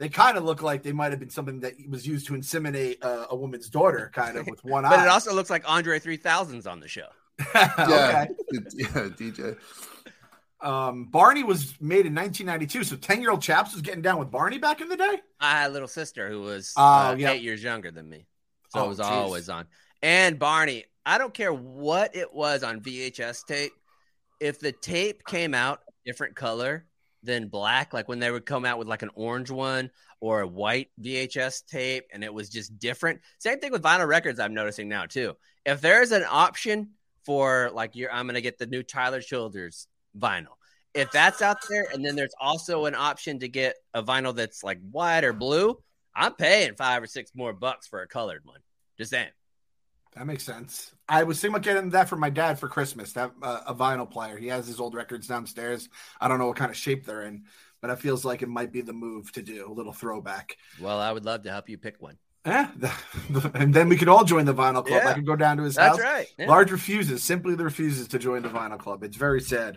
They 0.00 0.08
kind 0.08 0.36
of 0.36 0.44
look 0.44 0.62
like 0.62 0.82
they 0.82 0.92
might 0.92 1.12
have 1.12 1.20
been 1.20 1.30
something 1.30 1.60
that 1.60 1.74
was 1.88 2.06
used 2.06 2.26
to 2.28 2.32
inseminate 2.32 3.04
uh, 3.04 3.26
a 3.30 3.36
woman's 3.36 3.68
daughter, 3.68 4.10
kind 4.12 4.36
of 4.38 4.46
with 4.48 4.64
one 4.64 4.82
But 4.82 4.88
eye. 4.92 4.96
But 4.96 5.02
it 5.04 5.08
also 5.10 5.32
looks 5.34 5.50
like 5.50 5.62
Andre 5.70 6.00
3000's 6.00 6.66
on 6.66 6.80
the 6.80 6.88
show. 6.88 7.06
Yeah, 7.54 7.74
okay. 7.78 8.28
yeah, 8.74 8.86
DJ. 8.88 9.56
Um, 10.62 11.04
Barney 11.06 11.42
was 11.42 11.74
made 11.80 12.04
in 12.06 12.14
1992, 12.14 12.84
so 12.84 12.96
10 12.96 13.20
year 13.22 13.30
old 13.30 13.40
Chaps 13.42 13.72
was 13.72 13.80
getting 13.82 14.02
down 14.02 14.18
with 14.18 14.30
Barney 14.30 14.58
back 14.58 14.80
in 14.80 14.88
the 14.88 14.96
day. 14.96 15.20
I 15.40 15.52
had 15.52 15.70
a 15.70 15.72
little 15.72 15.88
sister 15.88 16.28
who 16.28 16.42
was 16.42 16.72
Oh, 16.76 16.82
uh, 16.82 17.14
yeah. 17.18 17.30
eight 17.32 17.42
years 17.42 17.62
younger 17.62 17.90
than 17.90 18.08
me. 18.08 18.26
So 18.70 18.80
Oh, 18.80 18.84
it 18.84 18.88
was 18.88 18.98
geez. 18.98 19.06
always 19.06 19.48
on. 19.48 19.66
And 20.02 20.38
Barney, 20.38 20.84
I 21.06 21.16
don't 21.18 21.32
care 21.32 21.52
what 21.52 22.14
it 22.14 22.32
was 22.34 22.62
on 22.62 22.80
VHS 22.80 23.44
tape. 23.46 23.72
If 24.38 24.60
the 24.60 24.72
tape 24.72 25.24
came 25.26 25.54
out 25.54 25.80
different 26.04 26.36
color, 26.36 26.84
than 27.22 27.48
black. 27.48 27.92
Like 27.92 28.08
when 28.08 28.18
they 28.18 28.30
would 28.30 28.46
come 28.46 28.64
out 28.64 28.78
with 28.78 28.88
like 28.88 29.02
an 29.02 29.10
orange 29.14 29.50
one 29.50 29.90
or 30.20 30.40
a 30.40 30.46
white 30.46 30.88
VHS 31.00 31.66
tape, 31.66 32.04
and 32.12 32.22
it 32.24 32.32
was 32.32 32.48
just 32.48 32.78
different. 32.78 33.20
Same 33.38 33.58
thing 33.58 33.72
with 33.72 33.82
vinyl 33.82 34.08
records. 34.08 34.38
I'm 34.40 34.54
noticing 34.54 34.88
now 34.88 35.06
too. 35.06 35.36
If 35.64 35.80
there's 35.80 36.12
an 36.12 36.24
option 36.28 36.90
for 37.24 37.70
like 37.72 37.96
you're, 37.96 38.12
I'm 38.12 38.26
gonna 38.26 38.40
get 38.40 38.58
the 38.58 38.66
new 38.66 38.82
Tyler 38.82 39.20
Childers 39.20 39.86
vinyl. 40.18 40.56
If 40.92 41.12
that's 41.12 41.40
out 41.40 41.58
there, 41.68 41.86
and 41.92 42.04
then 42.04 42.16
there's 42.16 42.34
also 42.40 42.86
an 42.86 42.94
option 42.94 43.38
to 43.40 43.48
get 43.48 43.76
a 43.94 44.02
vinyl 44.02 44.34
that's 44.34 44.64
like 44.64 44.80
white 44.90 45.24
or 45.24 45.32
blue, 45.32 45.78
I'm 46.14 46.34
paying 46.34 46.74
five 46.74 47.02
or 47.02 47.06
six 47.06 47.30
more 47.34 47.52
bucks 47.52 47.86
for 47.86 48.02
a 48.02 48.08
colored 48.08 48.44
one. 48.44 48.60
Just 48.98 49.10
saying. 49.10 49.30
That 50.16 50.26
makes 50.26 50.42
sense. 50.44 50.92
I 51.08 51.22
was 51.22 51.40
thinking 51.40 51.54
about 51.54 51.64
getting 51.64 51.90
that 51.90 52.08
for 52.08 52.16
my 52.16 52.30
dad 52.30 52.58
for 52.58 52.68
Christmas. 52.68 53.12
That 53.12 53.32
uh, 53.42 53.60
a 53.66 53.74
vinyl 53.74 54.10
player. 54.10 54.36
He 54.36 54.48
has 54.48 54.66
his 54.66 54.80
old 54.80 54.94
records 54.94 55.26
downstairs. 55.26 55.88
I 56.20 56.28
don't 56.28 56.38
know 56.38 56.48
what 56.48 56.56
kind 56.56 56.70
of 56.70 56.76
shape 56.76 57.06
they're 57.06 57.22
in, 57.22 57.44
but 57.80 57.90
it 57.90 57.98
feels 58.00 58.24
like 58.24 58.42
it 58.42 58.48
might 58.48 58.72
be 58.72 58.80
the 58.80 58.92
move 58.92 59.30
to 59.32 59.42
do 59.42 59.70
a 59.70 59.72
little 59.72 59.92
throwback. 59.92 60.56
Well, 60.80 60.98
I 60.98 61.12
would 61.12 61.24
love 61.24 61.42
to 61.44 61.50
help 61.50 61.68
you 61.68 61.78
pick 61.78 62.00
one. 62.00 62.16
Yeah, 62.46 62.70
and 63.54 63.74
then 63.74 63.90
we 63.90 63.96
could 63.98 64.08
all 64.08 64.24
join 64.24 64.46
the 64.46 64.54
vinyl 64.54 64.84
club. 64.84 65.02
Yeah. 65.04 65.10
I 65.10 65.12
could 65.12 65.26
go 65.26 65.36
down 65.36 65.58
to 65.58 65.62
his 65.62 65.74
That's 65.74 65.88
house. 65.90 65.98
That's 65.98 66.10
right. 66.10 66.26
Yeah. 66.38 66.48
Large 66.48 66.70
refuses, 66.72 67.22
simply 67.22 67.54
refuses 67.54 68.08
to 68.08 68.18
join 68.18 68.42
the 68.42 68.48
vinyl 68.48 68.78
club. 68.78 69.02
It's 69.04 69.16
very 69.16 69.42
sad. 69.42 69.76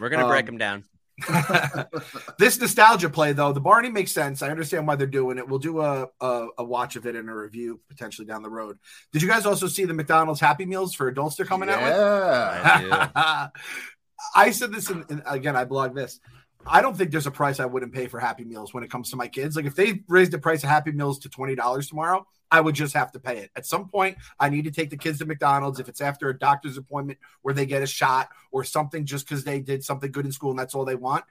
We're 0.00 0.08
gonna 0.08 0.26
break 0.26 0.40
Um, 0.40 0.46
them 0.46 0.58
down. 0.58 0.84
this 2.38 2.60
nostalgia 2.60 3.10
play, 3.10 3.32
though, 3.32 3.52
the 3.52 3.60
Barney 3.60 3.90
makes 3.90 4.12
sense. 4.12 4.42
I 4.42 4.50
understand 4.50 4.86
why 4.86 4.96
they're 4.96 5.06
doing 5.06 5.38
it. 5.38 5.48
We'll 5.48 5.58
do 5.58 5.80
a, 5.80 6.08
a 6.20 6.46
a 6.58 6.64
watch 6.64 6.96
of 6.96 7.06
it 7.06 7.16
and 7.16 7.28
a 7.28 7.34
review 7.34 7.80
potentially 7.88 8.26
down 8.26 8.42
the 8.42 8.50
road. 8.50 8.78
Did 9.12 9.22
you 9.22 9.28
guys 9.28 9.46
also 9.46 9.66
see 9.68 9.84
the 9.84 9.94
McDonald's 9.94 10.40
Happy 10.40 10.66
Meals 10.66 10.94
for 10.94 11.08
adults 11.08 11.36
they're 11.36 11.46
coming 11.46 11.68
out 11.68 11.82
with? 11.82 11.92
I 11.94 13.48
I 14.34 14.50
said 14.50 14.72
this, 14.72 14.90
in, 14.90 15.04
in- 15.08 15.22
again, 15.26 15.56
I 15.56 15.64
blog 15.64 15.94
this. 15.94 16.20
I 16.66 16.82
don't 16.82 16.96
think 16.96 17.10
there's 17.10 17.26
a 17.26 17.30
price 17.30 17.58
I 17.58 17.66
wouldn't 17.66 17.92
pay 17.92 18.06
for 18.06 18.20
Happy 18.20 18.44
Meals 18.44 18.74
when 18.74 18.84
it 18.84 18.90
comes 18.90 19.10
to 19.10 19.16
my 19.16 19.28
kids. 19.28 19.56
Like 19.56 19.64
if 19.64 19.74
they 19.74 20.02
raised 20.08 20.32
the 20.32 20.38
price 20.38 20.62
of 20.62 20.68
Happy 20.68 20.92
Meals 20.92 21.18
to 21.20 21.28
twenty 21.28 21.54
dollars 21.54 21.88
tomorrow, 21.88 22.26
I 22.50 22.60
would 22.60 22.74
just 22.74 22.94
have 22.94 23.12
to 23.12 23.20
pay 23.20 23.38
it. 23.38 23.50
At 23.56 23.66
some 23.66 23.88
point, 23.88 24.18
I 24.38 24.48
need 24.50 24.64
to 24.64 24.70
take 24.70 24.90
the 24.90 24.96
kids 24.96 25.18
to 25.18 25.26
McDonald's 25.26 25.80
if 25.80 25.88
it's 25.88 26.00
after 26.00 26.28
a 26.28 26.38
doctor's 26.38 26.76
appointment 26.76 27.18
where 27.42 27.54
they 27.54 27.66
get 27.66 27.82
a 27.82 27.86
shot 27.86 28.28
or 28.50 28.64
something 28.64 29.06
just 29.06 29.28
because 29.28 29.44
they 29.44 29.60
did 29.60 29.84
something 29.84 30.12
good 30.12 30.26
in 30.26 30.32
school 30.32 30.50
and 30.50 30.58
that's 30.58 30.74
all 30.74 30.84
they 30.84 30.96
want. 30.96 31.24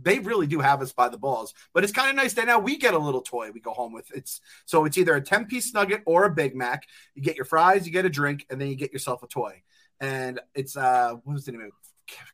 They 0.00 0.20
really 0.20 0.46
do 0.46 0.60
have 0.60 0.80
us 0.80 0.92
by 0.92 1.08
the 1.08 1.18
balls, 1.18 1.54
but 1.72 1.82
it's 1.82 1.92
kind 1.92 2.08
of 2.08 2.14
nice 2.14 2.34
that 2.34 2.46
now 2.46 2.60
we 2.60 2.76
get 2.76 2.94
a 2.94 2.98
little 2.98 3.20
toy 3.20 3.50
we 3.50 3.60
go 3.60 3.72
home 3.72 3.92
with. 3.92 4.08
It's 4.14 4.40
so 4.64 4.84
it's 4.84 4.96
either 4.96 5.16
a 5.16 5.20
10 5.20 5.46
piece 5.46 5.74
nugget 5.74 6.02
or 6.06 6.24
a 6.24 6.30
Big 6.30 6.54
Mac. 6.54 6.86
You 7.14 7.22
get 7.22 7.34
your 7.34 7.44
fries, 7.44 7.84
you 7.84 7.92
get 7.92 8.04
a 8.04 8.10
drink, 8.10 8.46
and 8.48 8.60
then 8.60 8.68
you 8.68 8.76
get 8.76 8.92
yourself 8.92 9.24
a 9.24 9.26
toy. 9.26 9.62
And 10.00 10.38
it's 10.54 10.76
uh 10.76 11.14
what 11.24 11.34
was 11.34 11.46
the 11.46 11.52
name 11.52 11.62
of 11.62 11.66
it? 11.68 11.72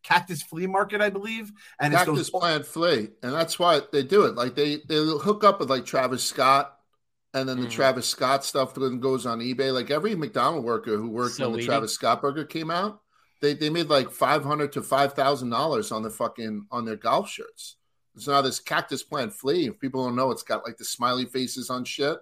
Cactus 0.02 0.42
Flea 0.42 0.66
Market, 0.66 1.00
I 1.00 1.10
believe. 1.10 1.50
And 1.80 1.92
it's 1.92 2.04
Cactus 2.04 2.16
those 2.16 2.30
Plant 2.30 2.66
Flea, 2.66 3.08
and 3.22 3.32
that's 3.32 3.58
why 3.58 3.80
they 3.92 4.02
do 4.02 4.24
it. 4.24 4.34
Like 4.34 4.54
they 4.54 4.76
they 4.88 4.96
hook 4.96 5.44
up 5.44 5.60
with 5.60 5.70
like 5.70 5.84
Travis 5.84 6.24
Scott, 6.24 6.76
and 7.32 7.48
then 7.48 7.60
the 7.60 7.66
Mhm. 7.66 7.70
Travis 7.72 8.06
Scott 8.08 8.44
stuff 8.44 8.74
then 8.74 9.00
goes 9.00 9.26
on 9.26 9.40
eBay. 9.40 9.72
Like 9.72 9.90
every 9.90 10.14
McDonald 10.14 10.64
worker 10.64 10.96
who 10.96 11.08
worked 11.10 11.38
when 11.38 11.52
the 11.52 11.58
Saweetie. 11.58 11.64
Travis 11.66 11.94
Scott 11.94 12.20
burger 12.22 12.44
came 12.44 12.70
out, 12.70 13.00
they 13.40 13.54
they 13.54 13.70
made 13.70 13.88
like 13.88 14.10
five 14.10 14.44
hundred 14.44 14.72
to 14.72 14.82
five 14.82 15.14
thousand 15.14 15.50
dollars 15.50 15.92
on 15.92 16.02
the 16.02 16.10
fucking 16.10 16.66
on 16.70 16.84
their 16.84 16.96
golf 16.96 17.28
shirts. 17.28 17.76
So 18.16 18.30
now 18.30 18.42
this 18.42 18.60
Cactus 18.60 19.02
Plant 19.02 19.32
Flea, 19.32 19.66
if 19.66 19.80
people 19.80 20.04
don't 20.04 20.14
know, 20.14 20.30
it's 20.30 20.44
got 20.44 20.64
like 20.64 20.76
the 20.76 20.84
smiley 20.84 21.24
faces 21.24 21.68
on 21.70 21.84
shit. 21.84 22.18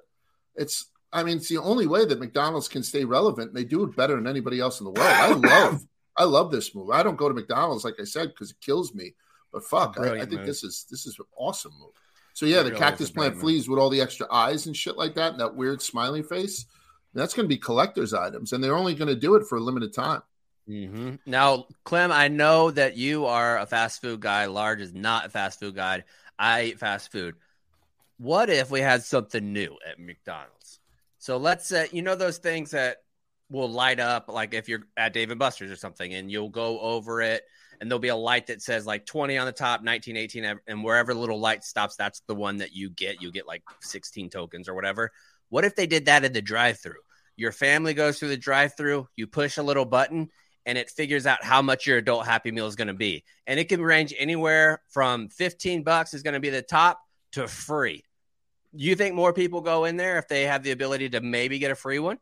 It's 0.54 0.86
I 1.14 1.22
mean, 1.22 1.36
it's 1.36 1.48
the 1.50 1.58
only 1.58 1.86
way 1.86 2.06
that 2.06 2.18
McDonald's 2.18 2.68
can 2.68 2.82
stay 2.82 3.04
relevant. 3.04 3.52
They 3.52 3.64
do 3.64 3.82
it 3.84 3.94
better 3.94 4.16
than 4.16 4.26
anybody 4.26 4.58
else 4.60 4.80
in 4.80 4.84
the 4.84 4.92
world. 4.92 5.06
I 5.06 5.28
love 5.34 5.82
I 6.16 6.24
love 6.24 6.50
this 6.50 6.74
move. 6.74 6.90
I 6.90 7.02
don't 7.02 7.16
go 7.16 7.28
to 7.28 7.34
McDonald's 7.34 7.84
like 7.84 8.00
I 8.00 8.04
said 8.04 8.28
because 8.28 8.50
it 8.50 8.60
kills 8.60 8.94
me. 8.94 9.14
But 9.52 9.64
fuck, 9.64 9.96
I, 9.98 10.12
I 10.12 10.18
think 10.20 10.30
move. 10.30 10.46
this 10.46 10.64
is 10.64 10.86
this 10.90 11.06
is 11.06 11.18
an 11.18 11.26
awesome 11.36 11.72
move. 11.78 11.92
So 12.32 12.46
yeah, 12.46 12.62
the 12.62 12.70
cactus 12.70 13.10
plant 13.10 13.38
fleas 13.38 13.68
with 13.68 13.78
all 13.78 13.90
the 13.90 14.00
extra 14.00 14.26
eyes 14.32 14.66
and 14.66 14.76
shit 14.76 14.96
like 14.96 15.14
that, 15.14 15.32
and 15.32 15.40
that 15.40 15.54
weird 15.54 15.82
smiley 15.82 16.22
face. 16.22 16.66
That's 17.14 17.34
going 17.34 17.44
to 17.44 17.54
be 17.54 17.58
collector's 17.58 18.14
items, 18.14 18.52
and 18.52 18.64
they're 18.64 18.76
only 18.76 18.94
going 18.94 19.08
to 19.08 19.14
do 19.14 19.34
it 19.34 19.46
for 19.46 19.58
a 19.58 19.60
limited 19.60 19.92
time. 19.92 20.22
hmm 20.66 21.16
Now, 21.26 21.66
Clem, 21.84 22.10
I 22.10 22.28
know 22.28 22.70
that 22.70 22.96
you 22.96 23.26
are 23.26 23.58
a 23.58 23.66
fast 23.66 24.00
food 24.00 24.20
guy. 24.20 24.46
Large 24.46 24.80
is 24.80 24.94
not 24.94 25.26
a 25.26 25.28
fast 25.28 25.60
food 25.60 25.74
guy. 25.74 26.04
I 26.38 26.64
eat 26.64 26.78
fast 26.78 27.12
food. 27.12 27.34
What 28.16 28.48
if 28.48 28.70
we 28.70 28.80
had 28.80 29.02
something 29.02 29.52
new 29.52 29.76
at 29.86 29.98
McDonald's? 29.98 30.80
So 31.18 31.36
let's 31.36 31.68
say 31.68 31.88
you 31.92 32.00
know 32.00 32.14
those 32.14 32.38
things 32.38 32.70
that 32.70 32.98
will 33.52 33.70
light 33.70 34.00
up, 34.00 34.28
like 34.28 34.54
if 34.54 34.68
you're 34.68 34.82
at 34.96 35.12
Dave 35.12 35.30
and 35.30 35.38
Buster's 35.38 35.70
or 35.70 35.76
something, 35.76 36.12
and 36.14 36.30
you'll 36.30 36.48
go 36.48 36.80
over 36.80 37.20
it, 37.22 37.44
and 37.80 37.90
there'll 37.90 38.00
be 38.00 38.08
a 38.08 38.16
light 38.16 38.46
that 38.46 38.62
says 38.62 38.86
like 38.86 39.06
20 39.06 39.36
on 39.38 39.46
the 39.46 39.52
top, 39.52 39.82
19, 39.82 40.16
18, 40.16 40.58
and 40.66 40.84
wherever 40.84 41.12
the 41.12 41.20
little 41.20 41.40
light 41.40 41.64
stops, 41.64 41.96
that's 41.96 42.22
the 42.26 42.34
one 42.34 42.58
that 42.58 42.72
you 42.72 42.90
get. 42.90 43.20
You 43.20 43.30
get 43.32 43.46
like 43.46 43.62
16 43.80 44.30
tokens 44.30 44.68
or 44.68 44.74
whatever. 44.74 45.10
What 45.48 45.64
if 45.64 45.76
they 45.76 45.86
did 45.86 46.06
that 46.06 46.24
in 46.24 46.32
the 46.32 46.40
drive-through? 46.42 47.00
Your 47.36 47.52
family 47.52 47.92
goes 47.94 48.18
through 48.18 48.28
the 48.28 48.36
drive-through, 48.36 49.08
you 49.16 49.26
push 49.26 49.56
a 49.56 49.62
little 49.62 49.84
button, 49.84 50.30
and 50.64 50.78
it 50.78 50.90
figures 50.90 51.26
out 51.26 51.42
how 51.42 51.60
much 51.60 51.86
your 51.86 51.98
adult 51.98 52.24
happy 52.24 52.52
meal 52.52 52.68
is 52.68 52.76
going 52.76 52.88
to 52.88 52.94
be. 52.94 53.24
And 53.46 53.58
it 53.58 53.68
can 53.68 53.82
range 53.82 54.14
anywhere 54.16 54.80
from 54.88 55.28
15 55.28 55.82
bucks 55.82 56.14
is 56.14 56.22
going 56.22 56.34
to 56.34 56.40
be 56.40 56.50
the 56.50 56.62
top 56.62 57.00
to 57.32 57.48
free. 57.48 58.04
You 58.72 58.94
think 58.94 59.14
more 59.14 59.32
people 59.32 59.60
go 59.60 59.86
in 59.86 59.96
there 59.96 60.18
if 60.18 60.28
they 60.28 60.44
have 60.44 60.62
the 60.62 60.70
ability 60.70 61.10
to 61.10 61.20
maybe 61.20 61.58
get 61.58 61.72
a 61.72 61.74
free 61.74 61.98
one? 61.98 62.18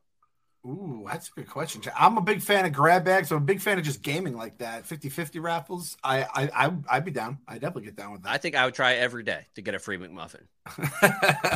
Ooh, 0.66 1.06
that's 1.08 1.28
a 1.28 1.40
good 1.40 1.48
question. 1.48 1.82
I'm 1.98 2.18
a 2.18 2.20
big 2.20 2.42
fan 2.42 2.66
of 2.66 2.72
grab 2.72 3.04
bags. 3.04 3.30
I'm 3.30 3.38
a 3.38 3.40
big 3.40 3.61
fan 3.61 3.78
of 3.78 3.84
just 3.84 4.02
gaming 4.02 4.36
like 4.36 4.58
that. 4.58 4.84
50-50 4.84 5.42
raffles. 5.42 5.96
I 6.04 6.22
I, 6.22 6.66
I 6.66 6.72
I'd 6.90 7.04
be 7.04 7.11
down. 7.11 7.38
I'd 7.48 7.62
definitely 7.62 7.84
get 7.84 7.96
down 7.96 8.12
with 8.12 8.22
that. 8.24 8.32
I 8.32 8.38
think 8.38 8.56
I 8.56 8.66
would 8.66 8.74
try 8.74 8.94
every 8.94 9.22
day 9.22 9.46
to 9.54 9.62
get 9.62 9.74
a 9.74 9.78
free 9.78 9.96
McMuffin. 9.96 10.42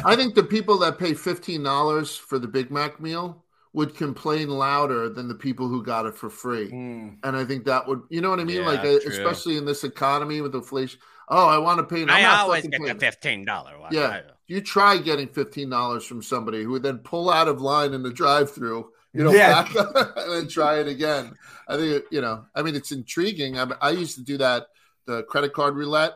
I 0.06 0.16
think 0.16 0.34
the 0.34 0.42
people 0.42 0.78
that 0.78 0.98
pay 0.98 1.12
fifteen 1.12 1.62
dollars 1.62 2.16
for 2.16 2.38
the 2.38 2.48
Big 2.48 2.70
Mac 2.70 2.98
meal 2.98 3.44
would 3.74 3.94
complain 3.96 4.48
louder 4.48 5.08
than 5.08 5.28
the 5.28 5.34
people 5.34 5.68
who 5.68 5.82
got 5.82 6.06
it 6.06 6.14
for 6.14 6.30
free. 6.30 6.70
Mm. 6.70 7.18
And 7.24 7.36
I 7.36 7.44
think 7.44 7.64
that 7.64 7.86
would, 7.88 8.02
you 8.08 8.20
know 8.20 8.30
what 8.30 8.38
I 8.38 8.44
mean? 8.44 8.62
Yeah, 8.62 8.68
like, 8.68 8.82
true. 8.82 9.00
especially 9.06 9.56
in 9.56 9.64
this 9.64 9.82
economy 9.82 10.40
with 10.40 10.54
inflation. 10.54 11.00
Oh, 11.28 11.48
I 11.48 11.58
want 11.58 11.78
to 11.78 11.84
pay. 11.84 12.02
I'm 12.02 12.10
I 12.10 12.22
not 12.22 12.40
always 12.40 12.64
fucking 12.64 12.84
get 12.84 13.00
the 13.00 13.06
fifteen 13.06 13.44
dollar 13.44 13.78
one. 13.78 13.92
Yeah. 13.92 14.20
You 14.46 14.60
try 14.60 14.98
getting 14.98 15.28
fifteen 15.28 15.70
dollars 15.70 16.04
from 16.04 16.22
somebody 16.22 16.62
who 16.62 16.70
would 16.70 16.82
then 16.82 16.98
pull 16.98 17.30
out 17.30 17.48
of 17.48 17.60
line 17.60 17.94
in 17.94 18.02
the 18.02 18.12
drive-through, 18.12 18.90
you 19.14 19.24
know, 19.24 19.32
Yeah. 19.32 19.62
back 19.62 19.74
and 20.16 20.32
then 20.32 20.48
try 20.48 20.80
it 20.80 20.88
again. 20.88 21.34
I 21.68 21.76
think 21.76 22.04
you 22.10 22.20
know. 22.20 22.44
I 22.54 22.62
mean, 22.62 22.74
it's 22.74 22.92
intriguing. 22.92 23.58
I, 23.58 23.66
I 23.80 23.90
used 23.90 24.16
to 24.16 24.22
do 24.24 24.36
that, 24.38 24.66
the 25.06 25.22
credit 25.22 25.52
card 25.54 25.76
roulette, 25.76 26.14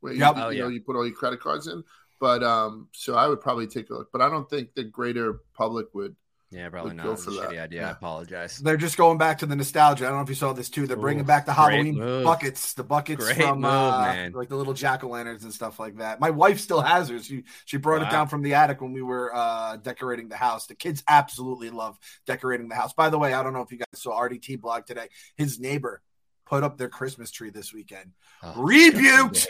where 0.00 0.12
you, 0.14 0.20
Yep. 0.20 0.36
you 0.36 0.42
Oh, 0.42 0.44
know 0.44 0.50
yeah. 0.50 0.68
you 0.68 0.80
put 0.80 0.96
all 0.96 1.06
your 1.06 1.14
credit 1.16 1.40
cards 1.40 1.66
in. 1.66 1.82
But 2.20 2.42
um, 2.42 2.88
so 2.92 3.14
I 3.14 3.28
would 3.28 3.40
probably 3.40 3.66
take 3.66 3.90
a 3.90 3.94
look. 3.94 4.08
But 4.12 4.22
I 4.22 4.28
don't 4.30 4.48
think 4.48 4.74
the 4.74 4.84
greater 4.84 5.40
public 5.54 5.86
would. 5.94 6.16
Yeah, 6.50 6.70
probably 6.70 6.90
Would 6.90 6.96
not. 6.96 7.06
go 7.06 7.12
It's 7.12 7.22
a 7.22 7.24
for 7.26 7.30
that. 7.32 7.50
shitty 7.50 7.60
idea. 7.60 7.86
I 7.86 7.90
apologize. 7.90 8.56
They're 8.56 8.78
just 8.78 8.96
going 8.96 9.18
back 9.18 9.38
to 9.40 9.46
the 9.46 9.54
nostalgia. 9.54 10.06
I 10.06 10.08
don't 10.08 10.16
know 10.16 10.22
if 10.22 10.30
you 10.30 10.34
saw 10.34 10.54
this 10.54 10.70
too. 10.70 10.86
They're 10.86 10.96
bringing 10.96 11.24
back 11.24 11.44
the 11.44 11.52
Halloween 11.52 11.98
move. 11.98 12.24
buckets, 12.24 12.72
the 12.72 12.84
buckets 12.84 13.22
Great 13.22 13.36
from 13.36 13.60
move, 13.60 13.70
uh, 13.70 14.00
man. 14.02 14.32
like 14.32 14.48
the 14.48 14.56
little 14.56 14.72
jack 14.72 15.04
o' 15.04 15.08
lanterns 15.08 15.44
and 15.44 15.52
stuff 15.52 15.78
like 15.78 15.98
that. 15.98 16.20
My 16.20 16.30
wife 16.30 16.58
still 16.58 16.80
has 16.80 17.10
hers. 17.10 17.26
She 17.26 17.44
she 17.66 17.76
brought 17.76 18.00
it 18.00 18.10
down 18.10 18.28
from 18.28 18.40
the 18.42 18.54
attic 18.54 18.80
when 18.80 18.92
we 18.92 19.02
were 19.02 19.30
uh, 19.34 19.76
decorating 19.76 20.28
the 20.30 20.36
house. 20.36 20.66
The 20.66 20.74
kids 20.74 21.02
absolutely 21.06 21.68
love 21.68 21.98
decorating 22.26 22.68
the 22.68 22.76
house. 22.76 22.94
By 22.94 23.10
the 23.10 23.18
way, 23.18 23.34
I 23.34 23.42
don't 23.42 23.52
know 23.52 23.60
if 23.62 23.70
you 23.70 23.76
guys 23.78 23.86
saw 24.00 24.18
RDT 24.18 24.58
blog 24.62 24.86
today. 24.86 25.08
His 25.36 25.60
neighbor 25.60 26.00
put 26.48 26.64
up 26.64 26.78
their 26.78 26.88
Christmas 26.88 27.30
tree 27.30 27.50
this 27.50 27.72
weekend. 27.72 28.12
Oh, 28.42 28.54
Rebuked. 28.62 29.46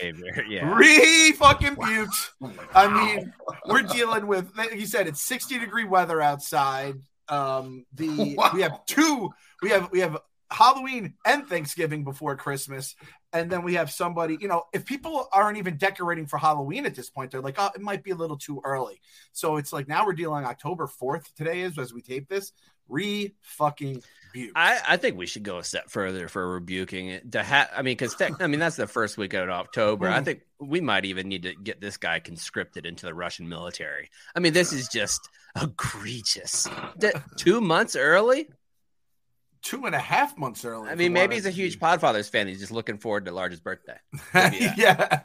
Yeah. 0.47 0.75
Re 0.75 1.31
fucking 1.33 1.75
buked. 1.75 2.29
I 2.73 2.87
mean, 2.87 3.33
we're 3.67 3.83
dealing 3.83 4.27
with. 4.27 4.51
Like 4.57 4.73
you 4.73 4.85
said, 4.85 5.07
it's 5.07 5.21
60 5.21 5.59
degree 5.59 5.85
weather 5.85 6.21
outside. 6.21 6.95
Um, 7.27 7.85
the 7.93 8.35
Wow. 8.37 8.51
we 8.53 8.61
have 8.61 8.85
two. 8.85 9.29
We 9.61 9.69
have 9.69 9.91
we 9.91 9.99
have 9.99 10.17
Halloween 10.51 11.13
and 11.25 11.47
Thanksgiving 11.47 12.03
before 12.03 12.35
Christmas, 12.35 12.95
and 13.33 13.49
then 13.51 13.63
we 13.63 13.75
have 13.75 13.91
somebody. 13.91 14.37
You 14.41 14.47
know, 14.47 14.63
if 14.73 14.85
people 14.85 15.27
aren't 15.31 15.57
even 15.57 15.77
decorating 15.77 16.25
for 16.25 16.37
Halloween 16.37 16.85
at 16.85 16.95
this 16.95 17.09
point, 17.09 17.31
they're 17.31 17.41
like, 17.41 17.55
oh, 17.59 17.69
it 17.75 17.81
might 17.81 18.03
be 18.03 18.11
a 18.11 18.15
little 18.15 18.37
too 18.37 18.59
early. 18.65 18.99
So 19.31 19.57
it's 19.57 19.71
like 19.71 19.87
now 19.87 20.05
we're 20.05 20.13
dealing 20.13 20.45
October 20.45 20.87
4th. 20.87 21.33
Today 21.35 21.61
is 21.61 21.77
as 21.77 21.93
we 21.93 22.01
tape 22.01 22.27
this. 22.27 22.51
Re 22.89 23.33
fucking 23.41 24.03
buke. 24.33 24.51
I, 24.55 24.79
I 24.89 24.97
think 24.97 25.17
we 25.17 25.25
should 25.25 25.43
go 25.43 25.57
a 25.59 25.63
step 25.63 25.89
further 25.89 26.27
for 26.27 26.47
rebuking 26.53 27.07
it. 27.07 27.31
To 27.31 27.43
ha- 27.43 27.69
I 27.75 27.81
mean, 27.83 27.93
because 27.97 28.15
I 28.39 28.47
mean 28.47 28.59
that's 28.59 28.75
the 28.75 28.87
first 28.87 29.17
week 29.17 29.33
out 29.33 29.43
of 29.45 29.49
October. 29.51 30.07
I 30.09 30.19
Mhm. 30.19 30.25
think 30.25 30.41
we 30.59 30.81
might 30.81 31.05
even 31.05 31.27
need 31.29 31.43
to 31.43 31.53
get 31.55 31.79
this 31.81 31.97
guy 31.97 32.19
conscripted 32.19 32.85
into 32.85 33.05
the 33.05 33.13
Russian 33.13 33.47
military. 33.47 34.09
I 34.35 34.39
mean, 34.39 34.53
this 34.53 34.73
is 34.73 34.87
just 34.89 35.29
egregious. 35.61 36.67
D- 36.97 37.11
two 37.37 37.61
months 37.61 37.95
early. 37.95 38.49
Two 39.61 39.85
and 39.85 39.93
a 39.95 39.99
half 39.99 40.37
months 40.37 40.63
early. 40.63 40.89
I 40.89 40.95
mean, 40.95 41.11
maybe 41.11 41.35
he's 41.35 41.45
a 41.45 41.51
see. 41.51 41.55
huge 41.61 41.79
Podfathers 41.79 42.29
fan. 42.29 42.47
He's 42.47 42.59
just 42.59 42.71
looking 42.71 42.97
forward 42.97 43.25
to 43.25 43.31
Large's 43.31 43.59
birthday. 43.59 43.97
Yeah. 44.33 44.73
yeah. 44.77 45.21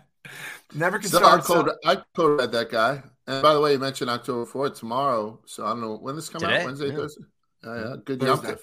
Never 0.74 0.98
can 0.98 1.08
So 1.08 1.18
I 1.18 1.38
start. 1.40 1.44
code 1.44 1.70
I 1.84 1.98
code 2.16 2.40
read 2.40 2.50
that 2.52 2.70
guy. 2.70 3.02
And 3.26 3.42
by 3.42 3.54
the 3.54 3.60
way, 3.60 3.72
you 3.72 3.78
mentioned 3.78 4.10
October 4.10 4.44
fourth 4.44 4.74
tomorrow. 4.78 5.40
So 5.46 5.64
I 5.64 5.68
don't 5.70 5.82
know 5.82 5.96
when 5.98 6.16
this 6.16 6.28
come 6.28 6.40
Today? 6.40 6.60
out. 6.60 6.64
Wednesday, 6.64 6.88
Yeah. 6.88 6.96
Thursday. 6.96 7.24
Yeah, 7.64 7.76
yeah. 7.80 7.96
Good 8.04 8.22
Yom 8.22 8.38
Thursday. 8.38 8.54
Tov, 8.54 8.60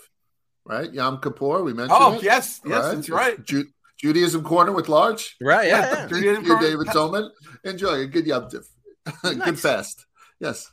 right? 0.65 0.93
Yom 0.93 1.21
Kippur. 1.21 1.63
We 1.63 1.73
mentioned. 1.73 1.97
Oh 2.01 2.13
it, 2.13 2.23
yes, 2.23 2.61
yes, 2.65 2.83
right? 2.85 2.95
that's 2.95 3.09
right. 3.09 3.43
Jew, 3.43 3.65
Judaism 3.99 4.43
corner 4.43 4.71
with 4.71 4.89
large. 4.89 5.35
Right? 5.41 5.67
Yeah. 5.67 5.81
Yeah, 5.81 5.95
yeah. 6.01 6.07
Judaism 6.07 6.35
Thank 6.35 6.47
you, 6.47 6.53
corner. 6.53 6.67
David 6.69 6.87
Toman. 6.87 7.29
Enjoy 7.63 7.93
a 8.01 8.05
good 8.07 8.25
Yom 8.25 8.49
Tif. 8.49 8.65
good 9.23 9.37
Nice. 9.37 9.61
fast. 9.61 10.05
Yes. 10.39 10.71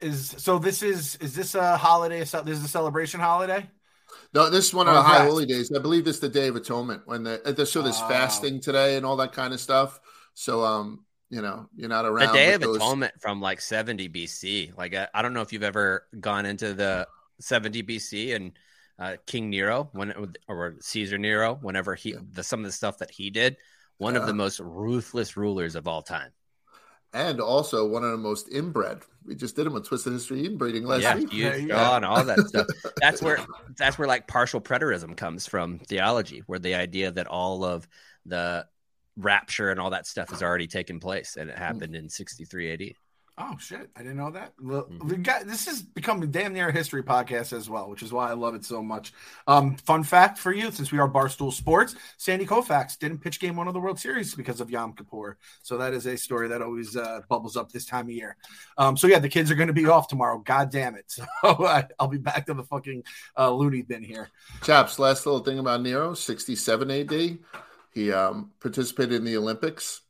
Is 0.00 0.34
so 0.38 0.58
this 0.58 0.82
is 0.82 1.16
is 1.16 1.34
this 1.34 1.54
a 1.54 1.76
holiday? 1.76 2.18
This 2.20 2.34
is 2.34 2.64
a 2.64 2.68
celebration 2.68 3.18
holiday. 3.20 3.68
No, 4.34 4.50
this 4.50 4.68
is 4.68 4.74
one 4.74 4.86
of 4.88 4.92
Or 4.92 4.96
the 4.98 5.02
high 5.02 5.24
holy 5.24 5.46
days. 5.46 5.72
I 5.74 5.78
believe 5.78 6.06
it's 6.06 6.18
the 6.18 6.28
Day 6.28 6.48
of 6.48 6.56
Atonement 6.56 7.02
when 7.06 7.22
the 7.24 7.40
uh, 7.48 7.64
so 7.64 7.80
there's 7.80 8.00
Oh. 8.00 8.08
fasting 8.08 8.60
today 8.60 8.96
and 8.96 9.06
all 9.06 9.16
that 9.16 9.32
kind 9.32 9.54
of 9.54 9.60
stuff. 9.60 9.98
So 10.34 10.62
um, 10.64 11.05
you 11.30 11.42
know, 11.42 11.68
you're 11.76 11.88
not 11.88 12.04
around. 12.04 12.28
The 12.28 12.32
Day 12.34 12.54
of 12.54 12.60
those- 12.60 12.76
Atonement 12.76 13.14
from 13.20 13.40
like 13.40 13.60
70 13.60 14.08
BC. 14.08 14.76
Like 14.76 14.94
I, 14.94 15.08
I 15.14 15.22
don't 15.22 15.34
know 15.34 15.42
if 15.42 15.52
you've 15.52 15.62
ever 15.62 16.06
gone 16.18 16.46
into 16.46 16.74
the 16.74 17.08
70 17.40 17.82
BC 17.82 18.34
and 18.36 18.52
uh, 18.98 19.16
King 19.26 19.50
Nero 19.50 19.90
when 19.92 20.14
or 20.48 20.76
Caesar 20.80 21.18
Nero 21.18 21.58
whenever 21.60 21.94
he 21.94 22.14
the 22.32 22.42
some 22.42 22.60
of 22.60 22.66
the 22.66 22.72
stuff 22.72 22.98
that 22.98 23.10
he 23.10 23.30
did. 23.30 23.56
One 23.98 24.14
of 24.16 24.26
the 24.26 24.34
most 24.34 24.60
ruthless 24.60 25.36
rulers 25.38 25.74
of 25.74 25.88
all 25.88 26.02
time. 26.02 26.30
and 27.14 27.40
also 27.40 27.86
one 27.88 28.04
of 28.04 28.10
the 28.10 28.18
most 28.18 28.48
inbred. 28.50 29.00
We 29.24 29.34
just 29.34 29.56
did 29.56 29.66
him 29.66 29.74
a 29.74 29.80
Twisted 29.80 30.12
History 30.12 30.44
inbreeding 30.44 30.84
last 30.84 31.02
yeah, 31.02 31.14
week. 31.16 31.32
huge 31.32 31.42
Yeah, 31.42 31.56
yeah. 31.56 31.74
jaw 31.74 31.96
and 31.96 32.04
all 32.04 32.22
that 32.22 32.38
stuff. 32.40 32.66
That's 33.00 33.22
where 33.22 33.38
that's 33.76 33.98
where 33.98 34.06
like 34.06 34.28
partial 34.28 34.60
preterism 34.60 35.16
comes 35.16 35.46
from 35.46 35.78
theology, 35.78 36.42
where 36.46 36.58
the 36.58 36.74
idea 36.74 37.10
that 37.10 37.26
all 37.26 37.64
of 37.64 37.88
the 38.26 38.66
rapture 39.16 39.70
and 39.70 39.80
all 39.80 39.90
that 39.90 40.06
stuff 40.06 40.30
has 40.30 40.42
already 40.42 40.66
taken 40.66 41.00
place 41.00 41.36
and 41.36 41.48
it 41.50 41.58
happened 41.58 41.94
in 41.96 42.08
63 42.08 42.72
AD. 42.72 42.92
Oh 43.38 43.54
shit! 43.60 43.90
I 43.94 43.98
didn't 44.00 44.16
know 44.16 44.30
that. 44.30 44.54
Well, 44.58 44.84
Mhm. 44.84 45.10
we 45.10 45.16
got- 45.18 45.46
this 45.46 45.66
has 45.66 45.82
become 45.82 46.22
a 46.22 46.26
damn 46.26 46.54
near 46.54 46.68
a 46.68 46.72
history 46.72 47.02
podcast 47.02 47.52
as 47.52 47.68
well, 47.68 47.90
which 47.90 48.02
is 48.02 48.10
why 48.10 48.30
I 48.30 48.32
love 48.32 48.54
it 48.54 48.64
so 48.64 48.82
much. 48.82 49.12
Um, 49.46 49.76
fun 49.76 50.04
fact 50.04 50.38
for 50.38 50.54
you, 50.54 50.70
since 50.70 50.90
we 50.90 50.98
are 50.98 51.06
Barstool 51.06 51.52
Sports, 51.52 51.96
Sandy 52.16 52.46
Koufax 52.46 52.98
didn't 52.98 53.18
pitch 53.18 53.38
Game 53.38 53.54
One 53.54 53.68
of 53.68 53.74
the 53.74 53.80
World 53.80 54.00
Series 54.00 54.34
because 54.34 54.62
of 54.62 54.70
Yom 54.70 54.94
Kippur. 54.94 55.36
So 55.62 55.76
that 55.76 55.92
is 55.92 56.06
a 56.06 56.16
story 56.16 56.48
that 56.48 56.62
always 56.62 56.96
uh, 56.96 57.20
bubbles 57.28 57.58
up 57.58 57.70
this 57.70 57.84
time 57.84 58.06
of 58.06 58.12
year. 58.12 58.38
Um, 58.78 58.96
so 58.96 59.06
yeah, 59.06 59.18
the 59.18 59.28
kids 59.28 59.50
are 59.50 59.54
going 59.54 59.66
to 59.66 59.74
be 59.74 59.84
off 59.84 60.08
tomorrow. 60.08 60.38
God 60.38 60.70
damn 60.70 60.94
it! 60.94 61.04
So 61.42 61.66
I, 61.66 61.84
I'll 62.00 62.08
be 62.08 62.16
back 62.16 62.46
to 62.46 62.54
the 62.54 62.64
fucking 62.64 63.04
uh, 63.36 63.50
loony 63.50 63.82
bin 63.82 64.02
here. 64.02 64.30
Chaps, 64.62 64.98
last 64.98 65.26
little 65.26 65.40
thing 65.44 65.58
about 65.58 65.82
Nero, 65.82 66.14
67 66.14 66.90
AD. 66.90 67.38
He 67.96 68.12
um, 68.12 68.50
participated 68.60 69.14
in 69.14 69.24
the 69.24 69.38
Olympics. 69.38 70.02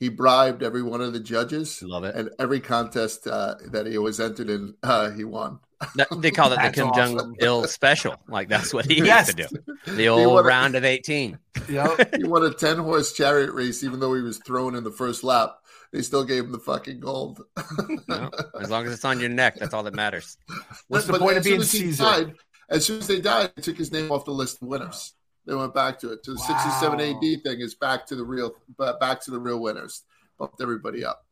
He 0.00 0.08
bribed 0.08 0.64
every 0.64 0.82
one 0.82 1.00
of 1.00 1.12
the 1.12 1.20
judges, 1.20 1.80
Love 1.84 2.02
it. 2.02 2.16
and 2.16 2.30
every 2.40 2.58
contest 2.60 3.28
uh, 3.28 3.54
that 3.70 3.86
he 3.86 3.96
was 3.96 4.18
entered 4.18 4.50
in, 4.50 4.74
uh, 4.82 5.10
he 5.12 5.22
won. 5.22 5.60
That- 5.94 6.08
they 6.20 6.32
call 6.32 6.48
it 6.52 6.56
the 6.56 6.62
That's 6.62 6.74
Kim 6.74 6.88
awesome. 6.88 7.16
Jong 7.18 7.36
Il 7.40 7.64
special. 7.68 8.16
Like 8.28 8.48
that's 8.48 8.74
what 8.74 8.86
he 8.86 8.96
Yes. 9.04 9.28
used 9.38 9.52
to 9.52 9.62
do. 9.86 9.94
The 9.96 10.08
old 10.08 10.40
a- 10.40 10.42
round 10.48 10.74
of 10.74 10.84
18. 10.84 11.38
You 11.68 11.74
know? 11.76 11.96
He 12.16 12.24
won 12.24 12.44
a 12.44 12.50
10 12.52 12.78
horse 12.78 13.12
chariot 13.12 13.52
race, 13.52 13.84
even 13.84 14.00
though 14.00 14.12
he 14.14 14.20
was 14.22 14.38
thrown 14.38 14.74
in 14.74 14.82
the 14.82 14.90
first 14.90 15.22
lap. 15.22 15.54
They 15.92 16.02
still 16.02 16.24
gave 16.24 16.42
him 16.44 16.50
the 16.52 16.58
fucking 16.58 16.98
gold. 17.00 17.40
No, 18.08 18.28
as 18.60 18.68
long 18.68 18.84
as 18.86 18.92
it's 18.92 19.04
on 19.04 19.20
your 19.20 19.28
neck, 19.30 19.54
that's 19.56 19.72
all 19.72 19.84
that 19.84 19.94
matters. 19.94 20.36
What's 20.88 21.06
the 21.06 21.18
point 21.18 21.38
of 21.38 21.38
as 21.38 21.44
soon 21.44 21.52
being 21.52 21.60
as 21.62 21.70
Caesar? 21.70 22.02
died- 22.02 22.34
as 22.68 22.84
soon 22.84 22.98
as 22.98 23.06
they 23.06 23.20
died, 23.20 23.52
they 23.54 23.62
took 23.62 23.76
his 23.78 23.92
name 23.92 24.10
off 24.10 24.24
the 24.24 24.32
list 24.32 24.60
of 24.60 24.66
winners. 24.68 25.12
They 25.46 25.54
went 25.54 25.74
back 25.74 25.98
to 26.00 26.12
it. 26.12 26.24
So 26.24 26.32
the 26.32 26.38
67 26.38 27.00
AD 27.00 27.42
thing 27.42 27.60
is 27.60 27.74
back 27.74 28.06
to 28.06 28.16
the 28.16 28.24
real, 28.24 28.54
but 28.76 28.98
back 28.98 29.20
to 29.22 29.30
the 29.30 29.38
real 29.38 29.60
winners. 29.60 30.02
Bumped 30.38 30.60
everybody 30.60 31.04
up. 31.04 31.25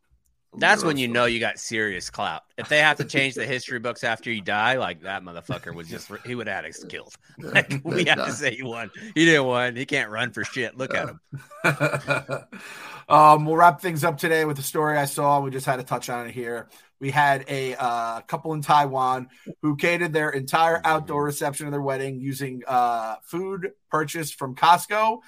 That's 0.57 0.85
when 0.85 0.97
you 0.97 1.09
know 1.09 1.25
you 1.25 1.41
got 1.41 1.59
serious 1.59 2.11
clout. 2.11 2.43
If 2.57 2.69
they 2.69 2.79
have 2.79 2.97
to 2.99 3.05
change 3.05 3.35
the 3.35 3.47
history 3.47 3.79
books 3.79 4.05
after 4.05 4.31
you 4.31 4.41
die, 4.41 4.77
like 4.79 5.03
that 5.03 5.23
motherfucker 5.23 5.75
was 5.75 5.89
just 5.89 6.11
he 6.25 6.35
would 6.35 6.47
have 6.47 6.65
had 6.65 6.71
us 6.71 6.85
killed. 6.85 7.15
Like 7.39 7.81
we 7.85 8.05
have 8.05 8.25
to 8.25 8.33
say 8.33 8.55
he 8.55 8.63
won. 8.63 8.91
He 9.15 9.25
didn't 9.25 9.47
win. 9.47 9.77
He 9.77 9.87
can't 9.87 10.11
run 10.11 10.31
for 10.33 10.45
shit. 10.45 10.77
Look 10.77 10.95
at 10.95 11.09
him. 11.09 11.21
um, 13.09 13.45
we'll 13.45 13.57
wrap 13.57 13.81
things 13.81 14.05
up 14.05 14.19
today 14.19 14.45
with 14.45 14.57
the 14.57 14.63
story 14.63 14.97
I 14.97 15.05
saw. 15.05 15.41
We 15.41 15.51
just 15.51 15.67
had 15.67 15.77
to 15.77 15.83
touch 15.83 16.09
on 16.09 16.27
it 16.27 16.33
here. 16.33 16.69
We 17.01 17.11
had 17.11 17.45
a 17.49 17.75
uh, 17.75 18.21
couple 18.23 18.55
in 18.55 18.63
Taiwan 18.63 19.29
who 19.63 19.77
catered 19.77 20.13
their 20.13 20.31
entire 20.31 20.81
outdoor 20.85 21.25
reception 21.25 21.67
of 21.67 21.73
their 21.73 21.83
wedding 21.83 22.21
using 22.21 22.63
uh, 22.67 23.17
food 23.25 23.73
purchased 23.91 24.37
from 24.37 24.55
Costco, 24.55 25.19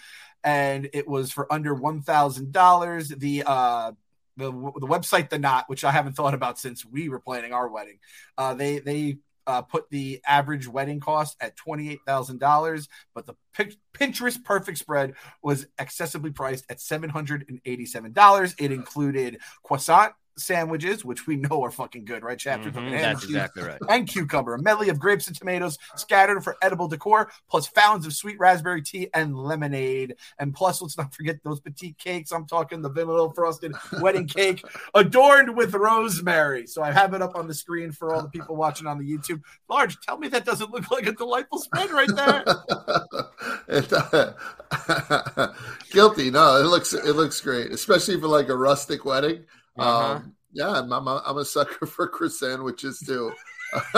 and 0.45 0.89
it 0.93 1.09
was 1.09 1.33
for 1.33 1.53
under 1.53 1.74
one 1.74 2.03
thousand 2.03 2.53
dollars. 2.53 3.09
The 3.09 3.43
uh, 3.45 3.93
the 4.37 4.51
the 4.51 4.87
website 4.87 5.30
the 5.30 5.39
Knot, 5.39 5.64
which 5.68 5.84
I 5.84 5.91
haven't 5.91 6.14
thought 6.14 6.34
about 6.34 6.59
since 6.59 6.84
we 6.84 7.09
were 7.09 7.20
planning 7.20 7.53
our 7.53 7.68
wedding, 7.68 7.99
uh, 8.37 8.55
they 8.55 8.78
they 8.78 9.18
uh, 9.47 9.62
put 9.62 9.89
the 9.91 10.20
average 10.26 10.66
wedding 10.68 11.01
cost 11.01 11.37
at 11.41 11.57
twenty 11.57 11.91
eight 11.91 12.01
thousand 12.07 12.39
dollars, 12.39 12.89
but 13.14 13.26
the 13.26 13.34
Pinterest 13.95 14.43
perfect 14.45 14.78
spread 14.78 15.14
was 15.43 15.66
accessibly 15.78 16.34
priced 16.34 16.64
at 16.68 16.80
seven 16.80 17.11
hundred 17.11 17.47
and 17.49 17.61
eighty 17.64 17.87
seven 17.87 18.12
dollars. 18.12 18.55
It 18.59 18.72
included 18.72 19.39
croissant 19.62 20.14
sandwiches, 20.39 21.05
which 21.05 21.26
we 21.26 21.37
know 21.37 21.62
are 21.64 21.70
fucking 21.70 22.05
good, 22.05 22.22
right? 22.22 22.39
Chapter 22.39 22.70
Mhm, 22.70 22.91
that's 22.91 23.24
exactly 23.24 23.62
right. 23.62 23.78
and 23.89 24.07
cucumber, 24.07 24.55
a 24.55 24.62
medley 24.62 24.89
of 24.91 24.99
grapes 24.99 25.26
and 25.28 25.37
tomatoes 25.37 25.78
scattered 25.97 26.43
for 26.45 26.57
edible 26.62 26.89
decor, 26.89 27.30
plus 27.49 27.66
fountains 27.66 28.07
of 28.07 28.12
sweet 28.12 28.39
raspberry 28.39 28.82
tea 28.82 29.09
and 29.14 29.37
lemonade. 29.37 30.16
And 30.39 30.55
plus, 30.55 30.82
let's 30.82 30.97
not 30.99 31.14
forget 31.14 31.37
those 31.43 31.61
petite 31.61 31.97
cakes. 31.99 32.32
I'm 32.32 32.47
talking 32.47 32.82
the 32.82 32.91
vanilla 32.91 33.32
frosted 33.34 33.72
wedding 34.01 34.26
cake 34.26 34.62
adorned 34.95 35.57
with 35.57 35.74
rosemary. 35.74 36.66
So 36.66 36.82
I 36.82 36.93
have 36.93 37.14
it 37.14 37.22
up 37.22 37.34
on 37.37 37.49
the 37.49 37.55
screen 37.55 37.93
for 37.93 38.14
all 38.14 38.22
the 38.22 38.28
people 38.28 38.57
watching 38.57 38.87
on 38.87 38.99
the 38.99 39.05
YouTube. 39.11 39.41
Large, 39.68 40.01
tell 40.01 40.18
me 40.18 40.28
that 40.28 40.45
doesn't 40.45 40.70
look 40.70 40.91
like 40.91 41.07
a 41.07 41.12
delightful 41.12 41.59
spread 41.59 41.91
right 41.91 42.14
there. 42.14 42.45
It, 43.68 43.93
uh, 43.93 44.32
guilty. 45.91 46.30
No, 46.30 46.57
it 46.61 46.66
looks 46.68 46.93
it 46.93 47.16
looks 47.16 47.41
great, 47.41 47.72
especially 47.72 48.18
for 48.20 48.28
like 48.28 48.49
a 48.49 48.57
rustic 48.57 49.05
wedding. 49.05 49.45
Uh-huh. 49.79 50.14
Um, 50.14 50.35
yeah, 50.53 50.70
I'm, 50.70 50.93
I'm, 50.93 51.07
a, 51.07 51.22
I'm 51.27 51.39
a 51.39 51.45
sucker 51.45 51.87
for 51.87 52.09
Chris 52.09 52.39
sandwiches 52.39 52.99
too. 53.01 53.33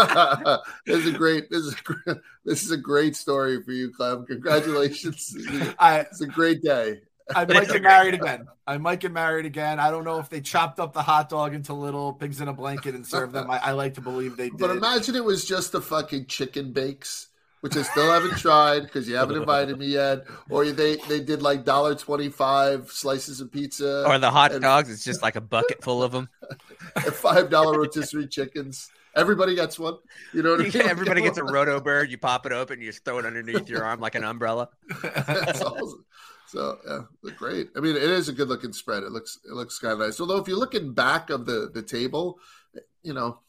this 0.86 0.96
is 0.96 1.06
a 1.06 1.12
great 1.12 1.50
this 1.50 1.62
is 1.62 1.74
a, 2.06 2.16
this 2.44 2.62
is 2.62 2.70
a 2.70 2.76
great 2.76 3.14
story 3.14 3.62
for 3.62 3.72
you, 3.72 3.92
Clem. 3.92 4.24
Congratulations! 4.26 5.36
I 5.78 6.00
It's 6.00 6.22
a 6.22 6.26
great 6.26 6.62
day. 6.62 7.02
I 7.34 7.44
might 7.44 7.68
get 7.68 7.82
married 7.82 8.14
again. 8.14 8.46
I 8.66 8.78
might 8.78 9.00
get 9.00 9.12
married 9.12 9.44
again. 9.44 9.78
I 9.78 9.90
don't 9.90 10.04
know 10.04 10.18
if 10.18 10.30
they 10.30 10.40
chopped 10.40 10.80
up 10.80 10.94
the 10.94 11.02
hot 11.02 11.28
dog 11.28 11.54
into 11.54 11.74
little 11.74 12.14
pigs 12.14 12.40
in 12.40 12.48
a 12.48 12.54
blanket 12.54 12.94
and 12.94 13.06
served 13.06 13.34
them. 13.34 13.50
I, 13.50 13.58
I 13.58 13.72
like 13.72 13.94
to 13.94 14.00
believe 14.00 14.38
they 14.38 14.48
did. 14.48 14.58
But 14.58 14.70
imagine 14.70 15.14
it 15.14 15.24
was 15.24 15.44
just 15.44 15.72
the 15.72 15.82
fucking 15.82 16.26
chicken 16.26 16.72
bakes, 16.72 17.27
which 17.60 17.76
I 17.76 17.82
still 17.82 18.10
haven't 18.10 18.38
tried 18.38 18.82
because 18.82 19.08
you 19.08 19.16
haven't 19.16 19.36
invited 19.36 19.78
me 19.78 19.86
yet. 19.86 20.24
Or 20.50 20.64
they 20.70 20.96
they 21.08 21.20
did 21.20 21.42
like 21.42 21.64
dollar 21.64 21.94
twenty 21.94 22.28
five 22.28 22.90
slices 22.90 23.40
of 23.40 23.50
pizza 23.52 24.04
Or 24.06 24.18
the 24.18 24.30
hot 24.30 24.52
and- 24.52 24.62
dogs, 24.62 24.90
it's 24.90 25.04
just 25.04 25.22
like 25.22 25.36
a 25.36 25.40
bucket 25.40 25.82
full 25.82 26.02
of 26.02 26.12
them. 26.12 26.28
five 27.12 27.50
dollar 27.50 27.78
rotisserie 27.78 28.26
chickens. 28.28 28.90
Everybody 29.16 29.54
gets 29.56 29.78
one. 29.78 29.96
You 30.32 30.42
know 30.42 30.50
what 30.52 30.60
I 30.60 30.64
mean? 30.78 30.88
Everybody 30.88 31.22
gets 31.22 31.38
a 31.38 31.44
roto 31.56 31.80
bird. 31.80 32.10
You 32.10 32.18
pop 32.18 32.46
it 32.46 32.52
open, 32.52 32.80
you 32.80 32.86
just 32.86 33.04
throw 33.04 33.18
it 33.18 33.26
underneath 33.26 33.68
your 33.68 33.84
arm 33.84 34.00
like 34.00 34.14
an 34.14 34.24
umbrella. 34.24 34.68
That's 35.02 35.60
awesome. 35.60 36.04
So 36.46 36.78
yeah, 36.86 37.30
great. 37.36 37.70
I 37.76 37.80
mean, 37.80 37.96
it 37.96 38.02
is 38.02 38.28
a 38.28 38.32
good 38.32 38.48
looking 38.48 38.72
spread. 38.72 39.02
It 39.02 39.10
looks 39.10 39.38
it 39.44 39.52
looks 39.52 39.78
kind 39.78 39.92
of 39.94 39.98
nice. 39.98 40.20
Although 40.20 40.38
if 40.38 40.48
you're 40.48 40.56
looking 40.58 40.94
back 40.94 41.30
of 41.30 41.44
the 41.46 41.70
the 41.74 41.82
table, 41.82 42.38
you 43.02 43.12
know, 43.12 43.40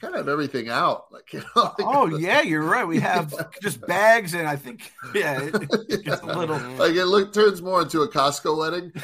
kind 0.00 0.14
of 0.14 0.28
everything 0.28 0.68
out. 0.68 1.06
Like 1.12 1.32
you 1.32 1.40
know, 1.40 1.62
like 1.62 1.74
oh 1.80 2.06
yeah, 2.18 2.42
you're 2.42 2.62
right. 2.62 2.86
We 2.86 3.00
have 3.00 3.32
just 3.62 3.80
bags, 3.86 4.34
and 4.34 4.46
I 4.48 4.56
think 4.56 4.90
yeah, 5.14 5.40
it, 5.42 5.54
it 5.88 6.04
gets 6.04 6.22
a 6.22 6.26
little. 6.26 6.58
like 6.76 6.92
it 6.94 7.04
look 7.06 7.32
turns 7.32 7.62
more 7.62 7.82
into 7.82 8.02
a 8.02 8.08
Costco 8.08 8.56
wedding. 8.58 8.92
The, 8.94 9.00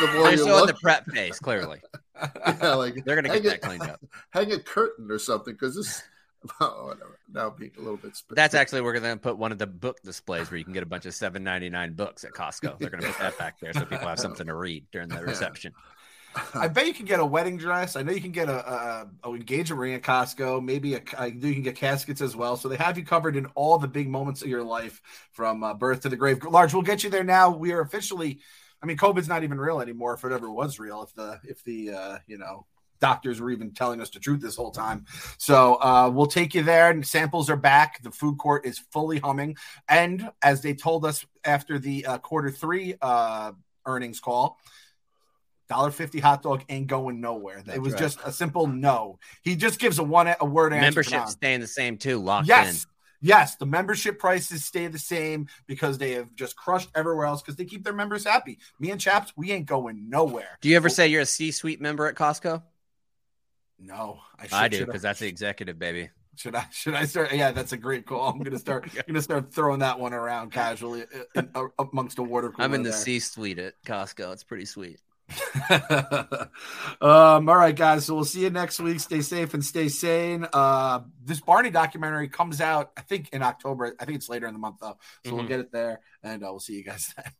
the 0.00 0.12
more 0.14 0.22
They're 0.24 0.32
you 0.32 0.38
showing 0.38 0.50
look, 0.50 0.66
the 0.68 0.74
prep 0.74 1.06
phase, 1.06 1.38
clearly. 1.38 1.80
yeah, 2.46 2.74
like 2.74 3.04
They're 3.04 3.16
gonna 3.16 3.28
hang 3.28 3.42
get 3.42 3.54
it- 3.54 3.62
that 3.62 3.68
cleaned 3.68 3.82
up. 3.82 4.00
Hang 4.30 4.52
a 4.52 4.58
curtain 4.58 5.10
or 5.10 5.18
something 5.18 5.54
because 5.54 5.76
this. 5.76 6.02
Oh, 6.60 6.86
whatever. 6.86 7.18
Now 7.32 7.50
being 7.50 7.72
a 7.76 7.80
little 7.80 7.96
bit. 7.96 8.14
Sp- 8.14 8.36
That's 8.36 8.54
actually 8.54 8.82
we're 8.82 8.92
gonna 8.92 9.16
put 9.16 9.36
one 9.36 9.50
of 9.50 9.58
the 9.58 9.66
book 9.66 10.00
displays 10.04 10.48
where 10.48 10.58
you 10.58 10.64
can 10.64 10.72
get 10.72 10.84
a 10.84 10.86
bunch 10.86 11.04
of 11.04 11.12
seven 11.12 11.42
ninety 11.42 11.68
nine 11.68 11.94
books 11.94 12.22
at 12.22 12.30
Costco. 12.32 12.78
They're 12.78 12.88
gonna 12.90 13.02
put 13.04 13.18
that 13.18 13.36
back 13.36 13.58
there 13.58 13.72
so 13.72 13.80
people 13.84 14.06
have 14.06 14.20
something 14.20 14.46
to 14.46 14.54
read 14.54 14.84
during 14.92 15.08
the 15.08 15.20
reception. 15.24 15.72
I 16.54 16.68
bet 16.68 16.86
you 16.86 16.94
can 16.94 17.06
get 17.06 17.20
a 17.20 17.26
wedding 17.26 17.56
dress. 17.56 17.96
I 17.96 18.02
know 18.02 18.12
you 18.12 18.20
can 18.20 18.32
get 18.32 18.48
a, 18.48 18.72
a, 18.72 19.08
a 19.24 19.34
engagement 19.34 19.80
ring 19.80 19.94
at 19.94 20.02
Costco. 20.02 20.62
Maybe 20.62 20.94
a, 20.94 21.02
I 21.18 21.26
you 21.26 21.54
can 21.54 21.62
get 21.62 21.76
caskets 21.76 22.20
as 22.20 22.36
well. 22.36 22.56
So 22.56 22.68
they 22.68 22.76
have 22.76 22.98
you 22.98 23.04
covered 23.04 23.36
in 23.36 23.46
all 23.54 23.78
the 23.78 23.88
big 23.88 24.08
moments 24.08 24.42
of 24.42 24.48
your 24.48 24.62
life, 24.62 25.00
from 25.32 25.62
uh, 25.62 25.74
birth 25.74 26.00
to 26.00 26.08
the 26.08 26.16
grave. 26.16 26.42
Large, 26.44 26.74
we'll 26.74 26.82
get 26.82 27.04
you 27.04 27.10
there 27.10 27.24
now. 27.24 27.50
We 27.50 27.72
are 27.72 27.80
officially. 27.80 28.40
I 28.82 28.86
mean, 28.86 28.98
COVID's 28.98 29.28
not 29.28 29.42
even 29.42 29.58
real 29.58 29.80
anymore. 29.80 30.14
If 30.14 30.24
it 30.24 30.32
ever 30.32 30.50
was 30.50 30.78
real, 30.78 31.02
if 31.02 31.14
the 31.14 31.40
if 31.44 31.64
the 31.64 31.90
uh, 31.90 32.18
you 32.26 32.38
know 32.38 32.66
doctors 33.00 33.40
were 33.40 33.50
even 33.50 33.72
telling 33.72 34.00
us 34.00 34.10
the 34.10 34.18
truth 34.18 34.40
this 34.40 34.56
whole 34.56 34.70
time. 34.70 35.04
So 35.38 35.74
uh, 35.74 36.10
we'll 36.12 36.26
take 36.26 36.54
you 36.54 36.62
there. 36.62 36.90
And 36.90 37.06
samples 37.06 37.50
are 37.50 37.56
back. 37.56 38.02
The 38.02 38.10
food 38.10 38.38
court 38.38 38.64
is 38.64 38.78
fully 38.90 39.18
humming. 39.18 39.56
And 39.88 40.30
as 40.42 40.62
they 40.62 40.74
told 40.74 41.04
us 41.04 41.26
after 41.44 41.78
the 41.78 42.06
uh, 42.06 42.18
quarter 42.18 42.50
three 42.50 42.94
uh, 43.02 43.52
earnings 43.84 44.20
call, 44.20 44.58
dollar 45.68 45.90
fifty 45.90 46.20
hot 46.20 46.42
dog 46.42 46.64
ain't 46.68 46.86
going 46.86 47.20
nowhere. 47.20 47.62
it 47.72 47.80
was 47.80 47.94
right. 47.94 48.02
just 48.02 48.18
a 48.24 48.32
simple 48.32 48.66
no. 48.66 49.18
He 49.42 49.56
just 49.56 49.78
gives 49.78 49.98
a 49.98 50.04
one 50.04 50.32
a 50.40 50.44
word 50.44 50.72
answer. 50.72 50.82
Membership 50.82 51.28
staying 51.28 51.60
the 51.60 51.66
same 51.66 51.96
too, 51.96 52.18
locked 52.18 52.48
Yes. 52.48 52.86
Yes, 53.22 53.56
the 53.56 53.66
membership 53.66 54.18
prices 54.18 54.64
stay 54.64 54.86
the 54.88 54.98
same 54.98 55.48
because 55.66 55.98
they 55.98 56.12
have 56.12 56.34
just 56.34 56.54
crushed 56.54 56.90
everywhere 56.94 57.26
else 57.26 57.42
because 57.42 57.56
they 57.56 57.64
keep 57.64 57.82
their 57.82 57.94
members 57.94 58.24
happy. 58.24 58.58
Me 58.78 58.90
and 58.90 59.00
Chaps, 59.00 59.32
we 59.36 59.52
ain't 59.52 59.66
going 59.66 60.08
nowhere. 60.08 60.58
Do 60.60 60.68
you 60.68 60.76
ever 60.76 60.88
say 60.88 61.08
you're 61.08 61.22
a 61.22 61.26
C-suite 61.26 61.80
member 61.80 62.06
at 62.06 62.14
Costco? 62.14 62.62
No, 63.78 64.20
should, 64.42 64.52
I 64.52 64.68
do 64.68 64.86
because 64.86 65.02
that's 65.02 65.20
the 65.20 65.26
executive, 65.26 65.78
baby. 65.78 66.10
Should 66.36 66.54
I? 66.54 66.66
Should 66.70 66.94
I 66.94 67.04
start? 67.06 67.32
Yeah, 67.32 67.50
that's 67.50 67.72
a 67.72 67.76
great 67.76 68.06
call. 68.06 68.28
I'm 68.28 68.42
gonna 68.42 68.58
start. 68.58 68.84
I'm 68.94 69.02
gonna 69.06 69.22
start 69.22 69.52
throwing 69.52 69.80
that 69.80 69.98
one 69.98 70.12
around 70.12 70.52
casually 70.52 71.02
uh, 71.02 71.40
in, 71.40 71.50
uh, 71.54 71.64
amongst 71.78 72.16
the 72.16 72.22
water 72.22 72.50
cooler. 72.50 72.64
I'm 72.64 72.74
in 72.74 72.82
the 72.82 72.90
there. 72.90 72.98
C-suite 72.98 73.58
at 73.58 73.74
Costco. 73.84 74.32
It's 74.32 74.44
pretty 74.44 74.66
sweet. 74.66 75.00
um, 77.00 77.48
all 77.48 77.56
right, 77.56 77.74
guys. 77.74 78.04
So 78.06 78.14
we'll 78.14 78.24
see 78.24 78.42
you 78.42 78.50
next 78.50 78.78
week. 78.80 79.00
Stay 79.00 79.20
safe 79.20 79.54
and 79.54 79.64
stay 79.64 79.88
sane. 79.88 80.46
Uh, 80.52 81.00
this 81.24 81.40
Barney 81.40 81.70
documentary 81.70 82.28
comes 82.28 82.60
out, 82.60 82.92
I 82.96 83.00
think, 83.02 83.28
in 83.32 83.42
October. 83.42 83.94
I 83.98 84.04
think 84.04 84.16
it's 84.16 84.28
later 84.28 84.46
in 84.46 84.52
the 84.52 84.58
month, 84.60 84.76
though. 84.80 84.96
So 85.24 85.34
we'll 85.34 85.44
Mhm. 85.44 85.48
get 85.48 85.60
it 85.60 85.72
there, 85.72 86.00
and 86.22 86.42
uh, 86.42 86.46
we'll 86.50 86.60
see 86.60 86.74
you 86.74 86.84
guys 86.84 87.12
then. 87.16 87.32